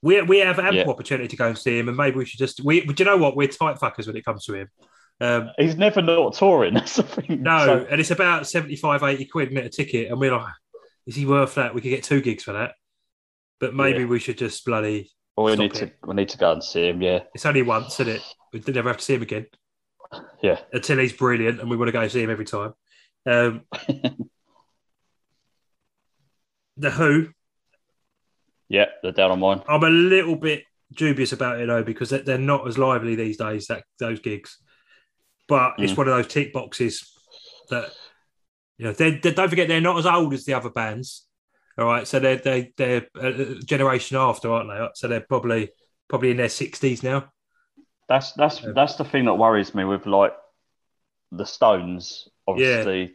we 0.02 0.20
we 0.22 0.38
have 0.38 0.58
ample 0.58 0.74
yeah. 0.74 0.88
opportunity 0.88 1.28
to 1.28 1.36
go 1.36 1.46
and 1.46 1.56
see 1.56 1.78
him, 1.78 1.86
and 1.86 1.96
maybe 1.96 2.16
we 2.16 2.24
should 2.24 2.40
just 2.40 2.64
we. 2.64 2.84
Do 2.84 2.94
you 2.98 3.04
know 3.04 3.18
what? 3.18 3.36
We're 3.36 3.46
tight 3.46 3.76
fuckers 3.76 4.08
when 4.08 4.16
it 4.16 4.24
comes 4.24 4.44
to 4.46 4.54
him. 4.54 4.68
Um, 5.20 5.50
He's 5.56 5.76
never 5.76 6.02
not 6.02 6.34
touring. 6.34 6.74
That's 6.74 6.96
the 6.96 7.04
thing. 7.04 7.42
No, 7.44 7.64
so. 7.64 7.86
and 7.88 8.00
it's 8.00 8.10
about 8.10 8.48
75, 8.48 9.04
80 9.04 9.24
quid 9.26 9.56
a 9.56 9.68
ticket, 9.68 10.10
and 10.10 10.18
we're 10.18 10.32
like, 10.32 10.52
is 11.06 11.14
he 11.14 11.26
worth 11.26 11.54
that? 11.54 11.76
We 11.76 11.80
could 11.80 11.90
get 11.90 12.02
two 12.02 12.20
gigs 12.20 12.42
for 12.42 12.54
that. 12.54 12.72
But 13.60 13.74
maybe 13.74 14.00
yeah. 14.00 14.06
we 14.06 14.18
should 14.18 14.38
just 14.38 14.64
bloody. 14.64 15.10
Well, 15.36 15.46
we 15.46 15.56
need 15.56 15.74
it. 15.74 15.78
to 15.78 15.90
we 16.06 16.14
need 16.14 16.28
to 16.30 16.38
go 16.38 16.52
and 16.52 16.62
see 16.62 16.88
him. 16.88 17.02
Yeah, 17.02 17.20
it's 17.34 17.46
only 17.46 17.62
once, 17.62 18.00
isn't 18.00 18.16
it? 18.16 18.22
We 18.52 18.62
never 18.72 18.88
have 18.88 18.98
to 18.98 19.04
see 19.04 19.14
him 19.14 19.22
again. 19.22 19.46
Yeah, 20.42 20.60
until 20.72 20.98
he's 20.98 21.12
brilliant, 21.12 21.60
and 21.60 21.70
we 21.70 21.76
want 21.76 21.88
to 21.88 21.92
go 21.92 22.06
see 22.08 22.22
him 22.22 22.30
every 22.30 22.44
time. 22.44 22.74
Um, 23.26 23.62
the 26.76 26.90
Who. 26.90 27.28
Yeah, 28.68 28.86
they're 29.02 29.12
down 29.12 29.30
on 29.30 29.40
mine. 29.40 29.62
I'm 29.68 29.84
a 29.84 29.90
little 29.90 30.36
bit 30.36 30.64
dubious 30.92 31.32
about 31.32 31.60
it 31.60 31.66
though 31.66 31.82
because 31.82 32.10
they're 32.10 32.38
not 32.38 32.66
as 32.66 32.78
lively 32.78 33.16
these 33.16 33.36
days. 33.36 33.66
That 33.66 33.84
those 33.98 34.20
gigs, 34.20 34.58
but 35.48 35.76
mm. 35.76 35.84
it's 35.84 35.96
one 35.96 36.08
of 36.08 36.14
those 36.14 36.26
tick 36.26 36.52
boxes 36.52 37.12
that 37.70 37.90
you 38.78 38.86
know. 38.86 38.92
They, 38.92 39.12
they, 39.12 39.32
don't 39.32 39.48
forget 39.48 39.68
they're 39.68 39.80
not 39.80 39.98
as 39.98 40.06
old 40.06 40.34
as 40.34 40.44
the 40.44 40.54
other 40.54 40.70
bands. 40.70 41.26
All 41.78 41.84
right, 41.84 42.06
so 42.06 42.18
they're 42.18 42.36
they 42.36 42.72
they're 42.76 43.06
a 43.20 43.56
generation 43.56 44.16
after, 44.16 44.50
aren't 44.50 44.70
they? 44.70 44.88
So 44.94 45.08
they're 45.08 45.20
probably 45.20 45.70
probably 46.08 46.30
in 46.30 46.38
their 46.38 46.48
sixties 46.48 47.02
now. 47.02 47.30
That's 48.08 48.32
that's 48.32 48.64
um, 48.64 48.72
that's 48.74 48.96
the 48.96 49.04
thing 49.04 49.26
that 49.26 49.34
worries 49.34 49.74
me 49.74 49.84
with 49.84 50.06
like 50.06 50.32
the 51.32 51.44
Stones. 51.44 52.28
Obviously, 52.48 53.00
yeah. 53.00 53.08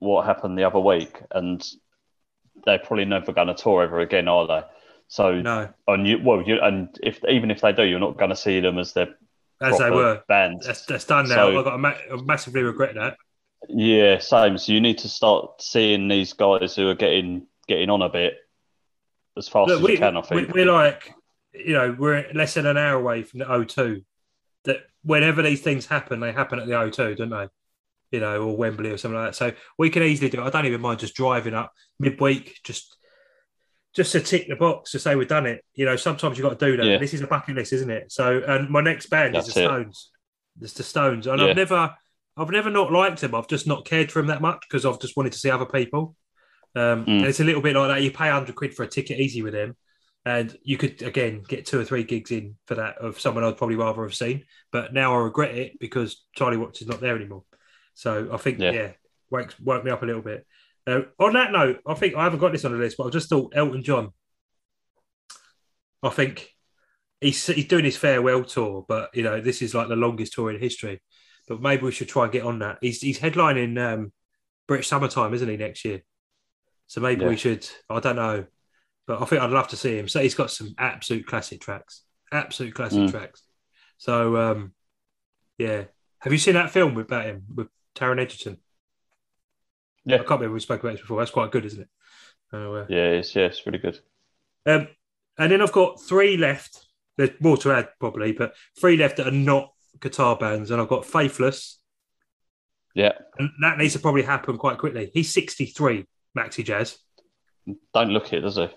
what 0.00 0.26
happened 0.26 0.58
the 0.58 0.64
other 0.64 0.80
week, 0.80 1.18
and 1.30 1.64
they're 2.64 2.78
probably 2.78 3.04
never 3.06 3.32
going 3.32 3.48
to 3.48 3.54
tour 3.54 3.82
ever 3.82 4.00
again, 4.00 4.28
are 4.28 4.46
they? 4.46 4.62
So 5.08 5.40
no, 5.40 5.72
and 5.86 6.06
you 6.06 6.18
well, 6.22 6.42
you 6.42 6.58
and 6.60 6.88
if 7.02 7.24
even 7.28 7.50
if 7.50 7.60
they 7.60 7.72
do, 7.72 7.84
you're 7.84 8.00
not 8.00 8.18
going 8.18 8.30
to 8.30 8.36
see 8.36 8.60
them 8.60 8.78
as 8.78 8.92
their 8.92 9.14
as 9.62 9.78
they 9.78 9.90
were 9.90 10.22
band. 10.28 10.62
That's, 10.66 10.84
that's 10.84 11.04
done 11.04 11.28
now. 11.28 11.36
So, 11.36 11.58
I've 11.58 11.64
got 11.64 11.70
to 11.70 11.78
ma- 11.78 12.22
massively 12.24 12.62
regret 12.62 12.96
that. 12.96 13.16
Yeah, 13.68 14.18
same. 14.18 14.58
So 14.58 14.72
you 14.72 14.80
need 14.80 14.98
to 14.98 15.08
start 15.08 15.62
seeing 15.62 16.08
these 16.08 16.32
guys 16.32 16.74
who 16.74 16.88
are 16.88 16.94
getting 16.94 17.46
getting 17.66 17.90
on 17.90 18.02
a 18.02 18.08
bit 18.08 18.36
as 19.36 19.48
fast 19.48 19.68
Look, 19.68 19.78
as 19.78 19.84
we, 19.84 19.92
you 19.92 19.98
can. 19.98 20.16
I 20.16 20.22
think 20.22 20.52
we're 20.52 20.72
like, 20.72 21.12
you 21.52 21.72
know, 21.72 21.94
we're 21.98 22.26
less 22.32 22.54
than 22.54 22.66
an 22.66 22.76
hour 22.76 22.98
away 22.98 23.22
from 23.22 23.40
the 23.40 23.44
O2. 23.46 24.04
That 24.64 24.78
whenever 25.02 25.42
these 25.42 25.62
things 25.62 25.86
happen, 25.86 26.20
they 26.20 26.32
happen 26.32 26.58
at 26.58 26.66
the 26.66 26.72
O2, 26.72 27.16
don't 27.16 27.30
they? 27.30 27.48
You 28.12 28.20
know, 28.20 28.42
or 28.42 28.56
Wembley 28.56 28.90
or 28.90 28.98
something 28.98 29.18
like 29.18 29.30
that. 29.30 29.36
So 29.36 29.52
we 29.78 29.90
can 29.90 30.02
easily 30.02 30.30
do 30.30 30.40
it. 30.40 30.46
I 30.46 30.50
don't 30.50 30.66
even 30.66 30.80
mind 30.80 31.00
just 31.00 31.14
driving 31.14 31.54
up 31.54 31.72
midweek, 31.98 32.60
just 32.62 32.96
just 33.94 34.12
to 34.12 34.20
tick 34.20 34.46
the 34.46 34.56
box 34.56 34.90
to 34.92 34.98
say 34.98 35.16
we've 35.16 35.26
done 35.26 35.46
it. 35.46 35.64
You 35.74 35.86
know, 35.86 35.96
sometimes 35.96 36.36
you've 36.36 36.46
got 36.46 36.58
to 36.58 36.66
do 36.66 36.76
that. 36.76 36.86
Yeah. 36.86 36.98
This 36.98 37.14
is 37.14 37.22
a 37.22 37.26
bucket 37.26 37.56
list, 37.56 37.72
isn't 37.72 37.90
it? 37.90 38.12
So, 38.12 38.42
and 38.46 38.68
my 38.68 38.82
next 38.82 39.06
band 39.06 39.34
That's 39.34 39.48
is 39.48 39.54
the 39.54 39.60
Stones. 39.62 40.10
It's 40.60 40.74
the 40.74 40.82
Stones, 40.82 41.26
and 41.26 41.40
yeah. 41.40 41.48
I've 41.48 41.56
never 41.56 41.94
I've 42.36 42.50
never 42.50 42.70
not 42.70 42.92
liked 42.92 43.22
him. 43.22 43.34
I've 43.34 43.48
just 43.48 43.66
not 43.66 43.86
cared 43.86 44.12
for 44.12 44.20
him 44.20 44.26
that 44.26 44.42
much 44.42 44.64
because 44.68 44.84
I've 44.84 45.00
just 45.00 45.16
wanted 45.16 45.32
to 45.32 45.38
see 45.38 45.50
other 45.50 45.66
people. 45.66 46.14
Um, 46.74 47.06
mm. 47.06 47.18
And 47.18 47.24
it's 47.26 47.40
a 47.40 47.44
little 47.44 47.62
bit 47.62 47.74
like 47.74 47.88
that. 47.88 48.02
You 48.02 48.10
pay 48.10 48.26
100 48.26 48.54
quid 48.54 48.74
for 48.74 48.82
a 48.82 48.88
ticket 48.88 49.18
easy 49.18 49.42
with 49.42 49.54
him, 49.54 49.74
and 50.26 50.56
you 50.62 50.76
could, 50.76 51.00
again, 51.02 51.42
get 51.48 51.64
two 51.64 51.80
or 51.80 51.84
three 51.84 52.04
gigs 52.04 52.30
in 52.30 52.56
for 52.66 52.74
that 52.74 52.98
of 52.98 53.18
someone 53.18 53.44
I'd 53.44 53.56
probably 53.56 53.76
rather 53.76 54.02
have 54.02 54.14
seen. 54.14 54.44
But 54.70 54.92
now 54.92 55.14
I 55.14 55.18
regret 55.18 55.54
it 55.54 55.78
because 55.80 56.24
Charlie 56.34 56.58
Watts 56.58 56.82
is 56.82 56.88
not 56.88 57.00
there 57.00 57.16
anymore. 57.16 57.44
So 57.94 58.28
I 58.30 58.36
think, 58.36 58.58
yeah, 58.58 58.72
yeah 58.72 58.92
woke, 59.30 59.54
woke 59.62 59.84
me 59.84 59.90
up 59.90 60.02
a 60.02 60.06
little 60.06 60.22
bit. 60.22 60.46
Uh, 60.86 61.02
on 61.18 61.32
that 61.32 61.52
note, 61.52 61.80
I 61.86 61.94
think 61.94 62.14
I 62.14 62.24
haven't 62.24 62.40
got 62.40 62.52
this 62.52 62.66
on 62.66 62.72
the 62.72 62.78
list, 62.78 62.98
but 62.98 63.06
I 63.06 63.10
just 63.10 63.30
thought 63.30 63.54
Elton 63.56 63.82
John. 63.82 64.12
I 66.02 66.10
think 66.10 66.50
he's 67.20 67.44
he's 67.46 67.66
doing 67.66 67.84
his 67.84 67.96
farewell 67.96 68.44
tour, 68.44 68.84
but 68.86 69.10
you 69.14 69.24
know 69.24 69.40
this 69.40 69.62
is 69.62 69.74
like 69.74 69.88
the 69.88 69.96
longest 69.96 70.34
tour 70.34 70.50
in 70.50 70.60
history 70.60 71.00
but 71.46 71.60
maybe 71.60 71.82
we 71.82 71.92
should 71.92 72.08
try 72.08 72.24
and 72.24 72.32
get 72.32 72.44
on 72.44 72.58
that. 72.60 72.78
He's 72.80 73.00
he's 73.00 73.18
headlining 73.18 73.78
um, 73.78 74.12
British 74.66 74.88
Summertime, 74.88 75.34
isn't 75.34 75.48
he, 75.48 75.56
next 75.56 75.84
year? 75.84 76.02
So 76.86 77.00
maybe 77.00 77.22
yeah. 77.22 77.28
we 77.28 77.36
should. 77.36 77.68
I 77.90 78.00
don't 78.00 78.16
know, 78.16 78.46
but 79.06 79.22
I 79.22 79.24
think 79.24 79.42
I'd 79.42 79.50
love 79.50 79.68
to 79.68 79.76
see 79.76 79.98
him. 79.98 80.08
So 80.08 80.20
he's 80.20 80.34
got 80.34 80.50
some 80.50 80.74
absolute 80.78 81.26
classic 81.26 81.60
tracks, 81.60 82.02
absolute 82.32 82.74
classic 82.74 83.00
mm. 83.00 83.10
tracks. 83.10 83.42
So 83.98 84.36
um, 84.36 84.72
yeah, 85.58 85.84
have 86.20 86.32
you 86.32 86.38
seen 86.38 86.54
that 86.54 86.70
film 86.70 86.96
about 86.96 87.26
him 87.26 87.44
with 87.54 87.68
Taron 87.94 88.20
Egerton? 88.20 88.58
Yeah, 90.04 90.16
I 90.16 90.18
can't 90.18 90.30
remember 90.30 90.54
we 90.54 90.60
spoke 90.60 90.80
about 90.80 90.92
this 90.92 91.00
before. 91.00 91.18
That's 91.18 91.30
quite 91.30 91.50
good, 91.50 91.64
isn't 91.64 91.82
it? 91.82 91.88
uh, 92.52 92.86
yeah, 92.88 93.10
it's 93.10 93.34
yeah, 93.34 93.46
it's 93.46 93.66
really 93.66 93.78
good. 93.78 93.98
Um, 94.64 94.88
and 95.38 95.52
then 95.52 95.62
I've 95.62 95.72
got 95.72 96.00
three 96.00 96.36
left. 96.36 96.86
There's 97.16 97.30
more 97.40 97.56
to 97.58 97.72
add 97.72 97.88
probably, 97.98 98.32
but 98.32 98.54
three 98.78 98.96
left 98.96 99.16
that 99.16 99.28
are 99.28 99.32
not 99.32 99.72
guitar 100.00 100.36
bands, 100.36 100.70
and 100.70 100.80
I've 100.80 100.88
got 100.88 101.06
Faithless. 101.06 101.78
Yeah, 102.94 103.12
and 103.38 103.50
that 103.60 103.78
needs 103.78 103.92
to 103.94 103.98
probably 103.98 104.22
happen 104.22 104.56
quite 104.56 104.78
quickly. 104.78 105.10
He's 105.12 105.32
63, 105.32 106.06
Maxi 106.36 106.64
Jazz. 106.64 106.98
Don't 107.92 108.10
look 108.10 108.32
it, 108.32 108.40
does 108.40 108.56
he? 108.56 108.68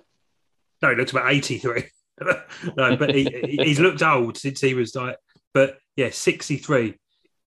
No, 0.81 0.89
he 0.89 0.95
looks 0.95 1.11
about 1.11 1.31
83. 1.31 1.83
no, 2.77 2.95
but 2.97 3.13
he, 3.13 3.57
he's 3.61 3.79
looked 3.79 4.01
old 4.01 4.37
since 4.37 4.59
he 4.59 4.73
was 4.73 4.95
like, 4.95 5.17
but 5.53 5.77
yeah, 5.95 6.09
63, 6.09 6.95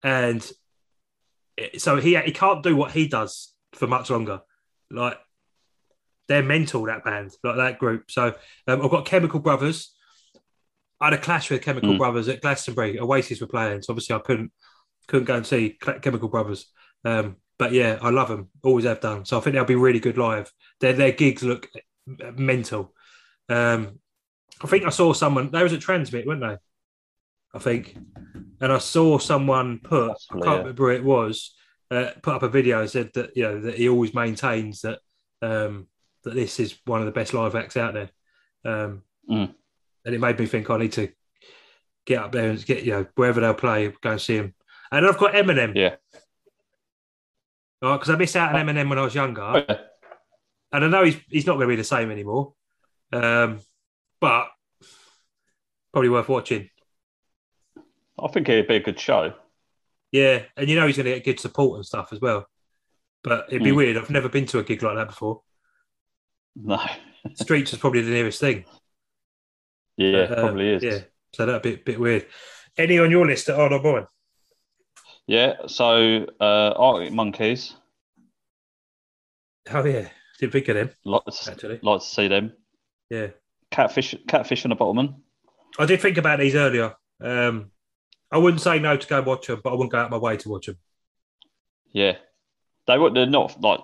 and 0.04 0.50
so 1.78 1.98
he 1.98 2.18
he 2.18 2.32
can't 2.32 2.64
do 2.64 2.76
what 2.76 2.92
he 2.92 3.08
does 3.08 3.54
for 3.74 3.88
much 3.88 4.10
longer. 4.10 4.42
Like 4.92 5.20
they're 6.28 6.44
mental 6.44 6.84
that 6.86 7.04
band, 7.04 7.32
like 7.44 7.58
that 7.58 7.80
group. 7.80 8.12
So 8.12 8.34
um, 8.68 8.82
I've 8.82 8.92
got 8.92 9.06
Chemical 9.06 9.40
Brothers, 9.40 9.94
I 11.00 11.06
had 11.06 11.14
a 11.14 11.18
clash 11.18 11.50
with 11.50 11.62
Chemical 11.62 11.94
mm. 11.94 11.98
Brothers 11.98 12.28
at 12.28 12.42
Glastonbury. 12.42 13.00
Oasis 13.00 13.42
were 13.42 13.48
playing, 13.48 13.82
so 13.82 13.92
obviously 13.92 14.16
I 14.16 14.20
couldn't 14.20 14.52
couldn't 15.08 15.26
go 15.26 15.36
and 15.36 15.46
see 15.46 15.78
Chemical 16.02 16.28
Brothers. 16.28 16.68
Um, 17.06 17.38
but 17.58 17.72
yeah, 17.72 17.98
I 18.02 18.10
love 18.10 18.28
them. 18.28 18.50
Always 18.64 18.86
have 18.86 19.00
done. 19.00 19.26
So 19.26 19.38
I 19.38 19.42
think 19.42 19.54
they'll 19.54 19.66
be 19.66 19.76
really 19.76 20.00
good 20.00 20.18
live. 20.18 20.52
Their 20.80 20.94
their 20.94 21.12
gigs 21.12 21.44
look 21.44 21.70
mental. 22.36 22.94
Um, 23.50 24.00
I 24.62 24.68
think 24.68 24.86
I 24.86 24.90
saw 24.90 25.14
someone. 25.14 25.52
They 25.52 25.64
was 25.64 25.74
at 25.74 25.80
TRNSMT, 25.80 26.26
weren't 26.26 26.42
they? 26.42 26.58
I 27.54 27.60
think. 27.60 27.98
And 28.60 28.72
I 28.72 28.80
saw 28.80 29.20
someone 29.20 29.80
put, 29.84 30.18
I 30.32 30.34
can't 30.34 30.46
yeah. 30.46 30.58
remember 30.58 30.84
who 30.84 30.96
it 30.96 31.04
was, 31.04 31.56
uh, 31.92 32.12
put 32.22 32.36
up 32.36 32.44
a 32.44 32.50
video 32.50 32.82
and 32.82 32.90
said 32.90 33.12
that 33.14 33.38
you 33.38 33.44
know 33.44 33.62
that 33.62 33.76
he 33.76 33.88
always 33.88 34.14
maintains 34.14 34.82
that 34.82 35.00
um, 35.42 35.88
that 36.24 36.34
this 36.34 36.60
is 36.60 36.78
one 36.86 37.00
of 37.00 37.06
the 37.06 37.12
best 37.12 37.34
live 37.34 37.56
acts 37.56 37.78
out 37.78 37.94
there. 37.94 38.10
Um, 38.66 39.04
mm. 39.30 39.54
And 40.08 40.16
it 40.16 40.22
made 40.22 40.40
me 40.40 40.46
think 40.46 40.70
I 40.70 40.78
need 40.78 40.94
to 40.94 41.10
get 42.06 42.24
up 42.24 42.32
there 42.32 42.50
and 42.50 42.66
get 42.66 42.84
you 42.84 42.94
know 42.94 43.06
wherever 43.16 43.42
they'll 43.42 43.54
play, 43.54 43.94
go 44.02 44.12
and 44.12 44.22
see 44.22 44.38
him. 44.38 44.56
And 44.90 45.06
I've 45.06 45.18
got 45.18 45.34
Eminem. 45.34 45.76
Yeah. 45.76 45.98
Because 47.82 48.10
I 48.10 48.16
missed 48.16 48.38
out 48.38 48.56
on 48.56 48.66
Eminem 48.66 48.90
when 48.90 48.98
I 48.98 49.04
was 49.04 49.14
younger, 49.14 49.44
oh, 49.44 49.64
yeah. 49.70 49.78
and 50.72 50.86
I 50.86 50.88
know 50.88 51.04
he's 51.04 51.18
he's 51.30 51.46
not 51.46 51.56
going 51.56 51.68
to 51.68 51.74
be 51.74 51.76
the 51.76 51.84
same 51.84 52.10
anymore. 52.10 52.54
Um, 53.12 53.60
but 54.20 54.48
probably 55.92 56.10
worth 56.10 56.30
watching. 56.30 56.70
I 58.20 58.28
think 58.30 58.50
it'd 58.50 58.68
be 58.68 58.78
a 58.78 58.80
good 58.80 59.00
show. 59.00 59.34
Yeah, 60.12 60.44
and 60.56 60.70
you 60.70 60.76
know 60.76 60.88
he's 60.88 60.98
going 60.98 61.06
to 61.06 61.16
get 61.16 61.26
good 61.26 61.40
support 61.40 61.76
and 61.76 61.86
stuff 61.86 62.14
as 62.14 62.22
well. 62.22 62.48
But 63.24 63.48
it'd 63.50 63.64
be 63.64 63.72
mm. 63.72 63.76
weird. 63.76 63.98
I've 63.98 64.10
never 64.10 64.30
been 64.30 64.46
to 64.48 64.60
a 64.60 64.64
gig 64.64 64.82
like 64.82 64.96
that 64.96 65.10
before. 65.10 65.42
No. 66.56 66.80
Streets 67.36 67.74
is 67.74 67.80
probably 67.80 68.02
the 68.02 68.12
nearest 68.12 68.40
thing. 68.40 68.66
Yeah, 69.98 70.20
uh, 70.20 70.36
probably 70.36 70.70
is. 70.70 70.84
Yeah, 70.84 71.00
so 71.34 71.46
that'd 71.46 71.62
be 71.62 71.74
a 71.74 71.78
bit 71.78 72.00
weird. 72.00 72.28
Any 72.78 73.00
on 73.00 73.12
your 73.12 73.26
list 73.26 73.48
that 73.48 73.60
are 73.60 73.70
not 73.70 73.84
mine? 73.84 74.08
Yeah, 75.26 75.56
so 75.68 76.28
uh, 76.40 76.74
Arctic 76.78 77.12
Monkeys. 77.12 77.76
Oh 79.70 79.84
yeah, 79.84 80.08
didn't 80.40 80.54
think 80.54 80.68
of 80.70 80.76
them. 80.76 80.90
To, 81.06 81.52
actually, 81.52 81.80
like 81.82 82.00
to 82.00 82.06
see 82.06 82.28
them. 82.28 82.54
Yeah, 83.10 83.28
catfish, 83.72 84.16
catfish 84.28 84.64
and 84.64 84.74
a 84.74 84.76
Bottlemen. 84.76 85.16
I 85.80 85.86
did 85.86 86.02
think 86.02 86.18
about 86.18 86.40
these 86.40 86.56
earlier. 86.56 86.96
Um, 87.20 87.72
I 88.32 88.38
wouldn't 88.38 88.62
say 88.62 88.80
no 88.80 88.96
to 88.96 89.08
go 89.08 89.22
watch 89.22 89.48
them, 89.48 89.62
but 89.64 89.72
I 89.72 89.74
wouldn't 89.74 89.92
go 89.92 90.00
out 90.00 90.12
my 90.12 90.18
way 90.18 90.38
to 90.38 90.50
watch 90.50 90.68
them. 90.68 90.78
Yeah, 91.92 92.18
they 92.86 92.98
would. 92.98 93.14
They're 93.14 93.26
not 93.26 93.60
like 93.62 93.80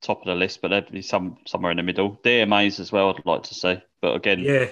top 0.00 0.20
of 0.20 0.26
the 0.26 0.34
list, 0.34 0.60
but 0.62 0.68
they'd 0.68 0.90
be 0.90 1.02
some 1.02 1.38
somewhere 1.46 1.70
in 1.70 1.76
the 1.76 1.82
middle. 1.82 2.18
DMAs 2.24 2.80
as 2.80 2.90
well. 2.90 3.10
I'd 3.10 3.26
like 3.26 3.44
to 3.44 3.54
see, 3.54 3.80
but 4.00 4.14
again, 4.16 4.40
yeah, 4.40 4.68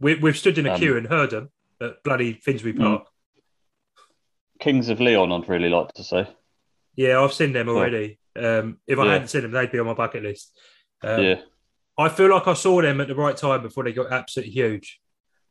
we, 0.00 0.14
we've 0.16 0.36
stood 0.36 0.58
in 0.58 0.66
a 0.66 0.72
um, 0.72 0.78
queue 0.78 0.96
and 0.96 1.06
heard 1.06 1.30
them 1.30 1.50
at 1.80 2.02
bloody 2.02 2.34
Finsbury 2.34 2.74
mm. 2.74 2.80
Park. 2.80 3.06
Kings 4.58 4.88
of 4.88 5.00
Leon, 5.00 5.32
I'd 5.32 5.48
really 5.48 5.68
like 5.68 5.92
to 5.94 6.04
see. 6.04 6.24
Yeah, 6.94 7.20
I've 7.20 7.32
seen 7.32 7.52
them 7.52 7.68
already. 7.68 8.18
Um, 8.34 8.78
if 8.86 8.98
I 8.98 9.04
yeah. 9.04 9.12
hadn't 9.12 9.28
seen 9.28 9.42
them, 9.42 9.50
they'd 9.50 9.70
be 9.70 9.78
on 9.78 9.86
my 9.86 9.94
bucket 9.94 10.22
list. 10.22 10.58
Um, 11.02 11.22
yeah. 11.22 11.40
I 11.98 12.08
feel 12.08 12.30
like 12.30 12.46
I 12.46 12.54
saw 12.54 12.80
them 12.80 13.00
at 13.00 13.08
the 13.08 13.14
right 13.14 13.36
time 13.36 13.62
before 13.62 13.84
they 13.84 13.92
got 13.92 14.12
absolutely 14.12 14.52
huge. 14.52 15.00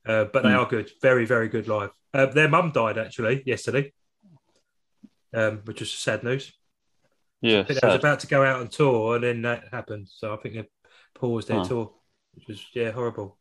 Uh, 0.07 0.25
but 0.25 0.43
they 0.43 0.49
mm. 0.49 0.59
are 0.59 0.67
good, 0.67 0.91
very, 1.01 1.25
very 1.25 1.47
good 1.47 1.67
live. 1.67 1.89
Uh, 2.13 2.27
their 2.27 2.47
mum 2.47 2.71
died 2.71 2.97
actually 2.97 3.41
yesterday, 3.45 3.91
um, 5.33 5.61
which 5.65 5.79
was 5.79 5.91
sad 5.91 6.23
news. 6.23 6.53
Yeah, 7.41 7.63
I, 7.67 7.79
I 7.83 7.87
was 7.87 7.95
about 7.95 8.19
to 8.19 8.27
go 8.27 8.43
out 8.43 8.59
on 8.59 8.67
tour, 8.67 9.15
and 9.15 9.23
then 9.23 9.41
that 9.41 9.65
happened. 9.71 10.07
So 10.09 10.33
I 10.33 10.37
think 10.37 10.55
they 10.55 10.69
paused 11.15 11.47
their 11.47 11.59
oh. 11.59 11.65
tour, 11.65 11.93
which 12.35 12.47
was 12.47 12.65
yeah 12.73 12.91
horrible. 12.91 13.37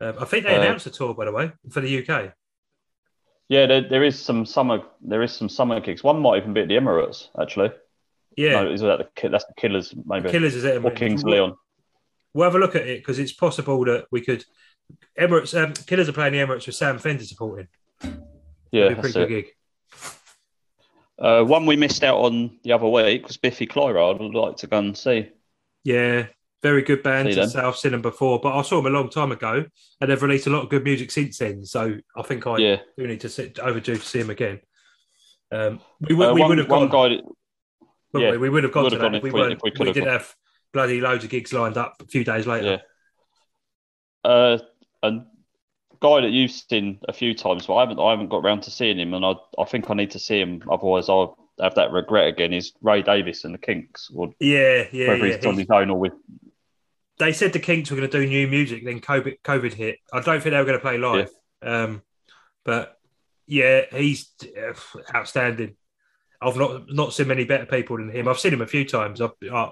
Um, 0.00 0.14
I 0.18 0.24
think 0.24 0.44
they 0.44 0.56
uh, 0.56 0.60
announced 0.60 0.86
a 0.86 0.90
tour, 0.90 1.14
by 1.14 1.26
the 1.26 1.32
way, 1.32 1.52
for 1.70 1.80
the 1.80 1.98
UK. 2.08 2.32
Yeah, 3.48 3.66
there, 3.66 3.88
there 3.88 4.04
is 4.04 4.18
some 4.18 4.46
summer. 4.46 4.80
There 5.00 5.22
is 5.22 5.32
some 5.32 5.48
summer 5.48 5.80
kicks. 5.80 6.04
One 6.04 6.20
might 6.20 6.38
even 6.38 6.54
be 6.54 6.62
at 6.62 6.68
the 6.68 6.76
Emirates, 6.76 7.28
actually. 7.40 7.70
Yeah, 8.36 8.62
no, 8.62 8.70
is 8.70 8.80
that 8.80 8.98
the 8.98 9.28
that's 9.28 9.44
the 9.44 9.54
Killers 9.54 9.94
maybe? 10.06 10.28
The 10.28 10.30
Killers 10.30 10.54
is 10.54 10.64
it? 10.64 10.84
Or 10.84 10.90
Kings 10.92 11.24
Leon. 11.24 11.56
We'll 12.32 12.44
have 12.44 12.54
a 12.54 12.58
look 12.58 12.76
at 12.76 12.86
it 12.86 13.00
because 13.00 13.18
it's 13.18 13.32
possible 13.32 13.84
that 13.86 14.06
we 14.10 14.20
could. 14.20 14.44
Emirates 15.18 15.60
um, 15.60 15.72
Killers 15.72 16.08
are 16.08 16.12
playing 16.12 16.32
the 16.32 16.38
Emirates 16.38 16.66
with 16.66 16.76
Sam 16.76 16.98
Fender 16.98 17.24
supporting. 17.24 17.68
Yeah, 18.70 18.94
pretty 18.94 19.12
good 19.12 19.28
gig. 19.28 19.46
Uh, 21.18 21.42
one 21.42 21.66
we 21.66 21.76
missed 21.76 22.02
out 22.02 22.18
on 22.18 22.58
the 22.62 22.72
other 22.72 22.86
week 22.86 23.26
was 23.26 23.36
Biffy 23.36 23.66
Clyro. 23.66 24.14
I'd 24.14 24.34
like 24.34 24.56
to 24.58 24.66
go 24.68 24.78
and 24.78 24.96
see. 24.96 25.28
Yeah, 25.84 26.26
very 26.62 26.82
good 26.82 27.02
band. 27.02 27.32
So 27.50 27.66
I've 27.66 27.76
seen 27.76 27.92
them 27.92 28.02
before, 28.02 28.40
but 28.40 28.56
I 28.56 28.62
saw 28.62 28.76
them 28.76 28.92
a 28.92 28.96
long 28.96 29.10
time 29.10 29.32
ago, 29.32 29.64
and 30.00 30.10
they've 30.10 30.22
released 30.22 30.46
a 30.46 30.50
lot 30.50 30.62
of 30.62 30.68
good 30.68 30.84
music 30.84 31.10
since 31.10 31.38
then. 31.38 31.64
So 31.64 31.96
I 32.16 32.22
think 32.22 32.46
I 32.46 32.58
yeah. 32.58 32.76
do 32.96 33.06
need 33.06 33.20
to 33.20 33.28
sit 33.28 33.58
overdue 33.58 33.96
to 33.96 34.04
see 34.04 34.20
them 34.20 34.30
again. 34.30 34.60
Um, 35.52 35.80
we, 36.00 36.14
would, 36.14 36.28
uh, 36.28 36.34
we 36.34 36.40
one, 36.40 36.48
would 36.50 36.58
have 36.58 36.68
gone. 36.68 36.88
Guy, 36.88 37.20
yeah, 38.14 38.32
we? 38.32 38.38
we? 38.38 38.50
would 38.50 38.64
have 38.64 38.72
gone 38.72 38.90
to 38.90 38.98
that 38.98 39.14
if 39.14 39.22
we, 39.22 39.30
we, 39.30 39.52
if 39.52 39.58
we, 39.62 39.72
we 39.78 39.92
did 39.92 40.06
have 40.06 40.34
bloody 40.72 41.00
loads 41.00 41.24
of 41.24 41.30
gigs 41.30 41.52
lined 41.52 41.76
up 41.76 42.00
a 42.00 42.06
few 42.06 42.24
days 42.24 42.46
later. 42.46 42.80
Yeah. 44.24 44.30
Uh, 44.30 44.58
and 45.02 45.24
guy 46.00 46.20
that 46.20 46.30
you've 46.30 46.50
seen 46.50 47.00
a 47.08 47.12
few 47.12 47.34
times, 47.34 47.66
but 47.66 47.76
I 47.76 47.80
haven't 47.80 47.98
I 47.98 48.10
haven't 48.10 48.28
got 48.28 48.44
around 48.44 48.62
to 48.64 48.70
seeing 48.70 48.98
him, 48.98 49.14
and 49.14 49.24
I 49.24 49.34
I 49.58 49.64
think 49.64 49.90
I 49.90 49.94
need 49.94 50.12
to 50.12 50.18
see 50.18 50.40
him. 50.40 50.62
Otherwise, 50.70 51.08
I'll 51.08 51.36
have 51.60 51.74
that 51.74 51.92
regret 51.92 52.28
again. 52.28 52.52
Is 52.52 52.72
Ray 52.82 53.02
Davies 53.02 53.44
and 53.44 53.54
the 53.54 53.58
Kinks? 53.58 54.10
Or 54.14 54.32
yeah, 54.40 54.84
yeah, 54.92 55.08
whether 55.08 55.26
yeah. 55.26 55.36
he's 55.36 55.46
on 55.46 55.58
his 55.58 55.70
own 55.70 55.90
or 55.90 55.98
with. 55.98 56.12
They 57.20 57.32
said 57.32 57.52
the 57.52 57.60
Kinks 57.60 57.90
were 57.90 57.96
going 57.96 58.10
to 58.10 58.20
do 58.20 58.26
new 58.26 58.48
music, 58.48 58.84
then 58.84 59.00
COVID, 59.00 59.40
COVID 59.42 59.74
hit. 59.74 59.98
I 60.12 60.20
don't 60.20 60.40
think 60.42 60.52
they 60.52 60.58
were 60.58 60.64
going 60.64 60.78
to 60.78 60.82
play 60.82 60.98
live, 60.98 61.30
yeah. 61.62 61.82
um, 61.82 62.02
but 62.64 62.98
yeah, 63.46 63.82
he's 63.92 64.30
uh, 64.42 64.72
outstanding. 65.14 65.76
I've 66.40 66.56
not 66.56 66.84
not 66.88 67.12
seen 67.12 67.28
many 67.28 67.44
better 67.44 67.66
people 67.66 67.98
than 67.98 68.10
him. 68.10 68.26
I've 68.26 68.38
seen 68.38 68.54
him 68.54 68.62
a 68.62 68.66
few 68.66 68.86
times. 68.86 69.20
I've 69.20 69.32
I, 69.52 69.70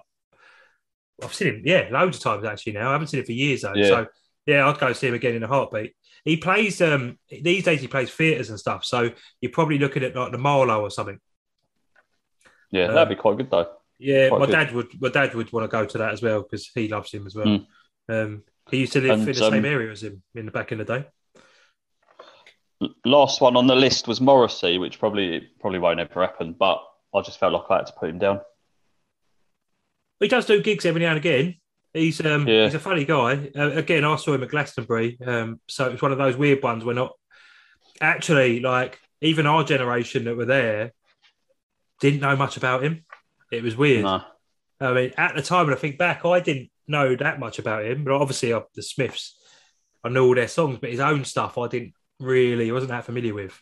I've 1.22 1.32
seen 1.32 1.49
him, 1.49 1.62
yeah, 1.64 1.88
loads 1.90 2.18
of 2.18 2.22
times 2.22 2.44
actually. 2.44 2.74
Now 2.74 2.90
I 2.90 2.92
haven't 2.92 3.07
seen 3.07 3.20
him 3.20 3.26
for 3.26 3.32
years 3.32 3.62
though. 3.62 3.74
Yeah. 3.74 3.88
So 3.88 4.07
yeah, 4.44 4.68
I'd 4.68 4.78
go 4.78 4.92
see 4.92 5.09
him 5.09 5.14
again 5.14 5.34
in 5.34 5.42
a 5.42 5.49
heartbeat. 5.49 5.94
He 6.24 6.36
plays 6.36 6.82
um 6.82 7.18
these 7.30 7.64
days. 7.64 7.80
He 7.80 7.88
plays 7.88 8.12
theatres 8.12 8.51
and 8.51 8.59
stuff. 8.59 8.84
So 8.84 9.11
you're 9.40 9.53
probably 9.53 9.78
looking 9.78 10.03
at 10.05 10.14
like 10.14 10.32
the 10.32 10.38
Marlowe 10.38 10.82
or 10.82 10.90
something. 10.90 11.18
Yeah, 12.70 12.88
um, 12.88 12.94
that'd 12.94 13.09
be 13.09 13.20
quite 13.20 13.38
good 13.38 13.51
though. 13.51 13.78
Yeah, 13.99 14.28
quite 14.28 14.40
my 14.40 14.46
good. 14.46 14.53
dad 14.53 14.74
would. 14.74 15.01
My 15.01 15.09
dad 15.09 15.34
would 15.34 15.53
want 15.53 15.64
to 15.64 15.68
go 15.68 15.84
to 15.84 15.99
that 15.99 16.12
as 16.12 16.22
well 16.22 16.42
because 16.42 16.70
he 16.74 16.88
loves 16.88 17.12
him 17.12 17.26
as 17.26 17.34
well. 17.34 17.46
Mm. 17.46 17.66
Um, 18.09 18.42
he 18.70 18.78
used 18.78 18.92
to 18.92 19.01
live 19.01 19.11
and, 19.11 19.28
in 19.28 19.34
the 19.34 19.44
um, 19.44 19.53
same 19.53 19.64
area 19.64 19.90
as 19.90 20.03
him 20.03 20.22
in 20.34 20.46
the 20.46 20.53
back 20.53 20.72
in 20.72 20.78
the 20.78 20.84
day. 20.84 21.07
Last 23.05 23.40
one 23.40 23.57
on 23.57 23.66
the 23.66 23.74
list 23.74 24.07
was 24.07 24.20
Morrissey, 24.20 24.78
which 24.78 24.99
probably 25.01 25.49
probably 25.61 25.80
won't 25.80 26.01
ever 26.01 26.20
happen, 26.20 26.55
but 26.57 26.82
I 27.14 27.22
just 27.22 27.40
felt 27.40 27.53
like 27.53 27.64
I 27.70 27.76
had 27.78 27.86
to 27.86 27.92
put 27.92 28.11
him 28.11 28.18
down. 28.18 28.40
He 30.20 30.28
does 30.28 30.46
do 30.46 30.62
gigs 30.62 30.86
every 30.86 31.01
now 31.01 31.11
and 31.11 31.18
again. 31.18 31.57
He's 31.92 32.24
um 32.24 32.46
yeah. 32.46 32.64
he's 32.64 32.74
a 32.74 32.80
funny 32.80 33.05
guy. 33.05 33.51
Uh, 33.57 33.72
again, 33.72 34.05
I 34.05 34.16
saw 34.16 34.34
him 34.34 34.42
at 34.42 34.51
Glastonbury, 34.51 35.18
um, 35.26 35.61
so 35.68 35.90
it's 35.90 36.03
one 36.03 36.12
of 36.12 36.18
those 36.18 36.36
weird 36.36 36.62
ones. 36.62 36.84
We're 36.84 36.92
not 36.92 37.12
actually 38.01 38.61
like 38.61 39.01
even 39.20 39.46
our 39.46 39.64
generation 39.64 40.24
that 40.24 40.36
were 40.36 40.44
there 40.44 40.92
didn't 42.01 42.20
know 42.20 42.36
much 42.36 42.57
about 42.57 42.84
him. 42.84 43.05
It 43.51 43.62
was 43.62 43.76
weird. 43.76 44.05
No. 44.05 44.22
I 44.80 44.92
mean, 44.92 45.12
at 45.16 45.34
the 45.34 45.42
time, 45.42 45.66
when 45.66 45.74
I 45.74 45.78
think 45.78 45.99
back, 45.99 46.24
I 46.24 46.40
didn't 46.40 46.70
know 46.86 47.16
that 47.16 47.40
much 47.40 47.59
about 47.59 47.84
him. 47.84 48.05
But 48.05 48.12
obviously, 48.14 48.53
uh, 48.53 48.61
the 48.74 48.82
Smiths, 48.82 49.36
I 50.05 50.09
know 50.09 50.26
all 50.26 50.34
their 50.34 50.49
songs, 50.49 50.78
but 50.80 50.90
his 50.90 51.01
own 51.01 51.24
stuff, 51.24 51.59
I 51.59 51.68
didn't 51.68 51.94
really, 52.20 52.70
wasn't 52.70 52.90
that 52.90 53.05
familiar 53.05 53.34
with. 53.34 53.61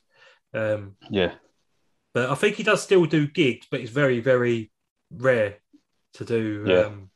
Um, 0.52 0.96
yeah. 1.10 1.32
But 2.12 2.30
I 2.30 2.34
think 2.34 2.56
he 2.56 2.62
does 2.62 2.82
still 2.82 3.06
do 3.06 3.26
gigs, 3.26 3.66
but 3.70 3.80
it's 3.80 3.90
very, 3.90 4.20
very 4.20 4.70
rare 5.10 5.56
to 6.14 6.24
do. 6.24 6.64
Yeah. 6.66 6.80
Um, 6.80 7.10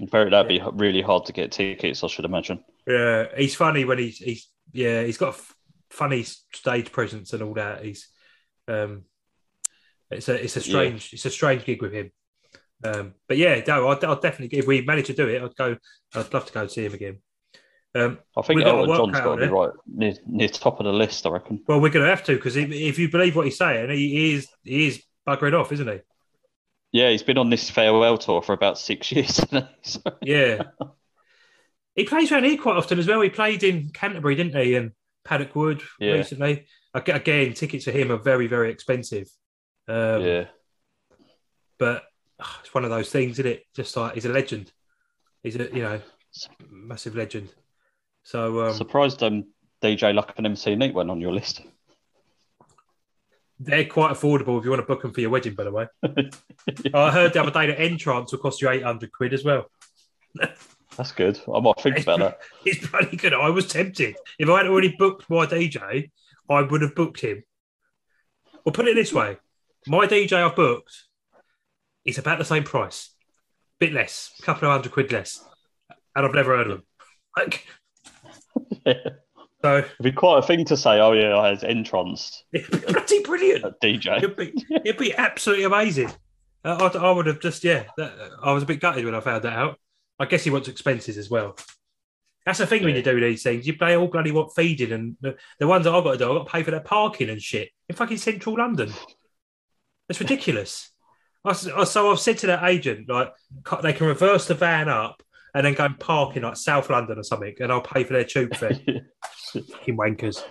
very, 0.00 0.30
that'd 0.30 0.50
yeah. 0.50 0.70
be 0.70 0.76
really 0.76 1.02
hard 1.02 1.26
to 1.26 1.32
get 1.32 1.52
tickets, 1.52 2.02
I 2.02 2.08
should 2.08 2.24
imagine. 2.24 2.64
Yeah, 2.86 3.26
he's 3.36 3.54
funny 3.54 3.84
when 3.84 3.98
he's 3.98 4.18
he's 4.18 4.48
yeah 4.72 5.02
he's 5.02 5.16
got 5.16 5.34
a 5.34 5.38
f- 5.38 5.54
funny 5.90 6.22
stage 6.24 6.92
presence 6.92 7.32
and 7.32 7.42
all 7.42 7.54
that. 7.54 7.84
He's 7.84 8.08
um, 8.68 9.04
it's 10.10 10.28
a 10.28 10.42
it's 10.42 10.56
a 10.56 10.60
strange 10.60 11.12
yeah. 11.12 11.16
it's 11.16 11.24
a 11.26 11.30
strange 11.30 11.64
gig 11.64 11.82
with 11.82 11.92
him. 11.92 12.10
Um, 12.82 13.14
but 13.28 13.38
yeah, 13.38 13.62
no, 13.66 13.88
I'd, 13.88 14.04
I'd, 14.04 14.20
definitely 14.20 14.58
if 14.58 14.66
we 14.66 14.82
manage 14.82 15.06
to 15.06 15.14
do 15.14 15.28
it, 15.28 15.42
I'd 15.42 15.56
go. 15.56 15.76
I'd 16.14 16.32
love 16.34 16.46
to 16.46 16.52
go 16.52 16.66
see 16.66 16.84
him 16.84 16.94
again. 16.94 17.18
Um, 17.96 18.18
I 18.36 18.42
think 18.42 18.62
Elton 18.62 18.94
John's 18.94 19.20
got 19.20 19.36
to 19.36 19.46
be 19.46 19.52
right 19.52 19.70
near, 19.86 20.14
near 20.26 20.48
top 20.48 20.80
of 20.80 20.84
the 20.84 20.92
list. 20.92 21.26
I 21.26 21.30
reckon. 21.30 21.62
Well, 21.66 21.80
we're 21.80 21.90
going 21.90 22.04
to 22.04 22.10
have 22.10 22.24
to 22.24 22.34
because 22.34 22.56
if, 22.56 22.70
if, 22.70 22.98
you 22.98 23.08
believe 23.08 23.36
what 23.36 23.44
he's 23.44 23.56
saying, 23.56 23.88
he 23.90 24.34
is 24.34 24.48
he 24.64 24.88
is 24.88 25.02
buggering 25.26 25.58
off, 25.58 25.70
isn't 25.72 25.86
he? 25.86 26.00
Yeah, 26.92 27.10
he's 27.10 27.22
been 27.22 27.38
on 27.38 27.50
this 27.50 27.70
farewell 27.70 28.18
tour 28.18 28.42
for 28.42 28.52
about 28.52 28.78
six 28.78 29.12
years. 29.12 29.40
so. 29.82 30.00
Yeah, 30.22 30.64
he 31.94 32.04
plays 32.04 32.32
around 32.32 32.44
here 32.44 32.58
quite 32.58 32.76
often 32.76 32.98
as 32.98 33.06
well. 33.06 33.20
He 33.20 33.30
played 33.30 33.62
in 33.62 33.90
Canterbury, 33.90 34.34
didn't 34.34 34.60
he? 34.60 34.74
And 34.74 34.90
Paddock 35.24 35.54
Wood 35.54 35.82
yeah. 36.00 36.12
recently. 36.12 36.66
Again, 36.92 37.54
tickets 37.54 37.84
for 37.84 37.90
him 37.90 38.12
are 38.12 38.18
very 38.18 38.46
very 38.46 38.70
expensive. 38.70 39.28
Um, 39.88 40.22
yeah. 40.22 40.44
But 41.78 42.04
oh, 42.40 42.56
it's 42.60 42.74
one 42.74 42.84
of 42.84 42.90
those 42.90 43.10
things, 43.10 43.38
isn't 43.38 43.50
it? 43.50 43.64
Just 43.74 43.96
like 43.96 44.14
he's 44.14 44.24
a 44.24 44.30
legend. 44.30 44.72
He's 45.42 45.56
a 45.56 45.64
you 45.64 45.82
know 45.82 46.00
massive 46.70 47.16
legend. 47.16 47.52
So 48.22 48.66
um, 48.66 48.74
surprised 48.74 49.22
um, 49.22 49.44
DJ 49.82 50.14
Luck 50.14 50.34
and 50.36 50.46
MC 50.46 50.74
Neat 50.76 50.94
went 50.94 51.10
on 51.10 51.20
your 51.20 51.32
list. 51.32 51.62
They're 53.60 53.84
quite 53.84 54.12
affordable 54.12 54.58
if 54.58 54.64
you 54.64 54.70
want 54.70 54.82
to 54.82 54.86
book 54.86 55.02
them 55.02 55.12
for 55.12 55.20
your 55.20 55.30
wedding, 55.30 55.54
by 55.54 55.64
the 55.64 55.70
way. 55.70 55.86
I 56.94 57.10
heard 57.10 57.32
the 57.32 57.40
other 57.40 57.52
day 57.52 57.66
that 57.66 57.80
entrance 57.80 58.32
will 58.32 58.40
cost 58.40 58.60
you 58.60 58.68
800 58.68 59.12
quid 59.12 59.32
as 59.32 59.44
well. 59.44 59.70
That's 60.96 61.12
good. 61.12 61.40
I 61.52 61.60
might 61.60 61.80
think 61.80 62.00
about 62.00 62.18
that. 62.20 62.40
It's 62.64 62.86
pretty 62.86 63.16
good. 63.16 63.32
I 63.32 63.50
was 63.50 63.66
tempted. 63.66 64.16
If 64.38 64.48
I 64.48 64.58
had 64.58 64.66
already 64.66 64.94
booked 64.98 65.28
my 65.30 65.46
DJ, 65.46 66.10
I 66.48 66.62
would 66.62 66.82
have 66.82 66.94
booked 66.94 67.20
him. 67.20 67.44
Well, 68.64 68.72
put 68.72 68.88
it 68.88 68.94
this 68.94 69.12
way: 69.12 69.36
my 69.86 70.06
DJ 70.06 70.32
I've 70.34 70.56
booked 70.56 70.94
is 72.04 72.18
about 72.18 72.38
the 72.38 72.44
same 72.44 72.64
price, 72.64 73.10
bit 73.78 73.92
less, 73.92 74.32
a 74.38 74.42
couple 74.42 74.68
of 74.68 74.72
hundred 74.72 74.92
quid 74.92 75.12
less, 75.12 75.44
and 76.14 76.26
I've 76.26 76.34
never 76.34 76.56
heard 76.56 76.70
of 76.70 76.78
him. 76.78 76.82
Like, 77.36 77.66
yeah. 78.86 78.94
So 79.64 79.78
it'd 79.78 79.90
be 80.02 80.12
quite 80.12 80.40
a 80.40 80.46
thing 80.46 80.66
to 80.66 80.76
say. 80.76 81.00
Oh 81.00 81.12
yeah, 81.12 81.38
I 81.38 81.48
had 81.48 81.64
Entrance. 81.64 82.44
It'd 82.52 82.70
be 82.70 82.78
bloody 82.92 83.22
brilliant. 83.22 83.64
DJ. 83.82 84.18
It'd 84.18 84.36
be, 84.36 84.52
it'd 84.84 84.98
be 84.98 85.14
absolutely 85.14 85.64
amazing. 85.64 86.10
Uh, 86.62 86.90
I, 86.94 86.98
I, 86.98 87.10
would 87.10 87.24
have 87.24 87.40
just 87.40 87.64
yeah. 87.64 87.84
That, 87.96 88.12
I 88.42 88.52
was 88.52 88.62
a 88.62 88.66
bit 88.66 88.80
gutted 88.80 89.06
when 89.06 89.14
I 89.14 89.20
found 89.20 89.44
that 89.44 89.54
out. 89.54 89.78
I 90.18 90.26
guess 90.26 90.44
he 90.44 90.50
wants 90.50 90.68
expenses 90.68 91.16
as 91.16 91.30
well. 91.30 91.56
That's 92.44 92.58
the 92.58 92.66
thing 92.66 92.80
yeah. 92.80 92.88
when 92.88 92.96
you 92.96 93.02
do 93.02 93.18
these 93.18 93.42
things. 93.42 93.66
You 93.66 93.78
pay 93.78 93.96
all 93.96 94.08
bloody 94.08 94.32
what 94.32 94.54
feeding 94.54 94.92
and 94.92 95.16
the, 95.22 95.36
the 95.58 95.66
ones 95.66 95.84
that 95.84 95.94
I've 95.94 96.04
got 96.04 96.12
to 96.12 96.18
do, 96.18 96.24
I've 96.30 96.38
got 96.40 96.44
to 96.44 96.52
pay 96.52 96.62
for 96.62 96.70
their 96.70 96.80
parking 96.80 97.30
and 97.30 97.40
shit 97.40 97.70
in 97.88 97.96
fucking 97.96 98.18
central 98.18 98.58
London. 98.58 98.92
It's 100.08 100.20
ridiculous. 100.20 100.90
so 101.54 102.10
I've 102.10 102.20
said 102.20 102.38
to 102.38 102.46
that 102.48 102.64
agent, 102.64 103.08
like, 103.08 103.32
they 103.82 103.92
can 103.92 104.06
reverse 104.06 104.46
the 104.46 104.54
van 104.54 104.88
up 104.88 105.22
and 105.54 105.64
then 105.64 105.74
go 105.74 105.84
and 105.84 105.98
park 105.98 106.36
in 106.36 106.42
like 106.42 106.56
South 106.56 106.90
London 106.90 107.18
or 107.18 107.22
something, 107.22 107.54
and 107.60 107.70
I'll 107.70 107.80
pay 107.80 108.04
for 108.04 108.12
their 108.12 108.24
tube 108.24 108.56
fare. 108.56 108.72
Fucking 109.52 109.96
wankers. 109.96 110.42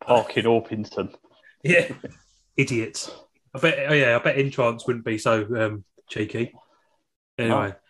Park 0.00 0.36
in 0.36 0.44
Orpington. 0.44 1.14
Yeah, 1.64 1.90
idiots. 2.56 3.10
I 3.54 3.58
bet. 3.58 3.86
Oh 3.88 3.94
yeah, 3.94 4.16
I 4.16 4.18
bet 4.22 4.38
Entrance 4.38 4.86
wouldn't 4.86 5.06
be 5.06 5.16
so 5.16 5.46
um, 5.56 5.84
cheeky. 6.08 6.52
Anyway, 7.38 7.72
oh. 7.74 7.80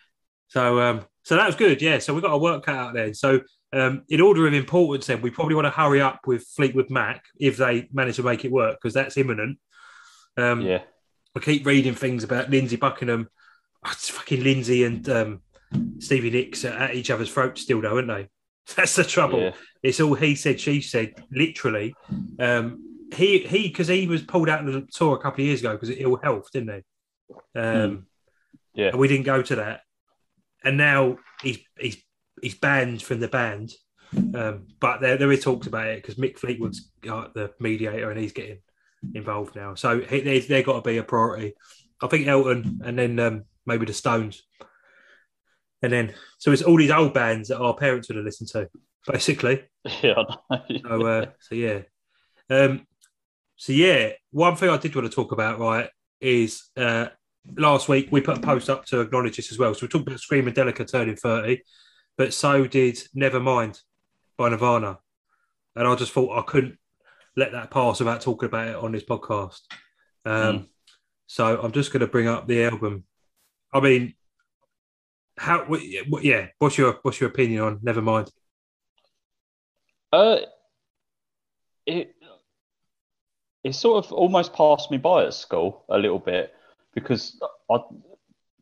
so 0.47 0.79
um, 0.79 1.05
so 1.23 1.35
that 1.35 1.45
was 1.45 1.55
good. 1.55 1.81
Yeah, 1.81 1.99
so 1.99 2.13
we 2.13 2.21
got 2.21 2.31
our 2.31 2.39
work 2.39 2.65
cut 2.65 2.75
out 2.75 2.93
there. 2.93 3.13
So 3.13 3.41
um, 3.73 4.03
in 4.07 4.21
order 4.21 4.47
of 4.47 4.53
importance, 4.53 5.07
then 5.07 5.21
we 5.21 5.29
probably 5.29 5.55
want 5.55 5.65
to 5.65 5.71
hurry 5.71 6.01
up 6.01 6.21
with 6.25 6.47
Fleetwood 6.55 6.89
Mac 6.89 7.25
if 7.37 7.57
they 7.57 7.89
manage 7.91 8.15
to 8.15 8.23
make 8.23 8.45
it 8.45 8.51
work 8.51 8.77
because 8.81 8.93
that's 8.93 9.17
imminent. 9.17 9.59
Um, 10.37 10.61
yeah, 10.61 10.81
I 11.35 11.39
keep 11.39 11.65
reading 11.65 11.95
things 11.95 12.23
about 12.23 12.49
Lindsey 12.49 12.75
Buckingham. 12.75 13.29
Oh, 13.85 13.89
it's 13.91 14.09
fucking 14.09 14.43
Lindsey 14.43 14.83
and 14.83 15.07
um, 15.09 15.41
Stevie 15.99 16.31
Nicks 16.31 16.65
at 16.65 16.95
each 16.95 17.11
other's 17.11 17.31
throats 17.31 17.61
still, 17.61 17.81
though, 17.81 17.95
aren't 17.95 18.07
they? 18.07 18.29
That's 18.75 18.95
the 18.95 19.03
trouble. 19.03 19.39
Yeah. 19.39 19.51
It's 19.83 19.99
all 19.99 20.13
he 20.13 20.35
said, 20.35 20.59
she 20.59 20.81
said, 20.81 21.13
literally. 21.31 21.95
Um, 22.39 22.83
he 23.15 23.39
he 23.39 23.69
because 23.69 23.87
he 23.87 24.07
was 24.07 24.21
pulled 24.23 24.49
out 24.49 24.67
of 24.67 24.73
the 24.73 24.87
tour 24.91 25.15
a 25.15 25.19
couple 25.19 25.41
of 25.41 25.47
years 25.47 25.61
ago 25.61 25.73
because 25.73 25.89
of 25.89 25.95
ill 25.97 26.17
health, 26.17 26.51
didn't 26.51 26.69
he? 26.75 27.59
Um, 27.59 27.63
mm. 27.63 28.03
Yeah, 28.73 28.95
we 28.95 29.07
didn't 29.07 29.25
go 29.25 29.41
to 29.41 29.55
that, 29.57 29.81
and 30.63 30.77
now 30.77 31.17
he's 31.41 31.59
he's 31.79 31.97
he's 32.41 32.55
banned 32.55 33.01
from 33.01 33.19
the 33.19 33.27
band. 33.27 33.73
Um, 34.13 34.67
but 34.79 35.01
there 35.01 35.17
there 35.17 35.31
is 35.31 35.43
talks 35.43 35.67
about 35.67 35.87
it 35.87 36.01
because 36.01 36.15
Mick 36.15 36.37
Fleetwood's 36.37 36.91
got 37.01 37.33
the 37.33 37.53
mediator 37.59 38.09
and 38.09 38.19
he's 38.19 38.33
getting 38.33 38.59
involved 39.13 39.55
now. 39.55 39.75
So 39.75 39.99
they 39.99 40.39
they've 40.39 40.65
got 40.65 40.83
to 40.83 40.89
be 40.89 40.97
a 40.97 41.03
priority. 41.03 41.53
I 42.01 42.07
think 42.07 42.27
Elton 42.27 42.81
and 42.83 42.97
then 42.97 43.19
um, 43.19 43.43
maybe 43.65 43.85
the 43.85 43.93
Stones 43.93 44.43
and 45.81 45.93
then, 45.93 46.13
so 46.37 46.51
it's 46.51 46.61
all 46.61 46.77
these 46.77 46.91
old 46.91 47.13
bands 47.13 47.49
that 47.49 47.59
our 47.59 47.75
parents 47.75 48.07
would 48.07 48.17
have 48.17 48.25
listened 48.25 48.49
to, 48.49 48.69
basically. 49.05 49.63
Yeah. 50.03 50.15
so, 50.83 51.05
uh, 51.07 51.25
so 51.39 51.55
yeah. 51.55 51.79
Um, 52.49 52.85
so 53.55 53.71
yeah, 53.71 54.09
one 54.31 54.57
thing 54.57 54.69
I 54.69 54.75
did 54.75 54.93
want 54.93 55.09
to 55.09 55.15
talk 55.15 55.31
about, 55.31 55.59
right, 55.59 55.89
is 56.19 56.63
uh, 56.75 57.07
last 57.55 57.87
week 57.87 58.09
we 58.11 58.19
put 58.19 58.39
a 58.39 58.41
post 58.41 58.69
up 58.69 58.83
to 58.87 58.99
acknowledge 58.99 59.37
this 59.37 59.49
as 59.49 59.57
well. 59.57 59.73
So 59.73 59.83
we 59.83 59.87
talked 59.87 60.07
about 60.07 60.19
Screamadelica 60.19 60.91
turning 60.91 61.15
30, 61.15 61.61
but 62.17 62.33
so 62.33 62.67
did 62.67 62.97
Nevermind 63.15 63.79
by 64.37 64.49
Nirvana. 64.49 64.99
And 65.77 65.87
I 65.87 65.95
just 65.95 66.11
thought 66.11 66.37
I 66.37 66.41
couldn't 66.41 66.77
let 67.37 67.53
that 67.53 67.71
pass 67.71 67.99
without 67.99 68.19
talking 68.19 68.47
about 68.47 68.67
it 68.67 68.75
on 68.75 68.91
this 68.91 69.03
podcast. 69.03 69.61
Um, 70.25 70.59
mm. 70.59 70.67
So 71.27 71.61
I'm 71.61 71.71
just 71.71 71.93
going 71.93 72.01
to 72.01 72.07
bring 72.07 72.27
up 72.27 72.47
the 72.47 72.65
album. 72.65 73.05
I 73.71 73.79
mean, 73.79 74.15
how? 75.37 75.67
Yeah, 76.21 76.47
what's 76.59 76.77
your 76.77 76.99
what's 77.03 77.21
your 77.21 77.29
opinion 77.29 77.61
on 77.61 77.79
Nevermind? 77.79 78.31
Uh, 80.11 80.39
it 81.85 82.15
it 83.63 83.75
sort 83.75 84.03
of 84.03 84.11
almost 84.11 84.53
passed 84.53 84.89
me 84.89 84.97
by 84.97 85.25
at 85.25 85.33
school 85.33 85.85
a 85.89 85.97
little 85.97 86.19
bit 86.19 86.53
because 86.95 87.39
I, 87.69 87.79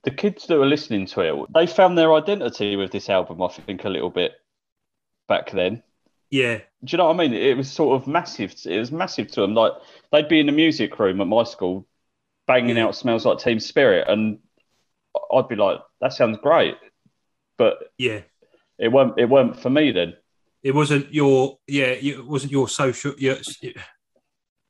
the 0.04 0.12
kids 0.12 0.48
that 0.48 0.58
were 0.58 0.66
listening 0.66 1.06
to 1.08 1.22
it, 1.22 1.54
they 1.54 1.68
found 1.68 1.98
their 1.98 2.14
identity 2.14 2.76
with 2.76 2.92
this 2.92 3.10
album. 3.10 3.42
I 3.42 3.48
think 3.48 3.86
a 3.86 3.90
little 3.90 4.10
bit 4.10 4.34
back 5.28 5.52
then. 5.52 5.84
Yeah. 6.30 6.58
Do 6.58 6.64
you 6.88 6.98
know 6.98 7.06
what 7.06 7.16
I 7.16 7.28
mean? 7.28 7.34
It 7.34 7.58
was 7.58 7.72
sort 7.72 8.02
of 8.02 8.08
massive. 8.08 8.56
It 8.66 8.80
was 8.80 8.92
massive 8.92 9.32
to 9.32 9.42
them. 9.42 9.54
Like 9.54 9.74
they'd 10.12 10.28
be 10.28 10.40
in 10.40 10.46
the 10.46 10.52
music 10.52 10.98
room 11.00 11.22
at 11.22 11.28
my 11.28 11.44
school, 11.44 11.88
banging 12.48 12.78
yeah. 12.78 12.86
out 12.86 12.96
"Smells 12.96 13.26
Like 13.26 13.40
Teen 13.40 13.60
Spirit," 13.60 14.08
and 14.08 14.40
I'd 15.34 15.48
be 15.48 15.56
like, 15.56 15.80
that 16.02 16.14
sounds 16.14 16.38
great, 16.42 16.78
but 17.58 17.78
yeah, 17.98 18.22
it 18.78 18.90
weren't. 18.90 19.20
It 19.20 19.30
weren't 19.30 19.60
for 19.60 19.70
me 19.70 19.92
then. 19.92 20.16
It 20.64 20.74
wasn't 20.74 21.14
your 21.14 21.60
yeah. 21.68 21.86
It 21.86 22.26
wasn't 22.26 22.52
your 22.52 22.68
social. 22.68 23.14
Your, 23.18 23.38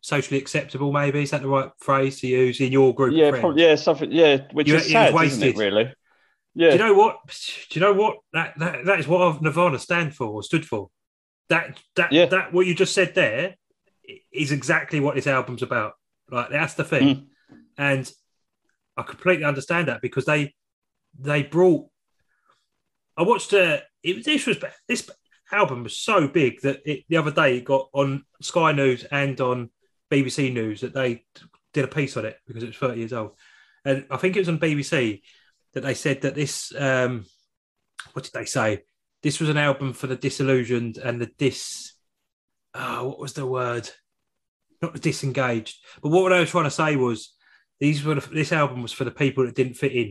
socially 0.05 0.37
acceptable, 0.39 0.91
maybe 0.91 1.23
is 1.23 1.31
that 1.31 1.41
the 1.41 1.47
right 1.47 1.71
phrase 1.79 2.19
to 2.19 2.27
use 2.27 2.61
in 2.61 2.71
your 2.71 2.93
group? 2.93 3.15
Yeah, 3.15 3.31
probably, 3.31 3.63
yeah, 3.63 3.73
something. 3.73 4.11
Yeah, 4.11 4.45
which 4.51 4.67
you, 4.67 4.75
is 4.75 4.91
sad, 4.91 5.15
isn't 5.15 5.41
it? 5.41 5.57
Really. 5.57 5.91
Yeah. 6.53 6.69
Do 6.69 6.77
you 6.77 6.83
know 6.83 6.93
what? 6.93 7.17
Do 7.69 7.79
you 7.79 7.81
know 7.81 7.93
what 7.93 8.17
that 8.31 8.53
that, 8.59 8.85
that 8.85 8.99
is 8.99 9.07
what 9.07 9.41
Nirvana 9.41 9.79
stand 9.79 10.15
for 10.15 10.27
or 10.27 10.43
stood 10.43 10.65
for? 10.65 10.89
That 11.49 11.79
that 11.95 12.11
yeah. 12.11 12.25
that 12.27 12.53
what 12.53 12.65
you 12.65 12.73
just 12.73 12.93
said 12.93 13.13
there 13.13 13.55
is 14.31 14.51
exactly 14.51 14.99
what 14.99 15.15
this 15.15 15.27
album's 15.27 15.61
about. 15.61 15.93
Like 16.29 16.49
that's 16.49 16.73
the 16.73 16.83
thing, 16.83 17.07
mm. 17.07 17.25
and 17.77 18.11
I 18.97 19.03
completely 19.03 19.45
understand 19.45 19.87
that 19.87 20.01
because 20.01 20.25
they 20.25 20.53
they 21.19 21.43
brought. 21.43 21.87
I 23.17 23.23
watched 23.23 23.53
uh, 23.53 23.79
it. 24.03 24.25
This 24.25 24.45
was 24.45 24.57
this 24.87 25.09
album 25.51 25.83
was 25.83 25.97
so 25.97 26.27
big 26.27 26.61
that 26.61 26.81
it, 26.85 27.05
the 27.09 27.17
other 27.17 27.31
day 27.31 27.57
it 27.57 27.65
got 27.65 27.89
on 27.93 28.25
Sky 28.41 28.71
News 28.71 29.03
and 29.03 29.39
on 29.39 29.69
BBC 30.11 30.51
News 30.51 30.81
that 30.81 30.93
they 30.93 31.23
did 31.73 31.85
a 31.85 31.89
piece 31.89 32.17
on 32.17 32.25
it 32.25 32.37
because 32.47 32.63
it 32.63 32.67
was 32.67 32.77
30 32.77 32.99
years 32.99 33.13
old, 33.13 33.33
and 33.85 34.05
I 34.09 34.17
think 34.17 34.35
it 34.35 34.39
was 34.39 34.49
on 34.49 34.59
BBC 34.59 35.21
that 35.73 35.81
they 35.81 35.93
said 35.93 36.21
that 36.21 36.35
this. 36.35 36.73
Um, 36.75 37.25
what 38.13 38.23
did 38.23 38.33
they 38.33 38.45
say? 38.45 38.83
This 39.25 39.39
was 39.39 39.49
an 39.49 39.57
album 39.57 39.93
for 39.93 40.05
the 40.05 40.15
disillusioned 40.15 40.97
and 40.99 41.19
the 41.19 41.31
dis. 41.39 41.93
Oh, 42.75 43.07
what 43.07 43.19
was 43.19 43.33
the 43.33 43.43
word? 43.43 43.89
Not 44.83 44.93
the 44.93 44.99
disengaged, 44.99 45.79
but 46.03 46.09
what 46.09 46.31
I 46.31 46.41
was 46.41 46.51
trying 46.51 46.65
to 46.65 46.69
say 46.69 46.95
was 46.95 47.33
these 47.79 48.03
were 48.03 48.13
the, 48.13 48.29
this 48.29 48.51
album 48.51 48.83
was 48.83 48.91
for 48.91 49.03
the 49.03 49.09
people 49.09 49.43
that 49.43 49.55
didn't 49.55 49.77
fit 49.77 49.93
in, 49.93 50.09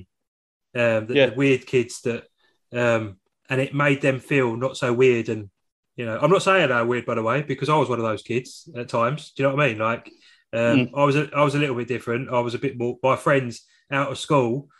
um, 0.74 1.06
the, 1.06 1.14
yeah. 1.14 1.26
the 1.26 1.36
weird 1.36 1.64
kids 1.64 2.00
that, 2.00 2.24
um, 2.72 3.18
and 3.48 3.60
it 3.60 3.72
made 3.72 4.02
them 4.02 4.18
feel 4.18 4.56
not 4.56 4.76
so 4.76 4.92
weird. 4.92 5.28
And 5.28 5.48
you 5.94 6.06
know, 6.06 6.18
I'm 6.20 6.32
not 6.32 6.42
saying 6.42 6.68
they're 6.68 6.84
weird 6.84 7.06
by 7.06 7.14
the 7.14 7.22
way, 7.22 7.42
because 7.42 7.68
I 7.68 7.76
was 7.76 7.88
one 7.88 8.00
of 8.00 8.04
those 8.04 8.22
kids 8.24 8.68
at 8.76 8.88
times. 8.88 9.30
Do 9.30 9.44
you 9.44 9.48
know 9.48 9.54
what 9.54 9.64
I 9.64 9.68
mean? 9.68 9.78
Like, 9.78 10.10
um, 10.52 10.60
mm. 10.60 10.90
I 10.92 11.04
was 11.04 11.14
a, 11.14 11.30
I 11.32 11.44
was 11.44 11.54
a 11.54 11.60
little 11.60 11.76
bit 11.76 11.86
different. 11.86 12.30
I 12.30 12.40
was 12.40 12.54
a 12.54 12.58
bit 12.58 12.76
more. 12.76 12.98
My 13.00 13.14
friends 13.14 13.64
out 13.92 14.10
of 14.10 14.18
school 14.18 14.70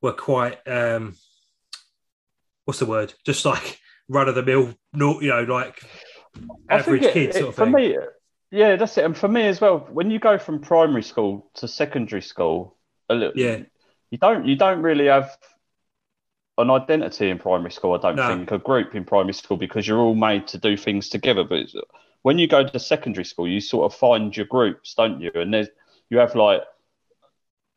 were 0.00 0.14
quite 0.14 0.66
um, 0.66 1.14
what's 2.66 2.80
the 2.80 2.86
word? 2.86 3.14
Just 3.24 3.46
like 3.46 3.80
run 4.08 4.28
of 4.28 4.34
the 4.34 4.42
mill, 4.42 4.74
you 4.94 5.28
know, 5.28 5.44
like 5.44 5.80
average 6.68 7.02
it, 7.02 7.12
kids. 7.14 7.36
Sort 7.36 7.48
of 7.48 7.54
for 7.54 7.64
thing. 7.64 7.72
me, 7.72 7.96
yeah, 8.50 8.76
that's 8.76 8.98
it. 8.98 9.04
And 9.04 9.16
for 9.16 9.28
me 9.28 9.46
as 9.46 9.60
well, 9.60 9.88
when 9.90 10.10
you 10.10 10.18
go 10.18 10.36
from 10.36 10.60
primary 10.60 11.02
school 11.02 11.50
to 11.54 11.66
secondary 11.66 12.22
school, 12.22 12.76
a 13.08 13.14
little, 13.14 13.32
yeah, 13.36 13.60
you 14.10 14.18
don't 14.18 14.46
you 14.46 14.56
don't 14.56 14.82
really 14.82 15.06
have 15.06 15.36
an 16.58 16.70
identity 16.70 17.30
in 17.30 17.38
primary 17.38 17.70
school. 17.70 17.94
I 17.94 17.98
don't 17.98 18.16
no. 18.16 18.28
think 18.28 18.50
a 18.50 18.58
group 18.58 18.94
in 18.94 19.04
primary 19.04 19.34
school 19.34 19.56
because 19.56 19.86
you're 19.86 19.98
all 19.98 20.14
made 20.14 20.46
to 20.48 20.58
do 20.58 20.76
things 20.76 21.08
together. 21.08 21.44
But 21.44 21.66
when 22.22 22.38
you 22.38 22.48
go 22.48 22.66
to 22.66 22.78
secondary 22.78 23.24
school, 23.24 23.48
you 23.48 23.60
sort 23.60 23.92
of 23.92 23.98
find 23.98 24.36
your 24.36 24.46
groups, 24.46 24.94
don't 24.94 25.20
you? 25.20 25.30
And 25.34 25.54
there's 25.54 25.68
you 26.10 26.18
have 26.18 26.34
like 26.34 26.62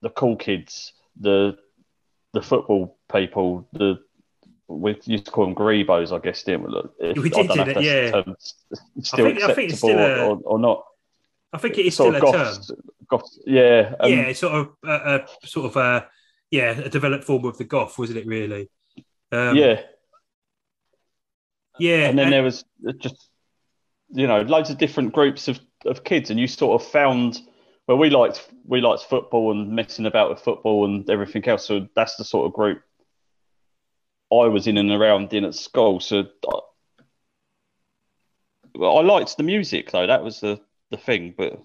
the 0.01 0.09
cool 0.09 0.35
kids, 0.35 0.93
the 1.19 1.57
the 2.33 2.41
football 2.41 2.97
people, 3.11 3.67
the 3.73 3.99
we 4.69 4.99
used 5.05 5.25
to 5.25 5.31
call 5.31 5.45
them 5.45 5.55
grebos, 5.55 6.15
I 6.15 6.19
guess, 6.19 6.43
didn't 6.43 6.63
we? 6.63 7.21
we 7.21 7.29
did, 7.29 7.49
did 7.49 7.67
it, 7.69 7.81
yeah. 7.81 8.21
Still 9.01 9.25
I 9.25 9.33
think, 9.33 9.37
acceptable 9.37 9.51
I 9.51 9.53
think 9.53 9.69
it's 9.71 9.77
still 9.79 9.99
a, 9.99 10.27
or, 10.27 10.39
or, 10.45 10.59
not. 10.59 10.85
I 11.51 11.57
think 11.57 11.77
it 11.79 11.87
is 11.87 11.95
still 11.95 12.15
a 12.15 12.19
goth, 12.19 12.67
term. 12.67 12.77
Goth, 13.09 13.29
yeah, 13.45 13.95
um, 13.99 14.11
yeah, 14.11 14.21
it's 14.21 14.39
sort 14.39 14.53
of 14.53 14.69
a, 14.87 15.25
sort 15.43 15.65
of 15.65 15.75
a 15.77 16.07
yeah 16.51 16.79
a 16.79 16.89
developed 16.89 17.23
form 17.23 17.45
of 17.45 17.57
the 17.57 17.63
goth, 17.63 17.97
wasn't 17.97 18.19
it? 18.19 18.27
Really? 18.27 18.69
Um, 19.31 19.55
yeah, 19.55 19.81
yeah. 21.79 22.09
And 22.09 22.17
then 22.17 22.25
and, 22.25 22.33
there 22.33 22.43
was 22.43 22.63
just 22.99 23.29
you 24.11 24.27
know 24.27 24.41
loads 24.41 24.69
of 24.69 24.77
different 24.77 25.13
groups 25.13 25.47
of, 25.47 25.59
of 25.85 26.03
kids, 26.03 26.29
and 26.29 26.39
you 26.39 26.47
sort 26.47 26.79
of 26.79 26.87
found 26.87 27.39
well, 27.87 27.97
we 27.97 28.11
liked 28.11 28.47
we 28.67 28.81
liked 28.81 29.03
football 29.03 29.51
and 29.51 29.71
messing 29.71 30.05
about 30.05 30.29
with 30.29 30.41
football 30.41 30.85
and 30.85 31.09
everything 31.09 31.47
else. 31.47 31.65
So 31.65 31.87
that's 31.95 32.17
the 32.17 32.23
sort 32.23 32.45
of 32.45 32.53
group 32.53 32.83
I 34.31 34.47
was 34.47 34.67
in 34.67 34.77
and 34.77 34.91
around 34.91 35.33
in 35.33 35.45
at 35.45 35.55
school. 35.55 35.99
So 35.99 36.25
I, 36.47 36.59
I 38.81 39.01
liked 39.01 39.37
the 39.37 39.43
music 39.43 39.91
though. 39.91 40.07
That 40.07 40.23
was 40.23 40.39
the 40.39 40.59
the 40.91 40.97
thing, 40.97 41.33
but 41.37 41.61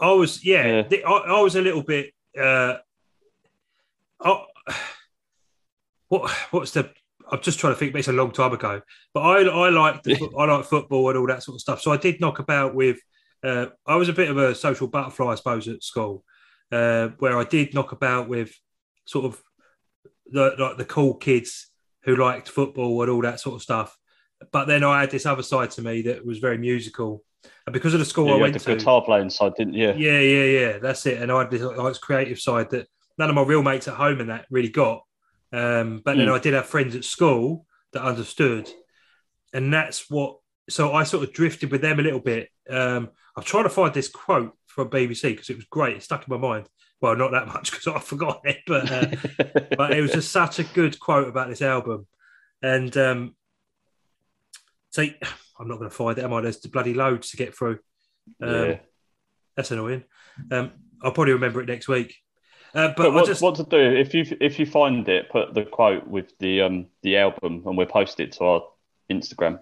I 0.00 0.12
was 0.12 0.44
yeah, 0.44 0.84
yeah. 0.90 0.98
I, 1.06 1.10
I, 1.10 1.40
was 1.40 1.56
a 1.56 1.62
little 1.62 1.82
bit. 1.82 2.12
Uh, 2.38 2.76
oh, 4.20 4.44
what 6.08 6.30
what's 6.50 6.72
the? 6.72 6.90
I'm 7.30 7.40
just 7.42 7.58
trying 7.58 7.74
to 7.74 7.78
think. 7.78 7.92
But 7.92 8.00
it's 8.00 8.08
a 8.08 8.12
long 8.12 8.32
time 8.32 8.52
ago. 8.52 8.80
But 9.12 9.20
I 9.20 9.42
I 9.42 9.68
like 9.70 10.02
I 10.06 10.44
like 10.44 10.64
football 10.64 11.08
and 11.08 11.18
all 11.18 11.26
that 11.26 11.42
sort 11.42 11.56
of 11.56 11.60
stuff. 11.60 11.80
So 11.80 11.92
I 11.92 11.96
did 11.96 12.20
knock 12.20 12.38
about 12.38 12.74
with. 12.74 12.98
Uh, 13.44 13.66
I 13.86 13.94
was 13.94 14.08
a 14.08 14.12
bit 14.12 14.30
of 14.30 14.36
a 14.36 14.52
social 14.52 14.88
butterfly, 14.88 15.30
I 15.30 15.34
suppose, 15.36 15.68
at 15.68 15.84
school, 15.84 16.24
uh, 16.72 17.10
where 17.20 17.38
I 17.38 17.44
did 17.44 17.72
knock 17.72 17.92
about 17.92 18.28
with 18.28 18.52
sort 19.04 19.26
of 19.26 19.40
the 20.30 20.54
like 20.58 20.76
the 20.76 20.84
cool 20.84 21.14
kids 21.14 21.68
who 22.02 22.16
liked 22.16 22.48
football 22.48 23.00
and 23.02 23.10
all 23.10 23.22
that 23.22 23.40
sort 23.40 23.56
of 23.56 23.62
stuff. 23.62 23.96
But 24.52 24.66
then 24.66 24.84
I 24.84 25.00
had 25.00 25.10
this 25.10 25.26
other 25.26 25.42
side 25.42 25.70
to 25.72 25.82
me 25.82 26.02
that 26.02 26.24
was 26.24 26.38
very 26.38 26.58
musical, 26.58 27.24
and 27.66 27.72
because 27.72 27.94
of 27.94 28.00
the 28.00 28.06
school 28.06 28.28
yeah, 28.28 28.34
I 28.34 28.36
went 28.36 28.54
to 28.54 28.64
the 28.64 28.72
to, 28.72 28.76
guitar 28.76 29.02
playing 29.02 29.30
side, 29.30 29.54
didn't 29.56 29.74
you? 29.74 29.92
Yeah, 29.96 30.20
yeah, 30.20 30.44
yeah. 30.44 30.78
That's 30.78 31.04
it. 31.06 31.20
And 31.20 31.30
I 31.30 31.40
had 31.40 31.50
this, 31.50 31.62
like, 31.62 32.00
creative 32.00 32.38
side 32.38 32.70
that 32.70 32.86
none 33.18 33.28
of 33.28 33.34
my 33.34 33.42
real 33.42 33.62
mates 33.62 33.88
at 33.88 33.94
home 33.94 34.20
and 34.20 34.30
that 34.30 34.46
really 34.50 34.68
got. 34.68 35.02
Um, 35.52 36.02
but 36.04 36.16
mm. 36.16 36.18
then 36.18 36.28
I 36.28 36.38
did 36.38 36.54
have 36.54 36.66
friends 36.66 36.94
at 36.94 37.04
school 37.04 37.66
that 37.92 38.02
understood, 38.02 38.70
and 39.52 39.72
that's 39.72 40.10
what. 40.10 40.38
So 40.70 40.92
I 40.92 41.04
sort 41.04 41.26
of 41.26 41.32
drifted 41.32 41.70
with 41.70 41.80
them 41.80 41.98
a 41.98 42.02
little 42.02 42.20
bit. 42.20 42.50
Um, 42.68 43.10
I'm 43.36 43.42
trying 43.42 43.64
to 43.64 43.70
find 43.70 43.94
this 43.94 44.08
quote 44.08 44.52
from 44.66 44.90
BBC 44.90 45.22
because 45.30 45.48
it 45.48 45.56
was 45.56 45.64
great. 45.64 45.96
It 45.96 46.02
stuck 46.02 46.28
in 46.28 46.32
my 46.32 46.36
mind. 46.36 46.68
Well, 47.00 47.16
not 47.16 47.32
that 47.32 47.46
much 47.46 47.70
because 47.70 47.86
I 47.86 47.98
forgot 48.00 48.40
it, 48.44 48.58
but 48.66 48.90
uh, 48.90 49.06
but 49.76 49.92
it 49.92 50.00
was 50.00 50.12
just 50.12 50.32
such 50.32 50.58
a 50.58 50.64
good 50.64 50.98
quote 50.98 51.28
about 51.28 51.48
this 51.48 51.62
album. 51.62 52.06
And 52.62 52.96
um, 52.96 53.36
so 54.90 55.02
I'm 55.60 55.68
not 55.68 55.78
going 55.78 55.90
to 55.90 55.96
find 55.96 56.18
it, 56.18 56.24
am 56.24 56.32
I? 56.32 56.40
There's 56.40 56.58
bloody 56.58 56.94
loads 56.94 57.30
to 57.30 57.36
get 57.36 57.56
through. 57.56 57.78
Um, 58.42 58.50
yeah. 58.50 58.78
That's 59.56 59.70
annoying. 59.72 60.04
Um, 60.52 60.70
I'll 61.02 61.12
probably 61.12 61.32
remember 61.32 61.60
it 61.60 61.68
next 61.68 61.88
week. 61.88 62.14
Uh, 62.74 62.88
but, 62.88 62.96
but 62.96 63.14
what, 63.14 63.26
just... 63.26 63.42
what, 63.42 63.54
to 63.56 63.64
do 63.64 63.78
if 63.78 64.14
you 64.14 64.24
if 64.40 64.58
you 64.58 64.66
find 64.66 65.08
it, 65.08 65.30
put 65.30 65.54
the 65.54 65.64
quote 65.64 66.06
with 66.06 66.36
the 66.38 66.62
um 66.62 66.86
the 67.02 67.16
album, 67.16 67.62
and 67.66 67.76
we'll 67.76 67.86
post 67.86 68.20
it 68.20 68.32
to 68.32 68.44
our 68.44 68.62
Instagram. 69.10 69.58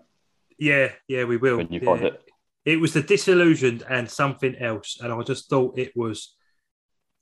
Yeah, 0.58 0.90
yeah, 1.08 1.24
we 1.24 1.36
will. 1.36 1.58
When 1.58 1.72
you 1.72 1.80
yeah. 1.80 1.84
find 1.86 2.04
it, 2.04 2.22
it 2.64 2.80
was 2.80 2.92
the 2.92 3.02
disillusioned 3.02 3.84
and 3.88 4.10
something 4.10 4.56
else, 4.56 4.98
and 5.00 5.12
I 5.12 5.22
just 5.22 5.48
thought 5.48 5.78
it 5.78 5.96
was 5.96 6.35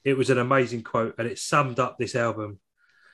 it 0.05 0.16
was 0.16 0.30
an 0.30 0.38
amazing 0.38 0.82
quote, 0.82 1.14
and 1.18 1.26
it 1.26 1.38
summed 1.38 1.80
up 1.80 1.98
this 1.98 2.14
album. 2.14 2.59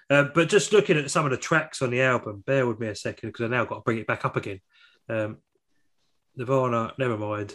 Uh, 0.08 0.24
but 0.34 0.48
just 0.48 0.72
looking 0.72 0.96
at 0.98 1.10
some 1.10 1.24
of 1.24 1.30
the 1.30 1.36
tracks 1.36 1.82
on 1.82 1.90
the 1.90 2.02
album, 2.02 2.42
bear 2.44 2.66
with 2.66 2.80
me 2.80 2.88
a 2.88 2.94
second 2.94 3.28
because 3.28 3.44
I 3.44 3.48
now 3.48 3.64
got 3.64 3.76
to 3.76 3.80
bring 3.82 3.98
it 3.98 4.08
back 4.08 4.24
up 4.24 4.36
again. 4.36 4.60
Um, 5.08 5.38
Nirvana, 6.36 6.92
Nevermind. 6.98 7.54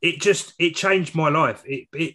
It 0.00 0.20
just 0.20 0.54
it 0.58 0.74
changed 0.74 1.14
my 1.14 1.28
life. 1.28 1.62
It, 1.66 1.88
it 1.92 2.14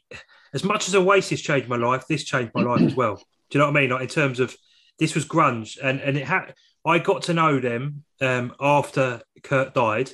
as 0.53 0.63
much 0.63 0.87
as 0.87 0.95
Oasis 0.95 1.41
changed 1.41 1.69
my 1.69 1.75
life, 1.75 2.07
this 2.07 2.23
changed 2.23 2.51
my 2.55 2.63
life 2.63 2.81
as 2.81 2.95
well. 2.95 3.15
Do 3.15 3.23
you 3.51 3.59
know 3.59 3.69
what 3.69 3.77
I 3.77 3.81
mean? 3.81 3.89
Like 3.91 4.01
in 4.01 4.07
terms 4.07 4.39
of 4.39 4.55
this 4.97 5.13
was 5.13 5.25
grunge, 5.25 5.77
and 5.81 5.99
and 5.99 6.17
it 6.17 6.25
had. 6.25 6.53
I 6.87 6.99
got 6.99 7.23
to 7.23 7.33
know 7.33 7.59
them 7.59 8.03
um, 8.21 8.53
after 8.59 9.23
Kurt 9.41 9.73
died 9.73 10.11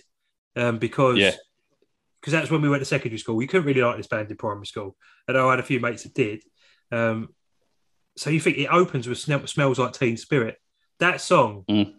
um, 0.56 0.78
because 0.78 1.18
yeah. 1.18 1.34
Because 2.22 2.34
that's 2.34 2.52
when 2.52 2.62
we 2.62 2.70
went 2.70 2.82
to 2.82 2.86
secondary 2.86 3.18
school. 3.18 3.42
You 3.42 3.48
couldn't 3.48 3.66
really 3.66 3.82
like 3.82 3.98
this 3.98 4.08
band 4.08 4.30
in 4.30 4.38
primary 4.38 4.68
school, 4.68 4.96
and 5.28 5.38
I 5.38 5.50
had 5.50 5.60
a 5.60 5.64
few 5.64 5.80
mates 5.80 6.04
that 6.04 6.14
did. 6.14 6.44
Um, 6.92 7.30
so 8.16 8.30
you 8.30 8.40
think 8.40 8.58
it 8.58 8.68
opens 8.68 9.08
with 9.08 9.18
"Smells 9.18 9.80
Like 9.80 9.94
Teen 9.94 10.18
Spirit"? 10.18 10.58
That 11.00 11.20
song 11.20 11.66
mm. 11.68 11.94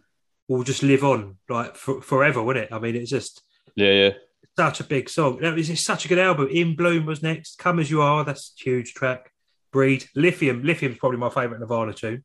will 0.48 0.62
just 0.62 0.82
live 0.82 1.02
on 1.02 1.38
like 1.48 1.76
for, 1.76 2.00
forever, 2.00 2.42
won't 2.42 2.58
it? 2.58 2.68
I 2.72 2.78
mean, 2.78 2.94
it's 2.94 3.10
just 3.10 3.42
yeah, 3.74 3.90
yeah, 3.90 4.10
such 4.56 4.80
a 4.80 4.84
big 4.84 5.08
song. 5.08 5.38
That 5.40 5.54
was 5.54 5.80
such 5.80 6.04
a 6.04 6.08
good 6.08 6.18
album. 6.18 6.48
In 6.50 6.76
Bloom 6.76 7.06
was 7.06 7.22
next. 7.22 7.58
Come 7.58 7.80
as 7.80 7.90
You 7.90 8.02
Are, 8.02 8.24
that's 8.24 8.54
a 8.58 8.62
huge 8.62 8.94
track. 8.94 9.30
Breed, 9.72 10.04
Lithium. 10.14 10.62
Lithium's 10.62 10.98
probably 10.98 11.18
my 11.18 11.30
favourite 11.30 11.58
Nirvana 11.58 11.94
tune. 11.94 12.24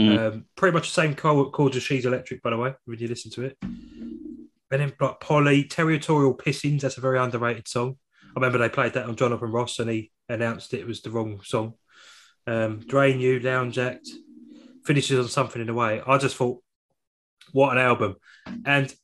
Mm. 0.00 0.18
Um, 0.18 0.44
pretty 0.56 0.74
much 0.74 0.88
the 0.88 1.02
same 1.02 1.14
chords 1.14 1.76
as 1.76 1.82
She's 1.82 2.06
Electric, 2.06 2.42
by 2.42 2.50
the 2.50 2.56
way, 2.56 2.74
when 2.84 2.98
you 2.98 3.08
listen 3.08 3.30
to 3.32 3.42
it. 3.42 3.58
And 4.70 4.80
then 4.80 4.92
like 5.00 5.20
Polly, 5.20 5.64
Territorial 5.64 6.36
Pissings, 6.36 6.82
that's 6.82 6.98
a 6.98 7.02
very 7.02 7.18
underrated 7.18 7.68
song. 7.68 7.96
I 8.24 8.32
remember 8.34 8.58
they 8.58 8.68
played 8.68 8.92
that 8.94 9.06
on 9.06 9.16
Jonathan 9.16 9.50
Ross 9.50 9.78
and 9.78 9.90
he 9.90 10.10
announced 10.28 10.74
it 10.74 10.86
was 10.86 11.00
the 11.00 11.10
wrong 11.10 11.40
song. 11.42 11.74
Um, 12.46 12.80
Drain 12.80 13.20
You, 13.20 13.40
Lounge 13.40 13.78
Act, 13.78 14.08
finishes 14.84 15.18
on 15.18 15.28
something 15.28 15.62
in 15.62 15.68
a 15.68 15.74
way. 15.74 16.02
I 16.06 16.18
just 16.18 16.36
thought, 16.36 16.62
what 17.52 17.72
an 17.72 17.78
album. 17.78 18.16
And 18.64 18.94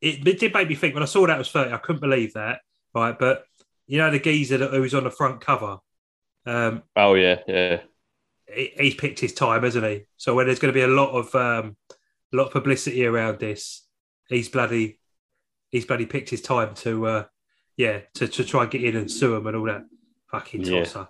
it, 0.00 0.26
it, 0.26 0.38
did 0.38 0.54
make 0.54 0.68
me 0.68 0.74
think 0.76 0.94
when 0.94 1.02
I 1.02 1.06
saw 1.06 1.26
that 1.26 1.38
was 1.38 1.50
30, 1.50 1.72
I 1.72 1.78
couldn't 1.78 2.00
believe 2.00 2.34
that. 2.34 2.60
Right. 2.94 3.18
But 3.18 3.44
you 3.88 3.98
know, 3.98 4.10
the 4.10 4.20
geezer 4.20 4.58
that, 4.58 4.72
was 4.72 4.94
on 4.94 5.04
the 5.04 5.10
front 5.10 5.40
cover. 5.40 5.78
Um, 6.46 6.82
oh, 6.94 7.14
yeah. 7.14 7.40
Yeah. 7.48 7.80
He, 8.46 8.72
he's 8.78 8.94
picked 8.94 9.18
his 9.18 9.34
time, 9.34 9.64
hasn't 9.64 9.84
he? 9.84 10.04
So 10.16 10.34
when 10.34 10.46
there's 10.46 10.58
going 10.58 10.72
to 10.72 10.78
be 10.78 10.84
a 10.84 10.88
lot 10.88 11.10
of 11.10 11.34
um, 11.34 11.76
a 12.32 12.36
lot 12.36 12.46
of 12.46 12.52
publicity 12.52 13.04
around 13.06 13.40
this, 13.40 13.86
he's 14.28 14.48
bloody 14.48 14.98
he's 15.70 15.84
bloody 15.84 16.06
picked 16.06 16.30
his 16.30 16.42
time 16.42 16.74
to 16.74 17.06
uh, 17.06 17.24
yeah 17.76 18.00
to, 18.14 18.28
to 18.28 18.44
try 18.44 18.62
and 18.62 18.70
get 18.70 18.84
in 18.84 18.96
and 18.96 19.10
sue 19.10 19.34
him 19.34 19.46
and 19.46 19.56
all 19.56 19.66
that 19.66 19.84
fucking 20.30 20.62
tosser. 20.62 21.08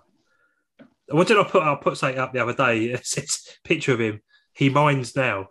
Yeah. 0.79 0.85
What 1.11 1.27
did 1.27 1.37
I 1.37 1.43
put? 1.43 1.63
I 1.63 1.75
put 1.75 1.97
something 1.97 2.19
up 2.19 2.33
the 2.33 2.43
other 2.43 2.53
day. 2.53 2.91
It's 2.99 3.17
a 3.17 3.67
picture 3.67 3.93
of 3.93 4.01
him. 4.01 4.21
He 4.53 4.69
minds 4.69 5.15
now. 5.15 5.49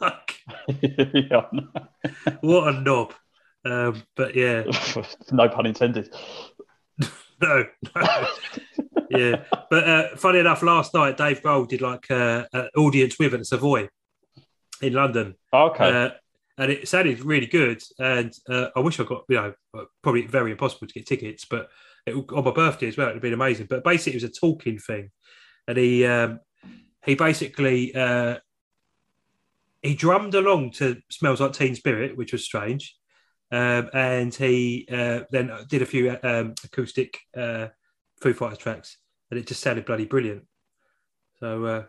yeah. 0.00 1.46
what 2.40 2.74
a 2.74 2.80
knob. 2.80 3.14
Um, 3.64 4.02
but 4.16 4.34
yeah, 4.34 4.64
no 5.32 5.48
pun 5.48 5.66
intended. 5.66 6.14
no, 7.42 7.64
no. 7.94 8.26
yeah, 9.10 9.44
but 9.68 9.88
uh, 9.88 10.16
funny 10.16 10.38
enough, 10.38 10.62
last 10.62 10.94
night 10.94 11.16
Dave 11.16 11.42
Grohl 11.42 11.68
did 11.68 11.82
like 11.82 12.10
uh, 12.10 12.44
an 12.52 12.68
audience 12.76 13.18
with 13.18 13.34
at 13.34 13.44
Savoy 13.46 13.88
in 14.80 14.94
London. 14.94 15.34
Okay. 15.52 16.04
Uh, 16.04 16.10
and 16.60 16.70
it 16.70 16.86
sounded 16.86 17.24
really 17.24 17.46
good. 17.46 17.82
And 17.98 18.32
uh, 18.48 18.66
I 18.76 18.80
wish 18.80 19.00
I 19.00 19.04
got, 19.04 19.24
you 19.30 19.36
know, 19.36 19.54
probably 20.02 20.26
very 20.26 20.50
impossible 20.52 20.86
to 20.86 20.94
get 20.94 21.06
tickets, 21.06 21.46
but 21.48 21.70
it, 22.06 22.14
on 22.14 22.44
my 22.44 22.50
birthday 22.50 22.86
as 22.86 22.98
well, 22.98 23.08
it'd 23.08 23.22
been 23.22 23.32
amazing. 23.32 23.66
But 23.68 23.82
basically, 23.82 24.12
it 24.12 24.22
was 24.22 24.30
a 24.30 24.40
talking 24.40 24.78
thing, 24.78 25.10
and 25.66 25.78
he 25.78 26.04
um, 26.04 26.40
he 27.04 27.14
basically 27.14 27.94
uh, 27.94 28.36
he 29.82 29.94
drummed 29.94 30.34
along 30.34 30.72
to 30.72 30.98
"Smells 31.10 31.40
Like 31.40 31.54
Teen 31.54 31.74
Spirit," 31.74 32.16
which 32.16 32.32
was 32.32 32.44
strange, 32.44 32.94
um, 33.50 33.88
and 33.94 34.34
he 34.34 34.86
uh, 34.92 35.20
then 35.30 35.50
did 35.66 35.80
a 35.80 35.86
few 35.86 36.16
um, 36.22 36.54
acoustic 36.62 37.18
uh, 37.34 37.68
Foo 38.20 38.34
Fighters 38.34 38.58
tracks, 38.58 38.98
and 39.30 39.40
it 39.40 39.46
just 39.46 39.62
sounded 39.62 39.86
bloody 39.86 40.04
brilliant. 40.04 40.44
So 41.38 41.64
uh, 41.64 41.84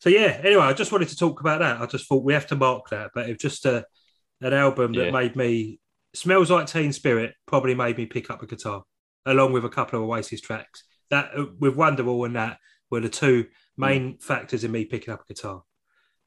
so 0.00 0.08
yeah. 0.08 0.40
Anyway, 0.42 0.62
I 0.62 0.72
just 0.72 0.92
wanted 0.92 1.08
to 1.08 1.16
talk 1.16 1.40
about 1.40 1.60
that. 1.60 1.80
I 1.80 1.86
just 1.86 2.08
thought 2.08 2.24
we 2.24 2.32
have 2.32 2.46
to 2.48 2.56
mark 2.56 2.88
that, 2.90 3.10
but 3.14 3.28
it's 3.28 3.42
just 3.42 3.66
a, 3.66 3.76
uh, 3.76 3.82
an 4.40 4.54
album 4.54 4.92
that 4.94 5.06
yeah. 5.06 5.10
made 5.10 5.36
me 5.36 5.78
smells 6.14 6.50
like 6.50 6.66
Teen 6.66 6.92
Spirit. 6.92 7.34
Probably 7.46 7.74
made 7.74 7.98
me 7.98 8.06
pick 8.06 8.30
up 8.30 8.42
a 8.42 8.46
guitar, 8.46 8.82
along 9.26 9.52
with 9.52 9.64
a 9.64 9.68
couple 9.68 10.02
of 10.02 10.08
Oasis 10.08 10.40
tracks. 10.40 10.84
That 11.10 11.30
uh, 11.36 11.46
with 11.58 11.76
Wonderwall 11.76 12.24
and 12.24 12.36
that 12.36 12.56
were 12.90 13.00
the 13.00 13.10
two 13.10 13.46
main 13.76 14.14
mm. 14.14 14.22
factors 14.22 14.64
in 14.64 14.72
me 14.72 14.86
picking 14.86 15.12
up 15.12 15.22
a 15.22 15.32
guitar. 15.32 15.62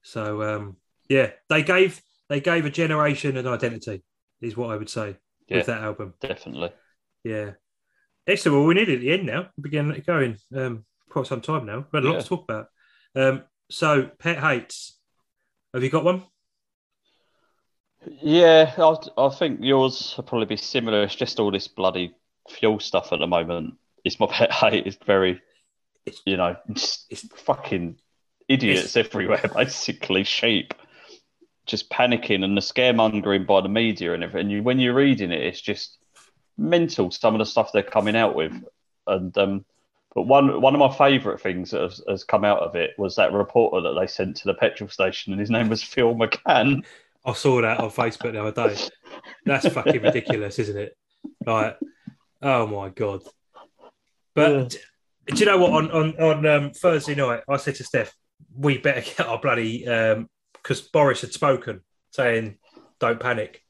So 0.03 0.43
um, 0.43 0.78
yeah, 1.09 1.32
they 1.49 1.63
gave 1.63 2.01
they 2.30 2.39
gave 2.39 2.65
a 2.65 2.69
generation 2.69 3.38
an 3.38 3.47
identity, 3.47 4.03
is 4.39 4.55
what 4.55 4.69
I 4.69 4.78
would 4.78 4.89
say 4.89 5.17
yeah, 5.47 5.57
with 5.57 5.65
that 5.65 5.82
album. 5.82 6.13
Definitely. 6.21 6.71
Yeah. 7.24 7.51
Excellent. 8.28 8.57
Well, 8.57 8.67
we 8.67 8.76
need 8.76 8.89
it 8.89 8.95
at 8.95 9.01
the 9.01 9.11
end 9.11 9.26
now. 9.26 9.49
We're 9.57 9.69
getting 9.69 9.91
it 9.91 10.05
going 10.05 10.38
um, 10.55 10.86
quite 11.09 11.28
some 11.28 11.41
time 11.41 11.65
now. 11.65 11.78
We've 11.78 12.03
had 12.03 12.03
a 12.03 12.07
lot 12.07 12.13
yeah. 12.13 12.21
to 12.21 12.28
talk 12.28 12.43
about. 12.43 12.67
Um, 13.15 13.43
so, 13.70 14.09
pet 14.20 14.39
hates. 14.39 14.97
Have 15.74 15.84
you 15.84 15.89
got 15.89 16.03
one? 16.03 16.24
Yeah, 18.22 18.74
I, 18.78 18.95
I 19.18 19.30
think 19.30 19.59
yours 19.61 20.14
will 20.16 20.24
probably 20.24 20.45
be 20.45 20.57
similar. 20.57 21.03
It's 21.03 21.16
just 21.16 21.39
all 21.39 21.51
this 21.51 21.68
bloody 21.68 22.14
fuel 22.49 22.80
stuff 22.80 23.14
at 23.14 23.20
the 23.20 23.28
moment. 23.28 23.76
It's 24.03 24.20
my 24.20 24.28
pet 24.32 24.51
hate. 24.51 24.86
It's 24.86 24.97
very, 25.05 25.41
you 26.26 26.38
know, 26.38 26.55
it's, 26.70 27.05
it's 27.09 27.28
fucking 27.36 27.97
idiots 28.47 28.84
it's, 28.84 28.97
everywhere, 28.97 29.41
basically, 29.55 30.24
sheep. 30.24 30.74
Just 31.66 31.89
panicking 31.89 32.43
and 32.43 32.57
the 32.57 32.61
scaremongering 32.61 33.47
by 33.47 33.61
the 33.61 33.70
media 33.70 34.14
and 34.14 34.24
everything. 34.24 34.47
And 34.47 34.51
you, 34.51 34.64
when 34.64 34.80
you're 34.80 34.93
reading 34.93 35.32
it, 35.32 35.41
it's 35.41 35.61
just 35.61 35.97
mental, 36.57 37.09
some 37.09 37.34
of 37.34 37.39
the 37.39 37.45
stuff 37.45 37.72
they're 37.72 37.84
coming 37.84 38.18
out 38.18 38.36
with. 38.36 38.53
And 39.07 39.38
um, 39.38 39.66
but 40.16 40.24
one 40.24 40.61
one 40.61 40.76
of 40.76 40.80
my 40.80 40.93
favourite 40.95 41.41
things 41.41 41.72
that 41.72 41.82
has, 41.82 42.01
has, 42.07 42.24
come 42.24 42.45
out 42.45 42.59
of 42.59 42.76
it 42.76 42.91
was 42.97 43.16
that 43.16 43.34
reporter 43.34 43.82
that 43.82 43.99
they 43.99 44.07
sent 44.07 44.38
to 44.38 44.45
the 44.45 44.53
petrol 44.53 44.89
station, 44.89 45.34
and 45.34 45.39
his 45.39 45.49
name 45.49 45.70
was 45.70 45.82
Phil 45.82 46.14
McCann. 46.14 46.84
I 47.26 47.34
saw 47.34 47.61
that 47.61 47.80
on 47.80 47.89
Facebook 47.89 48.34
the 48.34 48.45
other 48.45 48.70
day. 48.70 48.78
That's 49.45 49.68
fucking 49.70 50.01
ridiculous, 50.01 50.59
isn't 50.59 50.78
it? 50.78 50.97
Like, 51.45 51.80
oh 52.41 52.68
my 52.68 52.89
god! 52.89 53.22
But 54.36 54.74
yeah. 54.74 55.36
do 55.36 55.39
you 55.39 55.45
know 55.45 55.57
what? 55.57 55.72
On 55.72 55.91
on 55.91 56.20
on 56.20 56.45
um, 56.45 56.72
Thursday 56.72 57.16
night, 57.16 57.41
I 57.49 57.57
said 57.57 57.76
to 57.76 57.84
Steph, 57.84 58.14
"We 58.55 58.78
better 58.78 59.01
get 59.18 59.22
our 59.22 59.39
bloody," 59.39 59.80
because 59.80 60.82
um, 60.82 60.88
Boris 60.93 61.22
had 61.22 61.34
spoken, 61.34 61.82
saying, 62.11 62.57
"Don't 62.99 63.20
panic." 63.20 63.61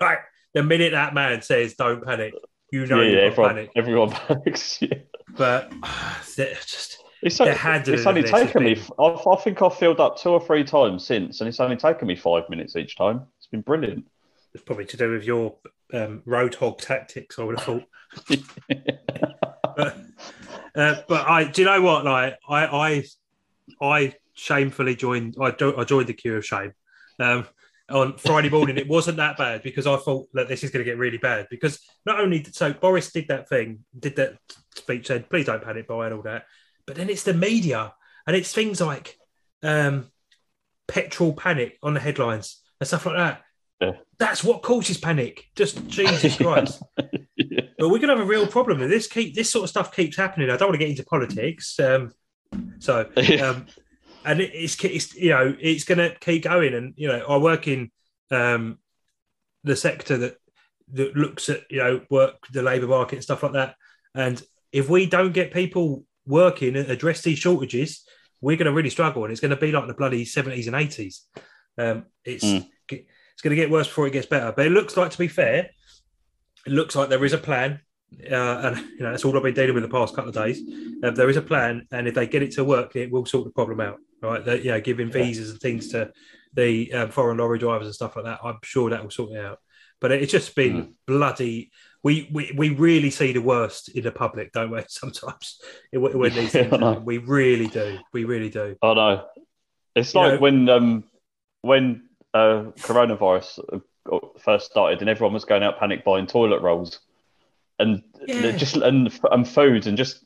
Right. 0.00 0.18
the 0.54 0.62
minute 0.62 0.92
that 0.92 1.14
man 1.14 1.42
says 1.42 1.74
"Don't 1.74 2.04
panic," 2.04 2.34
you 2.72 2.86
know 2.86 3.02
yeah, 3.02 3.18
yeah 3.18 3.22
everyone, 3.24 3.54
panic. 3.54 3.70
Everyone 3.76 4.10
panics. 4.28 4.82
Yeah. 4.82 4.98
But 5.36 5.72
uh, 5.82 6.14
just 6.36 7.00
it's, 7.22 7.36
so, 7.36 7.44
it's 7.44 8.06
only 8.06 8.22
taken 8.22 8.64
me. 8.64 8.80
I, 8.98 9.04
I 9.04 9.36
think 9.36 9.60
I've 9.60 9.76
filled 9.76 10.00
up 10.00 10.18
two 10.18 10.30
or 10.30 10.40
three 10.40 10.64
times 10.64 11.04
since, 11.06 11.40
and 11.40 11.48
it's 11.48 11.60
only 11.60 11.76
taken 11.76 12.08
me 12.08 12.16
five 12.16 12.48
minutes 12.48 12.76
each 12.76 12.96
time. 12.96 13.22
It's 13.38 13.46
been 13.46 13.60
brilliant. 13.60 14.06
It's 14.54 14.64
probably 14.64 14.86
to 14.86 14.96
do 14.96 15.12
with 15.12 15.24
your 15.24 15.56
um, 15.92 16.22
roadhog 16.26 16.78
tactics. 16.78 17.38
I 17.38 17.44
would 17.44 17.60
have 17.60 17.66
thought. 17.66 17.84
but, 19.76 19.96
uh, 20.74 21.02
but 21.08 21.28
I, 21.28 21.44
do 21.44 21.62
you 21.62 21.66
know 21.66 21.82
what? 21.82 22.04
Like 22.06 22.38
I, 22.48 22.64
I, 22.66 23.04
I 23.82 24.14
shamefully 24.32 24.96
joined. 24.96 25.36
I, 25.40 25.50
do, 25.50 25.76
I 25.76 25.84
joined 25.84 26.08
the 26.08 26.14
queue 26.14 26.36
of 26.36 26.46
shame. 26.46 26.72
Um, 27.18 27.46
on 27.90 28.16
Friday 28.18 28.48
morning, 28.48 28.78
it 28.78 28.88
wasn't 28.88 29.16
that 29.18 29.36
bad 29.36 29.62
because 29.62 29.86
I 29.86 29.96
thought 29.96 30.28
that 30.34 30.48
this 30.48 30.62
is 30.64 30.70
going 30.70 30.84
to 30.84 30.90
get 30.90 30.98
really 30.98 31.18
bad. 31.18 31.48
Because 31.50 31.80
not 32.06 32.20
only 32.20 32.44
so 32.44 32.72
Boris 32.72 33.12
did 33.12 33.28
that 33.28 33.48
thing, 33.48 33.80
did 33.98 34.16
that 34.16 34.36
speech, 34.74 35.08
said 35.08 35.28
please 35.28 35.46
don't 35.46 35.62
panic 35.62 35.88
buy 35.88 36.06
and 36.06 36.14
all 36.14 36.22
that, 36.22 36.44
but 36.86 36.96
then 36.96 37.10
it's 37.10 37.24
the 37.24 37.34
media 37.34 37.92
and 38.26 38.36
it's 38.36 38.52
things 38.52 38.80
like 38.80 39.16
um, 39.62 40.10
petrol 40.88 41.32
panic 41.32 41.78
on 41.82 41.94
the 41.94 42.00
headlines 42.00 42.60
and 42.80 42.88
stuff 42.88 43.06
like 43.06 43.16
that. 43.16 43.42
Yeah. 43.80 43.92
That's 44.18 44.44
what 44.44 44.62
causes 44.62 44.98
panic. 44.98 45.46
Just 45.56 45.86
Jesus 45.88 46.36
Christ. 46.38 46.82
yeah. 47.36 47.62
But 47.78 47.88
we're 47.88 47.98
gonna 47.98 48.16
have 48.16 48.24
a 48.24 48.28
real 48.28 48.46
problem. 48.46 48.78
This 48.88 49.06
keep 49.06 49.34
this 49.34 49.50
sort 49.50 49.64
of 49.64 49.70
stuff 49.70 49.94
keeps 49.94 50.16
happening. 50.16 50.50
I 50.50 50.56
don't 50.56 50.68
want 50.68 50.74
to 50.74 50.86
get 50.86 50.90
into 50.90 51.04
politics. 51.04 51.78
Um, 51.80 52.12
so 52.78 53.08
um, 53.42 53.66
and 54.24 54.40
it's, 54.40 54.82
it's 54.84 55.14
you 55.14 55.30
know 55.30 55.56
it's 55.60 55.84
going 55.84 55.98
to 55.98 56.16
keep 56.20 56.44
going. 56.44 56.74
And 56.74 56.94
you 56.96 57.08
know 57.08 57.24
I 57.26 57.36
work 57.38 57.68
in 57.68 57.90
um, 58.30 58.78
the 59.64 59.76
sector 59.76 60.16
that 60.18 60.36
that 60.92 61.16
looks 61.16 61.48
at 61.48 61.62
you 61.70 61.78
know 61.78 62.00
work 62.10 62.46
the 62.52 62.62
labour 62.62 62.86
market 62.86 63.16
and 63.16 63.24
stuff 63.24 63.42
like 63.42 63.52
that. 63.52 63.74
And 64.14 64.42
if 64.72 64.88
we 64.88 65.06
don't 65.06 65.32
get 65.32 65.52
people 65.52 66.04
working 66.26 66.76
and 66.76 66.90
address 66.90 67.22
these 67.22 67.38
shortages, 67.38 68.04
we're 68.40 68.56
going 68.56 68.66
to 68.66 68.72
really 68.72 68.90
struggle, 68.90 69.24
and 69.24 69.32
it's 69.32 69.40
going 69.40 69.50
to 69.50 69.56
be 69.56 69.72
like 69.72 69.86
the 69.86 69.94
bloody 69.94 70.24
seventies 70.24 70.66
and 70.66 70.76
eighties. 70.76 71.26
Um, 71.78 72.06
it's 72.24 72.44
mm. 72.44 72.66
it's 72.90 73.42
going 73.42 73.56
to 73.56 73.60
get 73.60 73.70
worse 73.70 73.86
before 73.86 74.06
it 74.06 74.12
gets 74.12 74.26
better. 74.26 74.52
But 74.52 74.66
it 74.66 74.70
looks 74.70 74.96
like, 74.96 75.10
to 75.10 75.18
be 75.18 75.28
fair, 75.28 75.70
it 76.66 76.72
looks 76.72 76.94
like 76.94 77.08
there 77.08 77.24
is 77.24 77.32
a 77.32 77.38
plan 77.38 77.80
uh, 78.30 78.60
and 78.64 78.76
you 78.76 79.00
know 79.00 79.10
that's 79.10 79.24
all 79.24 79.36
I've 79.36 79.42
been 79.42 79.54
dealing 79.54 79.74
with 79.74 79.82
the 79.82 79.88
past 79.88 80.14
couple 80.14 80.30
of 80.30 80.34
days. 80.34 80.60
Uh, 81.02 81.10
there 81.10 81.30
is 81.30 81.36
a 81.36 81.42
plan, 81.42 81.86
and 81.92 82.08
if 82.08 82.14
they 82.14 82.26
get 82.26 82.42
it 82.42 82.52
to 82.52 82.64
work, 82.64 82.96
it 82.96 83.10
will 83.10 83.26
sort 83.26 83.44
the 83.44 83.50
problem 83.50 83.80
out. 83.80 83.98
Right? 84.22 84.44
That 84.44 84.64
you 84.64 84.72
know, 84.72 84.80
giving 84.80 85.10
visas 85.10 85.50
and 85.50 85.60
things 85.60 85.88
to 85.88 86.12
the 86.54 86.92
um, 86.92 87.10
foreign 87.10 87.38
lorry 87.38 87.58
drivers 87.58 87.86
and 87.86 87.94
stuff 87.94 88.16
like 88.16 88.24
that. 88.24 88.40
I'm 88.42 88.58
sure 88.62 88.90
that 88.90 89.02
will 89.02 89.10
sort 89.10 89.32
it 89.32 89.44
out. 89.44 89.58
But 90.00 90.12
it's 90.12 90.32
just 90.32 90.54
been 90.54 90.72
mm. 90.74 90.92
bloody. 91.06 91.70
We, 92.02 92.30
we 92.32 92.52
we 92.56 92.70
really 92.70 93.10
see 93.10 93.32
the 93.32 93.42
worst 93.42 93.90
in 93.90 94.04
the 94.04 94.12
public, 94.12 94.52
don't 94.52 94.70
we? 94.70 94.82
Sometimes 94.88 95.60
when 95.92 96.32
these 96.34 96.52
things 96.52 97.04
we 97.04 97.18
really 97.18 97.66
do. 97.66 97.98
We 98.12 98.24
really 98.24 98.48
do. 98.48 98.76
I 98.82 98.94
know. 98.94 99.26
It's 99.94 100.14
you 100.14 100.20
like 100.20 100.34
know, 100.34 100.40
when 100.40 100.68
um 100.68 101.04
when 101.62 102.08
uh, 102.32 102.70
coronavirus 102.78 103.58
uh, 103.72 104.18
first 104.38 104.70
started 104.70 105.00
and 105.00 105.10
everyone 105.10 105.34
was 105.34 105.44
going 105.44 105.62
out 105.62 105.78
panic 105.78 106.04
buying 106.04 106.26
toilet 106.26 106.62
rolls 106.62 107.00
and 107.80 108.02
yeah. 108.26 108.52
just 108.52 108.76
and 108.76 109.12
and 109.30 109.48
food 109.48 109.86
and 109.86 109.96
just 109.96 110.24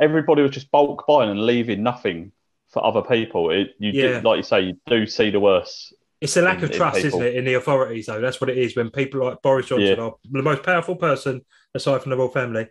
everybody 0.00 0.42
was 0.42 0.52
just 0.52 0.70
bulk 0.70 1.04
buying 1.06 1.30
and 1.30 1.44
leaving 1.44 1.82
nothing 1.82 2.32
for 2.70 2.84
other 2.84 3.02
people. 3.02 3.50
It, 3.50 3.74
you 3.78 3.92
yeah. 3.92 4.20
do, 4.20 4.28
like 4.28 4.38
you 4.38 4.42
say, 4.42 4.60
you 4.62 4.80
do 4.86 5.06
see 5.06 5.30
the 5.30 5.40
worst. 5.40 5.94
It's 6.20 6.36
a 6.36 6.42
lack 6.42 6.58
in, 6.58 6.64
of 6.64 6.72
trust, 6.72 7.04
isn't 7.04 7.22
it, 7.22 7.34
in 7.34 7.44
the 7.44 7.54
authorities? 7.54 8.06
Though 8.06 8.20
that's 8.20 8.40
what 8.40 8.48
it 8.48 8.56
is. 8.56 8.76
When 8.76 8.90
people 8.90 9.24
like 9.24 9.42
Boris 9.42 9.66
Johnson 9.66 9.96
yeah. 9.98 10.04
are 10.04 10.14
the 10.30 10.42
most 10.42 10.62
powerful 10.62 10.96
person 10.96 11.42
aside 11.74 12.02
from 12.02 12.10
the 12.10 12.16
royal 12.16 12.28
family, 12.28 12.68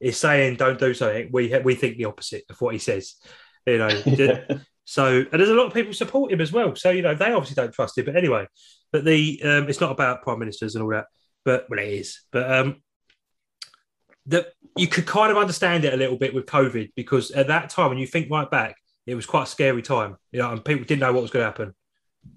is 0.00 0.16
saying 0.16 0.56
don't 0.56 0.78
do 0.78 0.94
something. 0.94 1.30
We 1.32 1.56
we 1.64 1.74
think 1.74 1.96
the 1.96 2.06
opposite 2.06 2.44
of 2.50 2.60
what 2.60 2.74
he 2.74 2.78
says. 2.78 3.14
You 3.66 3.78
know. 3.78 3.88
yeah. 4.06 4.58
So 4.84 5.18
and 5.18 5.28
there's 5.32 5.50
a 5.50 5.54
lot 5.54 5.66
of 5.66 5.74
people 5.74 5.92
support 5.92 6.32
him 6.32 6.40
as 6.40 6.52
well. 6.52 6.74
So 6.74 6.90
you 6.90 7.02
know 7.02 7.14
they 7.14 7.32
obviously 7.32 7.54
don't 7.62 7.72
trust 7.72 7.98
him. 7.98 8.06
But 8.06 8.16
anyway, 8.16 8.46
but 8.92 9.04
the 9.04 9.40
um, 9.44 9.68
it's 9.68 9.80
not 9.80 9.92
about 9.92 10.22
prime 10.22 10.38
ministers 10.38 10.74
and 10.74 10.82
all 10.82 10.90
that. 10.90 11.06
But 11.44 11.66
well, 11.68 11.78
it 11.78 11.88
is. 11.88 12.20
But 12.32 12.50
um, 12.50 12.82
that 14.28 14.52
you 14.76 14.86
could 14.86 15.06
kind 15.06 15.30
of 15.30 15.36
understand 15.36 15.84
it 15.84 15.92
a 15.92 15.96
little 15.96 16.16
bit 16.16 16.34
with 16.34 16.46
COVID 16.46 16.92
because 16.94 17.30
at 17.32 17.48
that 17.48 17.70
time, 17.70 17.90
when 17.90 17.98
you 17.98 18.06
think 18.06 18.30
right 18.30 18.50
back, 18.50 18.76
it 19.06 19.14
was 19.14 19.26
quite 19.26 19.44
a 19.44 19.46
scary 19.46 19.82
time, 19.82 20.16
you 20.32 20.38
know, 20.38 20.50
and 20.52 20.64
people 20.64 20.84
didn't 20.84 21.00
know 21.00 21.12
what 21.12 21.22
was 21.22 21.30
going 21.30 21.42
to 21.42 21.46
happen. 21.46 21.74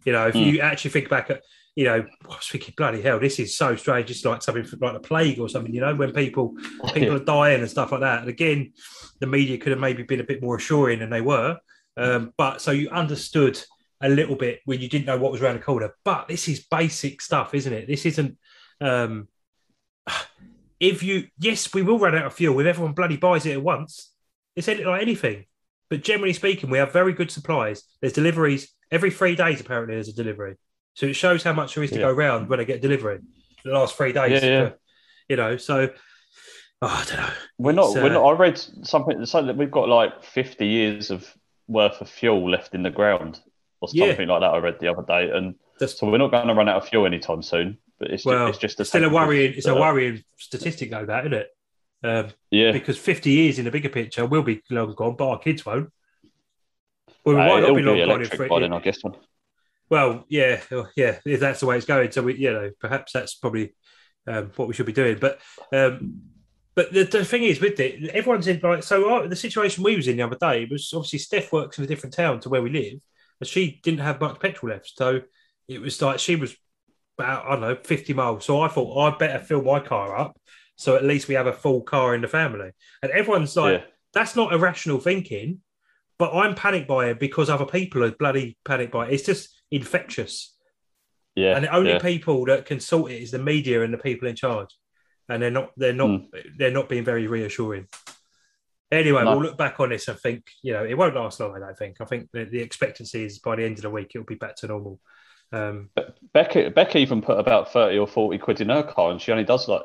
You 0.06 0.14
know, 0.14 0.28
if 0.28 0.36
mm. 0.36 0.46
you 0.46 0.62
actually 0.62 0.92
think 0.92 1.10
back 1.10 1.30
at, 1.30 1.42
you 1.76 1.86
know, 1.86 2.06
I 2.26 2.28
was 2.28 2.48
thinking, 2.48 2.74
bloody 2.78 3.02
hell, 3.02 3.20
this 3.20 3.40
is 3.40 3.58
so 3.58 3.76
strange. 3.76 4.10
It's 4.10 4.24
like 4.24 4.42
something 4.42 4.66
like 4.80 4.96
a 4.96 5.00
plague 5.00 5.40
or 5.40 5.50
something, 5.50 5.74
you 5.74 5.82
know, 5.82 5.94
when 5.94 6.14
people 6.14 6.56
people 6.94 7.18
are 7.18 7.24
dying 7.24 7.60
and 7.60 7.70
stuff 7.70 7.92
like 7.92 8.02
that. 8.02 8.22
And 8.22 8.30
again, 8.30 8.74
the 9.20 9.28
media 9.28 9.58
could 9.58 9.72
have 9.72 9.80
maybe 9.80 10.04
been 10.04 10.22
a 10.22 10.26
bit 10.26 10.42
more 10.42 10.56
assuring 10.56 11.00
than 11.00 11.10
they 11.10 11.22
were. 11.22 11.58
Um, 11.98 12.34
but 12.38 12.62
so 12.62 12.72
you 12.72 12.90
understood 12.90 13.62
a 14.02 14.10
little 14.10 14.36
bit 14.36 14.62
when 14.66 14.80
you 14.80 14.88
didn't 14.88 15.06
know 15.06 15.18
what 15.18 15.32
was 15.32 15.42
around 15.42 15.56
the 15.56 15.62
corner. 15.62 15.94
But 16.06 16.28
this 16.28 16.48
is 16.48 16.66
basic 16.66 17.22
stuff, 17.22 17.54
isn't 17.54 17.74
it? 17.74 17.88
This 17.88 18.06
isn't 18.06 18.38
um, 18.80 19.28
if 20.82 21.04
you 21.04 21.28
yes, 21.38 21.74
we 21.74 21.84
will 21.84 22.00
run 22.00 22.16
out 22.16 22.26
of 22.26 22.34
fuel 22.34 22.60
if 22.60 22.66
everyone 22.66 22.94
bloody 22.94 23.16
buys 23.16 23.46
it 23.46 23.54
at 23.54 23.62
once. 23.62 24.12
It's 24.56 24.68
like 24.68 24.80
anything. 24.80 25.46
But 25.90 26.04
generally 26.04 26.34
speaking, 26.34 26.70
we 26.70 26.80
have 26.80 26.92
very 26.92 27.14
good 27.14 27.32
supplies. 27.32 27.84
There's 28.02 28.14
deliveries 28.14 28.74
every 28.92 29.12
three 29.12 29.36
days. 29.36 29.62
Apparently, 29.62 29.96
there's 29.96 30.10
a 30.10 30.14
delivery, 30.14 30.58
so 30.96 31.06
it 31.06 31.14
shows 31.14 31.44
how 31.44 31.54
much 31.54 31.76
there 31.76 31.84
is 31.84 31.92
to 31.92 31.98
yeah. 31.98 32.08
go 32.08 32.10
around 32.10 32.50
when 32.50 32.60
I 32.60 32.64
get 32.64 32.82
delivery. 32.82 33.20
The 33.64 33.72
last 33.72 33.96
three 33.96 34.12
days, 34.12 34.42
yeah, 34.42 34.50
yeah. 34.50 34.70
For, 34.70 34.80
you 35.30 35.36
know. 35.36 35.58
So 35.58 35.90
oh, 36.82 36.88
I 36.88 37.06
don't 37.06 37.20
know. 37.20 37.34
We're 37.60 37.72
not. 37.74 37.96
Uh, 37.96 38.02
we're 38.02 38.14
not. 38.14 38.26
I 38.26 38.32
read 38.32 38.58
something 38.84 39.24
so 39.26 39.44
that 39.44 39.56
we've 39.56 39.72
got 39.72 39.88
like 39.88 40.24
50 40.24 40.66
years 40.66 41.12
of 41.12 41.32
worth 41.68 42.02
of 42.02 42.10
fuel 42.10 42.50
left 42.50 42.74
in 42.74 42.82
the 42.82 42.90
ground, 42.90 43.40
or 43.82 43.88
something 43.88 44.28
like 44.28 44.42
that. 44.42 44.52
I 44.52 44.58
read 44.58 44.80
the 44.80 44.88
other 44.88 45.04
day, 45.04 45.30
and 45.30 45.54
so 45.86 46.10
we're 46.10 46.18
not 46.18 46.32
going 46.32 46.48
to 46.48 46.56
run 46.56 46.68
out 46.68 46.78
of 46.78 46.90
fuel 46.90 47.06
anytime 47.06 47.44
soon. 47.44 47.78
But 48.02 48.10
it's 48.10 48.26
well, 48.26 48.48
just, 48.48 48.64
it's 48.64 48.76
just 48.76 48.90
still 48.90 49.04
a 49.04 49.10
worrying. 49.10 49.54
It's 49.56 49.68
a 49.68 49.76
worrying 49.76 50.24
statistic 50.36 50.90
though, 50.90 51.06
that 51.06 51.28
isn't 51.28 51.38
it? 51.38 51.48
Um, 52.04 52.32
yeah. 52.50 52.72
Because 52.72 52.98
50 52.98 53.30
years 53.30 53.60
in 53.60 53.66
the 53.66 53.72
bigger 53.72 53.90
picture 53.90 54.26
will 54.26 54.42
be 54.42 54.64
long 54.72 54.96
gone, 54.96 55.16
but 55.16 55.30
our 55.30 55.38
kids 55.38 55.64
won't. 55.64 55.92
Well, 57.24 57.36
we 57.36 57.42
uh, 57.42 57.48
might 57.48 57.60
not 57.60 57.76
be 57.76 57.84
long 57.84 57.98
be 57.98 58.06
gone 58.06 58.22
in 58.22 58.28
three. 58.28 58.50
I 58.50 58.80
guess 58.80 59.04
one. 59.04 59.14
Well, 59.88 60.26
yeah, 60.30 60.62
yeah. 60.96 61.20
If 61.24 61.40
that's 61.40 61.60
the 61.60 61.68
way 61.68 61.78
it's 61.78 61.86
going, 61.86 62.12
so 62.12 62.24
we, 62.24 62.38
you 62.38 62.52
know, 62.52 62.72
perhaps 62.80 63.12
that's 63.14 63.36
probably 63.36 63.76
um, 64.26 64.52
what 64.56 64.68
we 64.68 64.74
should 64.74 64.88
be 64.88 64.94
doing. 64.94 65.20
But, 65.20 65.40
um, 65.72 66.22
but 66.74 66.92
the, 66.92 67.04
the 67.04 67.24
thing 67.24 67.44
is 67.44 67.62
with 67.62 67.80
it, 67.80 68.10
everyone's 68.10 68.48
in 68.48 68.62
like 68.64 68.82
so. 68.82 69.12
Our, 69.12 69.28
the 69.28 69.36
situation 69.36 69.84
we 69.84 69.96
was 69.96 70.08
in 70.08 70.18
the 70.18 70.24
other 70.24 70.38
day 70.42 70.68
was 70.72 70.92
obviously 70.92 71.20
Steph 71.20 71.54
works 71.54 71.78
in 71.78 71.84
a 71.84 71.88
different 71.88 72.16
town 72.16 72.40
to 72.40 72.50
where 72.50 72.64
we 72.64 72.72
live, 72.72 73.00
and 73.40 73.48
she 73.48 73.80
didn't 73.84 74.00
have 74.00 74.20
much 74.20 74.40
petrol 74.40 74.72
left, 74.72 74.92
so 74.96 75.22
it 75.68 75.80
was 75.80 76.02
like 76.02 76.18
she 76.18 76.36
was 76.36 76.56
about, 77.18 77.46
I 77.46 77.52
don't 77.52 77.62
know, 77.62 77.76
50 77.76 78.14
miles. 78.14 78.46
So 78.46 78.62
I 78.62 78.68
thought 78.68 78.98
I'd 78.98 79.20
better 79.20 79.40
fill 79.40 79.62
my 79.62 79.80
car 79.80 80.18
up. 80.18 80.40
So 80.76 80.96
at 80.96 81.04
least 81.04 81.28
we 81.28 81.36
have 81.36 81.48
a 81.48 81.54
full 81.54 81.82
car 81.82 82.16
in 82.16 82.22
the 82.22 82.28
family. 82.28 82.72
And 83.04 83.12
everyone's 83.12 83.56
like, 83.56 83.82
yeah. 83.82 83.86
that's 84.14 84.36
not 84.36 84.54
irrational 84.54 85.00
thinking, 85.00 85.60
but 86.18 86.34
I'm 86.34 86.56
panicked 86.56 86.88
by 86.88 87.10
it 87.10 87.20
because 87.20 87.50
other 87.50 87.66
people 87.66 88.04
are 88.04 88.12
bloody 88.12 88.58
panicked 88.66 88.92
by 88.92 89.08
it. 89.08 89.14
It's 89.14 89.26
just 89.26 89.50
infectious. 89.70 90.56
Yeah. 91.36 91.56
And 91.56 91.66
the 91.66 91.76
only 91.76 91.92
yeah. 91.92 92.00
people 92.00 92.46
that 92.46 92.66
can 92.66 92.80
sort 92.80 93.12
it 93.12 93.22
is 93.22 93.32
the 93.32 93.40
media 93.40 93.84
and 93.84 93.94
the 93.94 93.98
people 93.98 94.28
in 94.28 94.36
charge. 94.36 94.70
And 95.30 95.42
they're 95.42 95.52
not 95.52 95.72
they're 95.78 95.94
not 95.94 96.10
mm. 96.10 96.26
they're 96.58 96.72
not 96.72 96.90
being 96.90 97.06
very 97.06 97.28
reassuring. 97.28 97.88
Anyway, 98.92 99.24
no. 99.24 99.32
we'll 99.32 99.44
look 99.44 99.58
back 99.58 99.80
on 99.80 99.90
this 99.90 100.10
and 100.10 100.20
think, 100.20 100.44
you 100.62 100.74
know, 100.74 100.84
it 100.84 100.98
won't 100.98 101.16
last 101.16 101.40
long, 101.40 101.56
I 101.56 101.60
don't 101.60 101.78
think. 101.78 102.02
I 102.02 102.06
think 102.06 102.30
the, 102.34 102.44
the 102.44 102.60
expectancy 102.60 103.24
is 103.24 103.40
by 103.40 103.56
the 103.56 103.64
end 103.64 103.78
of 103.78 103.84
the 103.84 103.90
week 103.90 104.12
it'll 104.14 104.26
be 104.26 104.36
back 104.36 104.58
to 104.58 104.68
normal. 104.68 105.00
Um, 105.52 105.90
Becky, 106.34 106.70
Becky 106.70 107.00
even 107.00 107.22
put 107.22 107.40
about 107.40 107.74
30 107.74 107.98
or 107.98 108.08
40 108.08 108.38
quid 108.38 108.62
in 108.62 108.70
her 108.70 108.84
car 108.84 109.12
and 109.12 109.22
she 109.22 109.32
only 109.32 109.44
does 109.44 109.68
like 109.68 109.84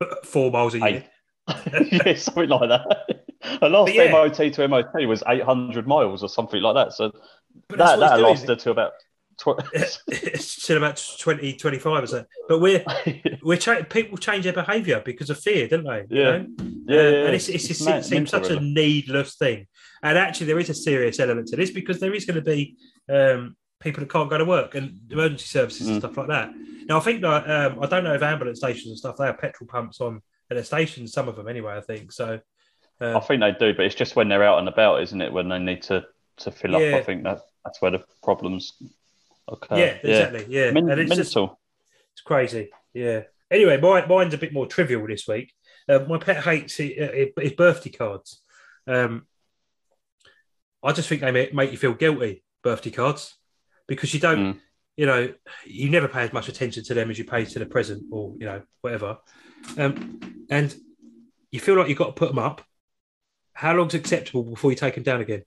four 0.24 0.50
miles 0.50 0.74
a 0.74 0.78
year. 0.78 1.04
yeah, 1.90 2.14
something 2.14 2.48
like 2.48 2.68
that. 2.68 3.24
Her 3.60 3.68
last 3.68 3.94
yeah. 3.94 4.10
MOT 4.10 4.52
to 4.54 4.68
MOT 4.68 5.06
was 5.06 5.22
800 5.26 5.86
miles 5.86 6.22
or 6.22 6.28
something 6.28 6.60
like 6.60 6.74
that. 6.74 6.92
So 6.92 7.12
that, 7.70 7.98
that 8.00 8.20
lasted 8.20 8.58
to 8.60 8.70
about 8.70 8.92
it's 9.72 10.62
still 10.62 10.78
about 10.78 11.02
20, 11.18 11.54
25 11.54 12.02
or 12.02 12.06
so. 12.06 12.24
But 12.48 12.60
we're 12.60 12.84
we're 13.42 13.58
cha- 13.58 13.82
people 13.82 14.16
change 14.16 14.44
their 14.44 14.52
behaviour 14.52 15.02
because 15.04 15.30
of 15.30 15.38
fear, 15.38 15.68
don't 15.68 15.84
they? 15.84 16.04
Yeah, 16.08 16.36
you 16.36 16.38
know? 16.38 16.46
yeah, 16.86 17.00
uh, 17.00 17.26
And 17.26 17.34
it's, 17.34 17.48
it's, 17.48 17.70
it's, 17.70 17.86
it 17.86 18.04
seems 18.04 18.30
such 18.30 18.50
a 18.50 18.60
needless 18.60 19.36
thing. 19.36 19.66
And 20.02 20.16
actually, 20.16 20.46
there 20.46 20.58
is 20.58 20.70
a 20.70 20.74
serious 20.74 21.20
element 21.20 21.48
to 21.48 21.56
this 21.56 21.70
because 21.70 22.00
there 22.00 22.14
is 22.14 22.24
going 22.24 22.36
to 22.36 22.42
be 22.42 22.76
um, 23.08 23.56
people 23.80 24.00
that 24.00 24.10
can't 24.10 24.30
go 24.30 24.38
to 24.38 24.44
work 24.44 24.74
and 24.74 25.00
emergency 25.10 25.46
services 25.46 25.86
mm. 25.86 25.90
and 25.90 26.00
stuff 26.00 26.16
like 26.16 26.28
that. 26.28 26.50
Now, 26.88 26.98
I 26.98 27.00
think 27.00 27.20
that 27.22 27.50
um, 27.50 27.82
I 27.82 27.86
don't 27.86 28.04
know 28.04 28.14
if 28.14 28.22
ambulance 28.22 28.58
stations 28.58 28.86
and 28.86 28.98
stuff 28.98 29.16
they 29.16 29.26
have 29.26 29.38
petrol 29.38 29.68
pumps 29.68 30.00
on 30.00 30.22
at 30.50 30.56
the 30.56 30.64
stations. 30.64 31.12
Some 31.12 31.28
of 31.28 31.36
them, 31.36 31.48
anyway. 31.48 31.76
I 31.76 31.80
think 31.80 32.12
so. 32.12 32.40
Uh, 33.00 33.16
I 33.16 33.20
think 33.20 33.40
they 33.40 33.52
do, 33.52 33.74
but 33.74 33.84
it's 33.84 33.94
just 33.94 34.16
when 34.16 34.28
they're 34.28 34.44
out 34.44 34.58
and 34.58 34.68
about, 34.68 35.02
isn't 35.02 35.20
it? 35.20 35.32
When 35.32 35.48
they 35.48 35.58
need 35.58 35.82
to 35.82 36.06
to 36.38 36.50
fill 36.50 36.72
yeah. 36.72 36.96
up. 36.96 37.00
I 37.00 37.02
think 37.02 37.24
that 37.24 37.40
that's 37.64 37.82
where 37.82 37.90
the 37.90 38.04
problems 38.22 38.74
occur. 39.48 39.76
Yeah, 39.76 39.98
exactly. 40.02 40.46
Yeah, 40.48 40.70
Men- 40.70 40.90
and 40.90 41.00
it's 41.00 41.08
mental. 41.08 41.46
Just, 41.46 41.58
it's 42.12 42.22
crazy. 42.22 42.70
Yeah. 42.94 43.22
anyway, 43.50 43.78
my, 43.80 44.06
mine's 44.06 44.34
a 44.34 44.38
bit 44.38 44.52
more 44.52 44.66
trivial 44.66 45.06
this 45.06 45.26
week. 45.26 45.52
Uh, 45.88 46.00
my 46.08 46.18
pet 46.18 46.42
hates 46.42 46.76
his, 46.76 46.92
his 47.38 47.52
birthday 47.52 47.90
cards. 47.90 48.42
Um, 48.86 49.26
I 50.82 50.92
just 50.92 51.08
think 51.08 51.20
they 51.20 51.30
make, 51.30 51.54
make 51.54 51.72
you 51.72 51.78
feel 51.78 51.94
guilty, 51.94 52.42
birthday 52.62 52.90
cards, 52.90 53.34
because 53.86 54.12
you 54.12 54.20
don't, 54.20 54.54
mm. 54.54 54.60
you 54.96 55.06
know, 55.06 55.32
you 55.64 55.90
never 55.90 56.08
pay 56.08 56.22
as 56.22 56.32
much 56.32 56.48
attention 56.48 56.84
to 56.84 56.94
them 56.94 57.10
as 57.10 57.18
you 57.18 57.24
pay 57.24 57.44
to 57.44 57.58
the 57.58 57.66
present 57.66 58.04
or, 58.10 58.34
you 58.38 58.46
know, 58.46 58.62
whatever. 58.80 59.18
Um, 59.78 60.44
and 60.50 60.74
you 61.50 61.60
feel 61.60 61.76
like 61.76 61.88
you've 61.88 61.98
got 61.98 62.06
to 62.06 62.12
put 62.12 62.28
them 62.28 62.38
up. 62.38 62.62
How 63.52 63.74
long's 63.74 63.94
acceptable 63.94 64.42
before 64.42 64.70
you 64.70 64.76
take 64.76 64.94
them 64.94 65.02
down 65.02 65.20
again? 65.20 65.42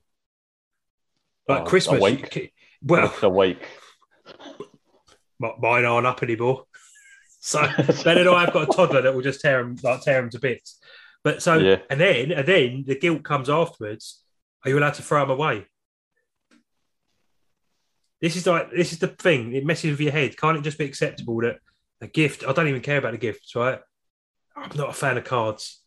Like 1.48 1.62
oh, 1.62 1.66
Christmas. 1.66 2.00
A 2.00 2.04
week. 2.04 2.54
well, 2.82 3.14
a 3.22 3.30
week. 3.30 3.66
Mine 5.40 5.86
aren't 5.86 6.08
up 6.08 6.24
anymore. 6.24 6.66
So 7.42 7.62
then 8.04 8.28
I've 8.28 8.52
got 8.52 8.70
a 8.70 8.72
toddler 8.74 9.02
that 9.02 9.16
will 9.16 9.22
just 9.22 9.40
tear 9.40 9.64
them, 9.64 9.78
like 9.82 10.02
tear 10.02 10.20
them 10.20 10.30
to 10.32 10.40
bits. 10.40 10.78
But 11.24 11.42
so, 11.42 11.58
yeah. 11.58 11.78
and 11.90 11.98
then, 11.98 12.34
and 12.34 12.46
then 12.46 12.84
the 12.86 13.00
guilt 13.00 13.24
comes 13.24 13.50
afterwards. 13.50 14.22
Are 14.66 14.70
you 14.70 14.78
allowed 14.78 14.96
to 14.96 15.02
throw 15.02 15.22
them 15.22 15.30
away? 15.30 15.66
This 18.22 18.36
is 18.36 18.46
like 18.46 18.72
this 18.72 18.92
is 18.92 19.00
the 19.00 19.08
thing. 19.08 19.54
It 19.54 19.66
messes 19.66 19.92
with 19.92 20.02
your 20.02 20.12
head. 20.12 20.38
Can't 20.38 20.58
it 20.58 20.64
just 20.64 20.78
be 20.78 20.86
acceptable 20.86 21.42
that 21.42 21.60
a 22.02 22.08
gift? 22.08 22.44
I 22.48 22.52
don't 22.52 22.68
even 22.68 22.82
care 22.82 22.98
about 22.98 23.12
the 23.12 23.18
gifts, 23.18 23.56
right? 23.56 23.80
I'm 24.56 24.76
not 24.76 24.90
a 24.90 24.94
fan 24.94 25.18
of 25.18 25.24
cards. 25.24 25.82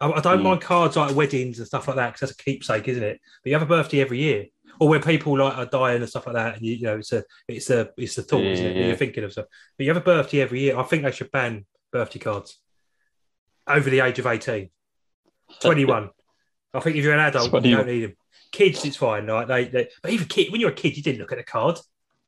I, 0.00 0.10
I 0.10 0.20
don't 0.20 0.40
mm. 0.40 0.44
mind 0.44 0.60
cards 0.62 0.96
like 0.96 1.14
weddings 1.14 1.58
and 1.58 1.66
stuff 1.66 1.88
like 1.88 1.96
that 1.96 2.14
because 2.14 2.28
that's 2.28 2.40
a 2.40 2.44
keepsake, 2.44 2.88
isn't 2.88 3.02
it? 3.02 3.20
But 3.42 3.50
you 3.50 3.54
have 3.54 3.62
a 3.62 3.66
birthday 3.66 4.00
every 4.00 4.18
year, 4.18 4.46
or 4.80 4.88
when 4.88 5.02
people 5.02 5.38
like 5.38 5.56
are 5.56 5.66
dying 5.66 6.00
and 6.00 6.08
stuff 6.08 6.26
like 6.26 6.34
that, 6.36 6.56
and 6.56 6.62
you, 6.64 6.74
you 6.74 6.82
know 6.84 6.96
it's 6.96 7.12
a 7.12 7.24
it's 7.48 7.70
a 7.70 7.90
it's 7.96 8.16
a 8.18 8.22
thought, 8.22 8.42
yeah, 8.42 8.50
isn't 8.50 8.66
it? 8.66 8.76
Yeah. 8.76 8.86
You're 8.86 8.96
thinking 8.96 9.24
of 9.24 9.32
stuff. 9.32 9.46
But 9.76 9.84
you 9.84 9.90
have 9.90 10.02
a 10.02 10.04
birthday 10.04 10.40
every 10.40 10.60
year. 10.60 10.78
I 10.78 10.82
think 10.82 11.02
they 11.02 11.12
should 11.12 11.30
ban 11.30 11.66
birthday 11.92 12.18
cards 12.18 12.58
over 13.66 13.90
the 13.90 14.00
age 14.00 14.18
of 14.18 14.26
18. 14.26 14.70
21. 15.60 16.10
I 16.74 16.80
think 16.80 16.96
if 16.96 17.04
you're 17.04 17.14
an 17.14 17.20
adult, 17.20 17.52
you 17.64 17.76
don't 17.76 17.86
need 17.86 18.04
them. 18.04 18.16
Kids, 18.56 18.84
it's 18.86 18.96
fine. 18.96 19.26
Like 19.26 19.48
they, 19.48 19.64
they, 19.66 19.88
but 20.02 20.10
even 20.12 20.26
kid, 20.28 20.50
when 20.50 20.62
you're 20.62 20.70
a 20.70 20.74
kid, 20.74 20.96
you 20.96 21.02
didn't 21.02 21.20
look 21.20 21.32
at 21.32 21.36
the 21.36 21.44
card, 21.44 21.78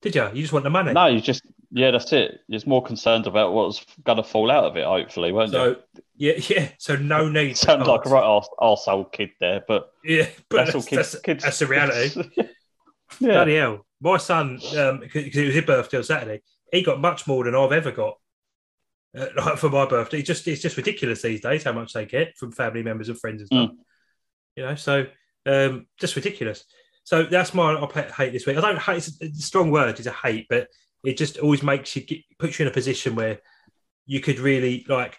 did 0.03 0.15
you? 0.15 0.29
You 0.35 0.43
just 0.43 0.53
want 0.53 0.65
the 0.65 0.71
money. 0.71 0.93
No, 0.93 1.07
you 1.07 1.23
just 1.23 1.43
yeah, 1.71 1.91
that's 1.91 2.13
it. 2.13 2.41
You're 2.49 2.61
more 2.67 2.83
concerned 2.83 3.27
about 3.27 3.55
what's 3.55 3.83
going 4.05 4.17
to 4.17 4.23
fall 4.23 4.51
out 4.51 4.65
of 4.65 4.77
it. 4.77 4.85
Hopefully, 4.85 5.33
won't 5.33 5.53
so, 5.53 5.77
you? 6.17 6.37
Yeah, 6.37 6.41
yeah. 6.49 6.69
So 6.77 6.97
no 6.97 7.31
need. 7.31 7.57
Sounds 7.57 7.87
like 7.87 8.05
a 8.05 8.11
right 8.11 8.23
arse, 8.23 8.49
arsehole 8.61 9.11
kid 9.11 9.31
there, 9.41 9.65
but 9.67 9.91
yeah, 10.05 10.29
but 10.51 10.67
that's, 10.67 10.73
that's, 10.73 10.87
kids, 10.87 11.13
that's, 11.13 11.23
kids. 11.23 11.45
that's 11.45 11.59
the 11.61 11.67
reality. 11.67 12.31
yeah. 12.37 13.33
Bloody 13.33 13.57
hell. 13.57 13.87
My 14.03 14.19
son, 14.19 14.61
um, 14.77 15.01
because 15.01 15.35
it 15.35 15.47
was 15.47 15.55
his 15.55 15.65
birthday 15.65 15.97
on 15.97 16.05
Saturday, 16.05 16.43
he 16.71 16.83
got 16.83 17.01
much 17.01 17.27
more 17.27 17.45
than 17.45 17.55
I've 17.55 17.73
ever 17.73 17.91
got 17.91 18.19
uh, 19.17 19.27
like 19.37 19.57
for 19.57 19.71
my 19.71 19.87
birthday. 19.87 20.19
It's 20.19 20.27
just 20.27 20.47
it's 20.47 20.61
just 20.61 20.77
ridiculous 20.77 21.23
these 21.23 21.41
days 21.41 21.65
how 21.65 21.73
much 21.73 21.95
they 21.95 22.05
get 22.05 22.37
from 22.37 22.53
family 22.53 22.83
members 22.83 23.09
and 23.09 23.19
friends 23.19 23.41
and 23.41 23.47
stuff. 23.47 23.71
Mm. 23.71 23.77
You 24.57 24.63
know, 24.65 24.75
so 24.75 25.07
um, 25.49 25.87
just 25.99 26.17
ridiculous. 26.17 26.65
So 27.05 27.25
that's 27.25 27.55
my 27.55 27.75
I 27.75 28.03
hate 28.03 28.33
this 28.33 28.47
week. 28.47 28.59
I 28.59 28.61
don't 28.61 28.79
hate. 28.79 29.09
It's 29.21 29.41
a 29.41 29.43
strong 29.43 29.71
word. 29.71 29.99
It's 29.99 30.07
a 30.07 30.13
hate, 30.13 30.47
but 30.51 30.69
it 31.05 31.17
just 31.17 31.39
always 31.39 31.63
makes 31.63 31.97
you 31.97 32.03
get, 32.03 32.19
puts 32.39 32.59
you 32.59 32.65
in 32.65 32.71
a 32.71 32.75
position 32.75 33.15
where 33.15 33.41
you 34.07 34.21
could 34.21 34.39
really 34.39 34.85
like. 34.89 35.17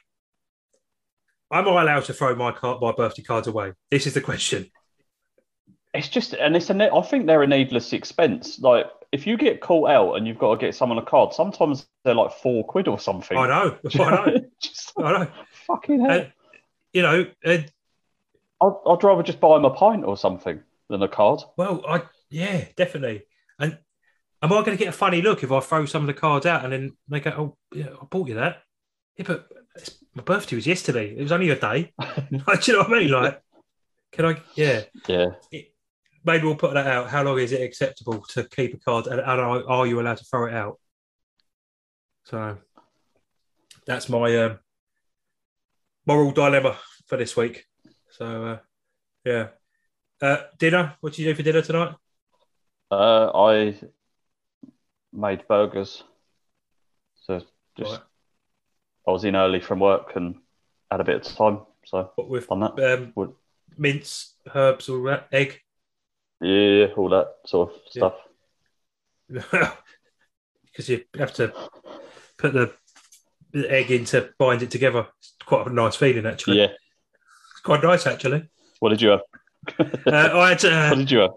Am 1.51 1.67
I 1.67 1.81
allowed 1.81 2.05
to 2.05 2.13
throw 2.13 2.35
my 2.35 2.51
card, 2.51 2.79
my 2.79 2.91
birthday 2.91 3.23
cards 3.23 3.47
away? 3.47 3.73
This 3.89 4.05
is 4.05 4.13
the 4.13 4.21
question. 4.21 4.69
It's 5.95 6.07
just, 6.07 6.33
and 6.33 6.55
it's 6.55 6.69
a. 6.69 6.93
I 6.93 7.01
think 7.01 7.25
they're 7.25 7.41
a 7.41 7.47
needless 7.47 7.91
expense. 7.91 8.59
Like 8.59 8.85
if 9.11 9.25
you 9.25 9.37
get 9.37 9.61
caught 9.61 9.89
out 9.89 10.13
and 10.13 10.27
you've 10.27 10.37
got 10.37 10.53
to 10.53 10.63
get 10.63 10.75
someone 10.75 10.99
a 10.99 11.01
card, 11.01 11.33
sometimes 11.33 11.87
they're 12.05 12.13
like 12.13 12.33
four 12.33 12.63
quid 12.63 12.87
or 12.87 12.99
something. 12.99 13.37
I 13.37 13.47
know. 13.47 13.77
I 13.95 13.97
know. 13.97 14.39
just, 14.61 14.93
I 14.97 15.11
know. 15.11 15.31
Fucking 15.65 16.01
hell. 16.01 16.11
And, 16.11 16.33
you 16.93 17.01
know, 17.01 17.25
I'd, 18.61 18.73
I'd 18.85 19.03
rather 19.03 19.23
just 19.23 19.39
buy 19.39 19.57
him 19.57 19.65
a 19.65 19.69
pint 19.69 20.03
or 20.05 20.17
something 20.17 20.61
than 20.89 21.03
a 21.03 21.07
card. 21.07 21.41
Well, 21.57 21.83
I 21.87 22.03
yeah, 22.29 22.65
definitely. 22.75 23.23
And 23.57 23.77
am 24.41 24.53
I 24.53 24.57
going 24.57 24.77
to 24.77 24.83
get 24.83 24.89
a 24.89 24.93
funny 24.93 25.21
look 25.21 25.43
if 25.43 25.51
I 25.51 25.59
throw 25.59 25.85
some 25.85 26.03
of 26.03 26.07
the 26.07 26.13
cards 26.13 26.45
out 26.45 26.63
and 26.63 26.73
then 26.73 26.97
they 27.07 27.19
go, 27.19 27.31
"Oh, 27.31 27.57
yeah, 27.77 27.87
I 28.01 28.05
bought 28.05 28.27
you 28.27 28.35
that." 28.35 28.63
Yeah, 29.17 29.25
but 29.27 29.49
my 30.13 30.23
birthday 30.23 30.55
was 30.55 30.67
yesterday. 30.67 31.15
It 31.15 31.21
was 31.21 31.31
only 31.31 31.49
a 31.49 31.59
day. 31.59 31.93
Do 32.19 32.25
you 32.31 32.73
know 32.73 32.79
what 32.79 32.93
I 32.93 32.99
mean? 32.99 33.11
Like, 33.11 33.41
can 34.11 34.25
I? 34.25 34.41
Yeah, 34.55 34.83
yeah. 35.07 35.27
It, 35.51 35.73
maybe 36.23 36.45
we'll 36.45 36.55
put 36.55 36.73
that 36.73 36.87
out. 36.87 37.09
How 37.09 37.23
long 37.23 37.39
is 37.39 37.51
it 37.51 37.61
acceptable 37.61 38.23
to 38.29 38.43
keep 38.43 38.73
a 38.73 38.77
card, 38.77 39.07
and, 39.07 39.19
and 39.19 39.41
are, 39.41 39.69
are, 39.69 39.87
you 39.87 39.99
allowed 39.99 40.17
to 40.17 40.25
throw 40.25 40.47
it 40.47 40.53
out? 40.53 40.79
So 42.25 42.57
that's 43.85 44.09
my 44.09 44.37
um, 44.37 44.59
moral 46.05 46.31
dilemma 46.31 46.77
for 47.07 47.17
this 47.17 47.35
week. 47.35 47.65
So 48.19 48.45
uh, 48.45 48.57
yeah, 49.23 49.47
uh, 50.21 50.37
dinner. 50.57 50.95
What 50.99 51.13
did 51.13 51.19
you 51.19 51.31
do 51.31 51.35
for 51.35 51.43
dinner 51.43 51.61
tonight? 51.61 51.95
Uh, 52.91 53.31
I 53.33 53.79
made 55.13 55.47
burgers. 55.47 56.03
So 57.25 57.41
just 57.77 57.91
right. 57.91 57.99
I 59.07 59.11
was 59.11 59.23
in 59.23 59.37
early 59.37 59.61
from 59.61 59.79
work 59.79 60.15
and 60.15 60.35
had 60.91 60.99
a 60.99 61.05
bit 61.05 61.25
of 61.25 61.35
time. 61.35 61.59
So 61.85 62.11
what 62.15 62.29
with 62.29 62.51
on 62.51 62.59
that. 62.59 62.93
Um, 63.17 63.33
mince, 63.77 64.33
herbs, 64.53 64.89
all 64.89 65.03
that, 65.03 65.29
egg. 65.31 65.61
Yeah, 66.41 66.87
all 66.97 67.09
that 67.09 67.35
sort 67.45 67.71
of 67.71 67.75
stuff. 67.89 68.15
because 69.29 70.89
you 70.89 71.05
have 71.17 71.33
to 71.35 71.53
put 72.37 72.51
the, 72.51 72.73
the 73.51 73.71
egg 73.71 73.91
in 73.91 74.03
to 74.05 74.33
bind 74.37 74.61
it 74.61 74.71
together. 74.71 75.07
It's 75.19 75.35
quite 75.45 75.67
a 75.67 75.73
nice 75.73 75.95
feeling, 75.95 76.25
actually. 76.25 76.59
Yeah, 76.59 76.67
it's 77.59 77.65
quite 77.65 77.83
nice, 77.83 78.07
actually. 78.07 78.49
What 78.79 78.89
did 78.89 79.01
you 79.01 79.09
have? 79.09 79.21
uh, 80.07 80.39
I 80.39 80.49
had. 80.49 80.63
Uh, 80.63 80.87
what 80.89 80.97
did 80.97 81.11
you 81.11 81.19
have? 81.19 81.31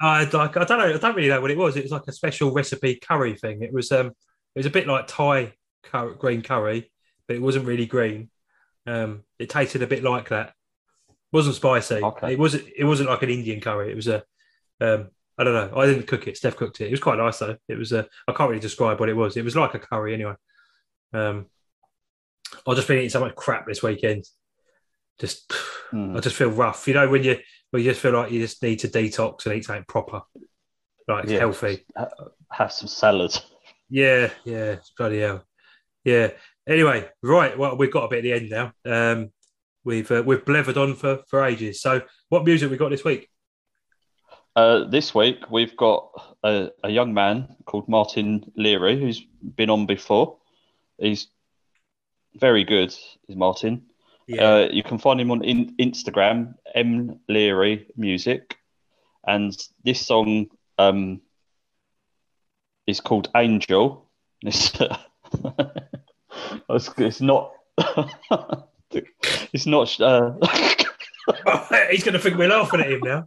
I 0.00 0.20
had 0.20 0.34
like 0.34 0.56
I 0.56 0.64
don't 0.64 0.78
know. 0.78 0.92
I 0.92 0.98
don't 0.98 1.14
really 1.14 1.28
know 1.28 1.40
what 1.40 1.52
it 1.52 1.56
was. 1.56 1.76
It 1.76 1.84
was 1.84 1.92
like 1.92 2.08
a 2.08 2.12
special 2.12 2.52
recipe 2.52 2.96
curry 2.96 3.36
thing. 3.36 3.62
It 3.62 3.72
was 3.72 3.92
um, 3.92 4.08
it 4.08 4.56
was 4.56 4.66
a 4.66 4.70
bit 4.70 4.88
like 4.88 5.06
Thai 5.06 5.54
curry, 5.84 6.14
green 6.18 6.42
curry, 6.42 6.90
but 7.28 7.36
it 7.36 7.42
wasn't 7.42 7.66
really 7.66 7.86
green. 7.86 8.28
Um, 8.88 9.22
it 9.38 9.50
tasted 9.50 9.82
a 9.82 9.86
bit 9.86 10.02
like 10.02 10.30
that. 10.30 10.48
It 11.08 11.14
wasn't 11.32 11.54
spicy. 11.54 12.02
Okay. 12.02 12.32
It 12.32 12.38
wasn't. 12.40 12.64
It 12.76 12.84
wasn't 12.84 13.08
like 13.08 13.22
an 13.22 13.30
Indian 13.30 13.60
curry. 13.60 13.92
It 13.92 13.96
was 13.96 14.08
a 14.08 14.24
um, 14.80 15.10
I 15.38 15.44
don't 15.44 15.54
know. 15.54 15.78
I 15.78 15.86
didn't 15.86 16.08
cook 16.08 16.26
it. 16.26 16.36
Steph 16.36 16.56
cooked 16.56 16.80
it. 16.80 16.88
It 16.88 16.90
was 16.90 17.00
quite 17.00 17.18
nice 17.18 17.38
though. 17.38 17.56
It 17.68 17.78
was. 17.78 17.92
a. 17.92 18.08
I 18.26 18.32
can't 18.32 18.50
really 18.50 18.60
describe 18.60 18.98
what 18.98 19.08
it 19.08 19.16
was. 19.16 19.36
It 19.36 19.44
was 19.44 19.54
like 19.54 19.74
a 19.74 19.78
curry 19.78 20.14
anyway. 20.14 20.34
Um, 21.12 21.46
I've 22.66 22.74
just 22.74 22.88
been 22.88 22.98
eating 22.98 23.10
so 23.10 23.20
much 23.20 23.36
crap 23.36 23.66
this 23.66 23.82
weekend. 23.82 24.24
Just, 25.18 25.52
mm. 25.92 26.16
I 26.16 26.20
just 26.20 26.36
feel 26.36 26.50
rough. 26.50 26.86
You 26.86 26.94
know 26.94 27.08
when 27.08 27.24
you 27.24 27.38
when 27.70 27.82
you 27.82 27.90
just 27.90 28.00
feel 28.00 28.12
like 28.12 28.30
you 28.30 28.40
just 28.40 28.62
need 28.62 28.78
to 28.80 28.88
detox 28.88 29.46
and 29.46 29.54
eat 29.54 29.64
something 29.64 29.84
proper, 29.88 30.22
like 31.06 31.28
yeah. 31.28 31.40
healthy. 31.40 31.84
Have 32.52 32.72
some 32.72 32.88
salad. 32.88 33.36
Yeah, 33.90 34.28
yeah, 34.44 34.76
bloody 34.98 35.20
hell. 35.20 35.44
Yeah. 36.04 36.32
Anyway, 36.68 37.08
right. 37.22 37.56
Well, 37.56 37.78
we've 37.78 37.90
got 37.90 38.04
a 38.04 38.08
bit 38.08 38.18
at 38.18 38.22
the 38.22 38.32
end 38.34 38.50
now. 38.50 38.72
Um, 38.84 39.32
we've 39.82 40.10
uh, 40.10 40.22
we've 40.26 40.44
blethered 40.44 40.76
on 40.76 40.94
for 40.94 41.22
for 41.26 41.42
ages. 41.42 41.80
So, 41.80 42.02
what 42.28 42.44
music 42.44 42.70
we 42.70 42.76
got 42.76 42.90
this 42.90 43.04
week? 43.04 43.30
Uh, 44.54 44.84
this 44.84 45.14
week 45.14 45.50
we've 45.50 45.76
got 45.76 46.10
a, 46.42 46.70
a, 46.82 46.90
young 46.90 47.14
man 47.14 47.54
called 47.64 47.88
Martin 47.88 48.50
Leary 48.56 48.98
who's 49.00 49.24
been 49.56 49.70
on 49.70 49.86
before. 49.86 50.38
He's 50.98 51.28
very 52.34 52.64
good, 52.64 52.88
is 53.28 53.36
Martin. 53.36 53.86
Yeah. 54.28 54.42
Uh, 54.42 54.68
you 54.70 54.82
can 54.82 54.98
find 54.98 55.20
him 55.20 55.30
on 55.30 55.42
in, 55.42 55.74
Instagram, 55.76 56.54
M 56.74 57.20
Leary 57.28 57.86
Music, 57.96 58.56
and 59.26 59.56
this 59.84 60.06
song 60.06 60.46
um, 60.78 61.20
is 62.86 63.00
called 63.00 63.30
Angel. 63.34 64.06
It's, 66.70 66.90
it's 66.98 67.20
not. 67.20 67.52
it's 69.52 69.66
not. 69.66 70.00
Uh... 70.00 70.34
He's 71.90 72.04
going 72.04 72.14
to 72.14 72.18
think 72.18 72.36
we're 72.36 72.48
laughing 72.48 72.80
at 72.80 72.90
him 72.90 73.00
now. 73.04 73.26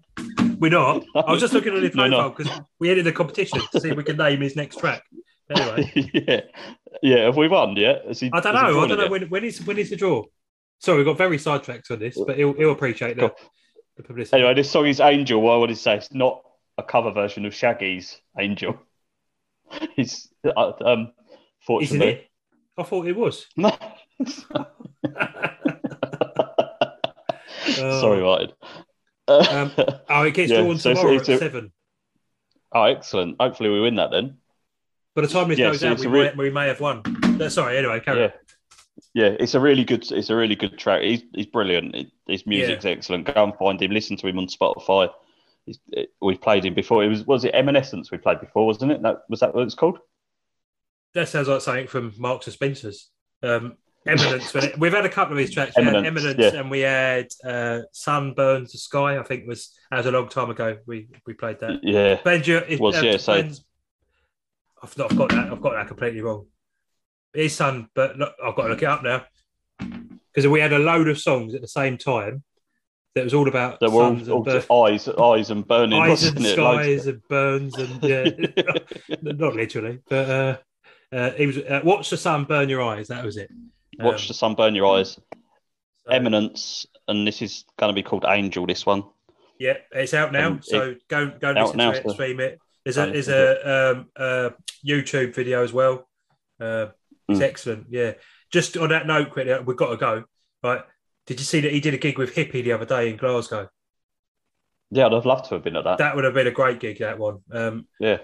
We're 0.60 0.72
not. 0.72 1.04
I 1.16 1.32
was 1.32 1.41
just 1.41 1.54
looking 1.54 1.76
at 1.76 1.84
his 1.84 1.91
profile 1.91 2.30
because 2.30 2.47
no, 2.47 2.58
no. 2.58 2.68
we 2.80 2.89
entered 2.89 3.08
a 3.08 3.12
competition 3.12 3.60
to 3.72 3.80
see 3.80 3.89
if 3.89 3.97
we 3.97 4.04
could 4.04 4.18
name 4.18 4.41
his 4.41 4.56
next 4.56 4.78
track. 4.78 5.04
Anyway. 5.49 6.12
yeah. 6.14 6.41
Yeah. 7.02 7.26
Have 7.26 7.38
we 7.38 7.47
won 7.47 7.76
yet? 7.76 8.04
He, 8.16 8.30
I 8.32 8.39
don't 8.39 8.54
know. 8.54 8.80
I 8.80 8.88
don't 8.88 8.97
know 8.97 9.10
when, 9.10 9.30
when 9.30 9.43
is 9.43 9.64
when 9.66 9.78
is 9.78 9.89
the 9.89 9.95
draw. 9.95 10.24
Sorry, 10.82 10.98
we 10.98 11.04
got 11.04 11.18
very 11.18 11.38
sidetracked 11.38 11.92
on 11.92 12.00
this, 12.00 12.18
but 12.26 12.36
he'll, 12.36 12.54
he'll 12.54 12.72
appreciate. 12.72 13.18
Cool. 13.18 13.32
The 13.98 14.04
publicity. 14.04 14.38
Anyway, 14.38 14.56
this 14.56 14.72
song 14.72 14.88
is 14.88 15.00
Angel. 15.00 15.40
What 15.40 15.60
would 15.60 15.70
he 15.70 15.76
say? 15.76 15.96
It's 15.96 16.12
not 16.12 16.42
a 16.78 16.84
cover 16.84 17.12
version 17.12 17.46
of 17.46 17.54
Shaggy's 17.54 18.20
Angel. 18.40 18.80
He's 19.96 20.28
uh, 20.44 20.72
um, 20.84 21.14
fortunately. 21.66 21.98
Isn't 21.98 22.02
it? 22.02 22.32
I 22.78 22.84
thought 22.84 23.08
it 23.08 23.16
was. 23.16 23.46
No. 23.56 23.70
Sorry, 27.76 28.22
Martin. 28.22 28.52
Um, 29.28 29.72
oh, 30.10 30.24
it 30.24 30.34
gets 30.34 30.52
yeah, 30.52 30.62
drawn 30.62 30.80
so 30.80 30.94
tomorrow 30.94 31.14
it's, 31.14 31.30
it's, 31.30 31.42
at 31.42 31.52
seven. 31.52 31.72
Oh, 32.74 32.84
excellent! 32.84 33.38
Hopefully, 33.40 33.70
we 33.70 33.82
win 33.82 33.96
that 33.96 34.12
then. 34.12 34.38
By 35.16 35.22
the 35.22 35.28
time 35.28 35.50
this 35.50 35.60
yeah, 35.60 35.70
goes 35.70 35.82
so 35.82 35.92
out, 35.92 36.00
we, 36.00 36.08
re- 36.08 36.24
may, 36.24 36.34
we 36.36 36.50
may 36.50 36.68
have 36.68 36.80
won. 36.80 37.04
Sorry, 37.50 37.78
anyway, 37.78 38.00
carry 38.00 38.22
yeah. 38.22 38.26
on. 38.26 38.32
Yeah, 39.14 39.36
it's 39.39 39.56
a 39.56 39.60
really 39.60 39.84
good. 39.84 40.10
It's 40.12 40.30
a 40.30 40.36
really 40.36 40.56
good 40.56 40.78
track. 40.78 41.02
He's 41.02 41.24
he's 41.34 41.46
brilliant. 41.46 41.96
His 42.28 42.46
music's 42.46 42.86
yeah. 42.86 42.92
excellent. 42.92 43.34
Go 43.34 43.44
and 43.44 43.56
find 43.56 43.82
him. 43.82 43.92
Listen 43.92 44.18
to 44.18 44.28
him 44.28 44.38
on 44.38 44.48
Spotify. 44.48 45.10
It, 45.68 46.10
we've 46.22 46.42
played 46.42 46.66
him 46.66 46.74
before. 46.74 47.04
It 47.04 47.10
was 47.10 47.26
was 47.26 47.46
it 47.46 47.54
Eminescence 47.54 48.12
we 48.12 48.18
played 48.18 48.39
before, 48.39 48.66
wasn't 48.66 48.92
it? 48.92 49.02
That 49.02 49.24
was 49.30 49.39
that 49.42 49.54
what 49.54 49.64
it's 49.64 49.76
called? 49.76 50.00
That 51.14 51.30
sounds 51.30 51.48
like 51.48 51.62
something 51.62 51.88
from 51.88 52.14
Marks 52.18 52.48
and 52.48 52.54
Spencers. 52.54 53.10
Um, 53.44 53.78
Eminence. 54.08 54.54
we've 54.80 54.94
had 54.94 55.06
a 55.06 55.10
couple 55.10 55.34
of 55.34 55.38
these 55.38 55.54
tracks. 55.54 55.74
We 55.78 55.84
Eminence, 55.84 56.08
Eminence 56.08 56.39
yeah. 56.39 56.60
and 56.60 56.72
we 56.72 56.80
had 56.80 57.28
uh, 57.46 57.82
Sun 57.92 58.34
Burns 58.34 58.72
the 58.72 58.78
Sky. 58.80 59.20
I 59.20 59.24
think 59.24 59.48
was 59.48 59.78
that 59.89 59.98
was 59.98 60.06
a 60.08 60.12
long 60.12 60.28
time 60.28 60.50
ago. 60.50 60.78
We 60.88 61.08
we 61.28 61.34
played 61.34 61.60
that. 61.60 61.82
Yeah, 61.84 62.18
Benja. 62.18 62.80
Was 62.80 62.98
uh, 62.98 63.02
yeah. 63.02 63.18
So 63.18 63.34
I've 63.34 64.98
not 64.98 65.12
I've 65.12 65.18
got 65.18 65.30
that. 65.30 65.52
I've 65.52 65.62
got 65.62 65.74
that 65.74 65.88
completely 65.88 66.22
wrong. 66.22 66.48
It 67.34 67.46
is 67.46 67.56
Sun, 67.56 67.90
but 67.96 68.18
look, 68.18 68.34
I've 68.44 68.56
got 68.56 68.64
to 68.64 68.70
look 68.70 68.82
it 68.82 68.86
up 68.86 69.04
now 69.04 69.26
because 69.80 70.48
we 70.48 70.60
had 70.60 70.74
a 70.74 70.80
load 70.80 71.08
of 71.08 71.20
songs 71.20 71.56
at 71.56 71.62
the 71.62 71.68
same 71.68 71.98
time 71.98 72.44
that 73.16 73.24
was 73.24 73.34
all 73.34 73.48
about 73.48 73.82
were 73.82 73.90
all, 73.90 74.32
all 74.32 74.86
eyes, 74.86 75.08
eyes 75.08 75.50
and 75.50 75.68
burning, 75.68 76.02
eyes 76.02 76.24
and 76.24 76.46
skies 76.46 77.08
and 77.08 77.22
burns 77.28 77.76
and 77.78 78.04
yeah, 78.04 78.24
not 79.22 79.56
literally, 79.56 80.00
but 80.08 80.30
uh, 80.30 80.58
uh, 81.16 81.32
he 81.32 81.48
was 81.48 81.58
uh, 81.58 81.82
watch 81.84 82.10
the 82.10 82.18
sun 82.18 82.46
burn 82.46 82.70
your 82.70 82.82
eyes. 82.82 83.10
That 83.10 83.24
was 83.24 83.38
it. 83.38 83.50
Watch 84.00 84.24
um, 84.24 84.28
the 84.30 84.34
sun 84.34 84.56
burn 84.56 84.76
your 84.76 84.98
eyes. 84.98 85.20
So, 86.06 86.12
Eminence, 86.12 86.86
and 87.08 87.28
this 87.28 87.42
is 87.42 87.66
going 87.78 87.90
to 87.90 87.96
be 87.96 88.04
called 88.04 88.26
Angel. 88.28 88.66
This 88.66 88.86
one. 88.86 89.04
Yeah, 89.60 89.78
it's 89.92 90.14
out 90.14 90.32
now. 90.32 90.48
Um, 90.48 90.62
so 90.64 90.92
it, 90.92 91.08
go 91.08 91.28
go 91.28 91.52
listen 91.52 91.78
now, 91.78 91.92
to 91.92 91.98
it, 91.98 92.04
so 92.06 92.14
stream 92.14 92.40
it. 92.40 92.60
There's 92.86 92.98
a 92.98 93.12
there's 93.12 93.28
a, 93.28 93.92
um, 93.92 94.10
a 94.16 94.52
YouTube 94.86 95.36
video 95.36 95.64
as 95.64 95.74
well. 95.74 96.08
Uh, 96.60 96.88
it's 97.28 97.39
mm. 97.39 97.43
excellent. 97.43 97.88
Yeah. 97.89 98.13
Just 98.51 98.78
on 98.78 98.89
that 98.89 99.07
note, 99.07 99.32
quickly, 99.32 99.57
we've 99.65 99.78
got 99.78 99.89
to 99.89 99.97
go. 99.97 100.24
Right. 100.63 100.82
Did 101.26 101.39
you 101.39 101.45
see 101.45 101.61
that 101.61 101.72
he 101.72 101.80
did 101.80 101.93
a 101.93 101.97
gig 101.97 102.17
with 102.17 102.36
Hippie 102.36 102.63
the 102.63 102.74
other 102.74 102.86
day 102.86 103.09
in 103.09 103.17
Glasgow? 103.17 103.69
Yeah, 104.89 105.05
I'd 105.05 105.13
have 105.13 105.26
loved 105.26 105.45
to 105.45 105.55
have 105.55 105.63
been 105.63 105.76
at 105.78 105.86
that. 105.86 105.99
That 105.99 106.15
would 106.15 106.26
have 106.26 106.34
been 106.34 106.47
a 106.47 106.51
great 106.51 106.80
gig. 106.80 106.99
That 106.99 107.17
one. 107.17 107.39
Um, 107.51 107.88
yeah. 107.99 108.17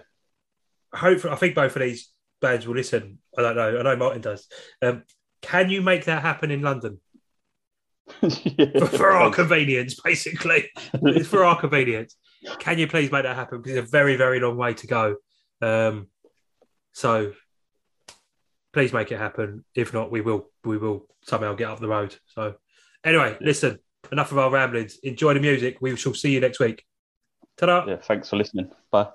Hopefully, 0.94 1.34
I 1.34 1.38
think 1.38 1.56
both 1.56 1.76
of 1.76 1.82
these 1.82 2.12
bands 2.42 2.68
will 2.68 2.76
listen. 2.76 3.20
I 3.38 3.42
don't 3.42 3.56
know. 3.56 3.80
I 3.80 3.84
know 3.84 3.96
Martin 3.96 4.22
does. 4.22 4.48
Um, 4.82 5.04
can 5.42 5.70
you 5.70 5.82
make 5.82 6.06
that 6.06 6.22
happen 6.22 6.52
in 6.52 6.62
London? 6.62 7.00
yeah, 8.22 8.80
for, 8.80 8.88
for 8.88 9.12
our 9.12 9.32
convenience, 9.32 10.00
basically. 10.04 10.70
it's 10.76 11.28
for 11.28 11.44
our 11.44 11.60
convenience. 11.60 12.16
Can 12.60 12.80
you 12.80 12.88
please 12.88 13.12
make 13.12 13.24
that 13.24 13.36
happen? 13.36 13.62
Because 13.62 13.78
it's 13.78 13.88
a 13.88 13.92
very, 13.92 14.16
very 14.16 14.40
long 14.40 14.58
way 14.58 14.74
to 14.74 14.88
go. 14.88 15.16
Um, 15.62 16.08
so 16.94 17.34
please 18.74 18.94
make 18.94 19.12
it 19.12 19.18
happen. 19.18 19.64
If 19.76 19.94
not, 19.94 20.12
we 20.12 20.22
will 20.22 20.50
we 20.64 20.78
will 20.78 21.08
somehow 21.24 21.54
get 21.54 21.70
up 21.70 21.80
the 21.80 21.88
road. 21.88 22.16
So 22.28 22.56
anyway, 23.04 23.38
listen, 23.42 23.80
enough 24.12 24.32
of 24.32 24.38
our 24.38 24.52
ramblings. 24.52 25.00
Enjoy 25.04 25.34
the 25.34 25.40
music. 25.40 25.78
We 25.82 25.96
shall 25.96 26.14
see 26.14 26.32
you 26.32 26.40
next 26.40 26.60
week. 26.60 26.86
Ta-da. 27.58 27.86
Yeah, 27.88 27.98
thanks 27.98 28.30
for 28.30 28.36
listening. 28.36 28.70
Bye. 28.92 29.08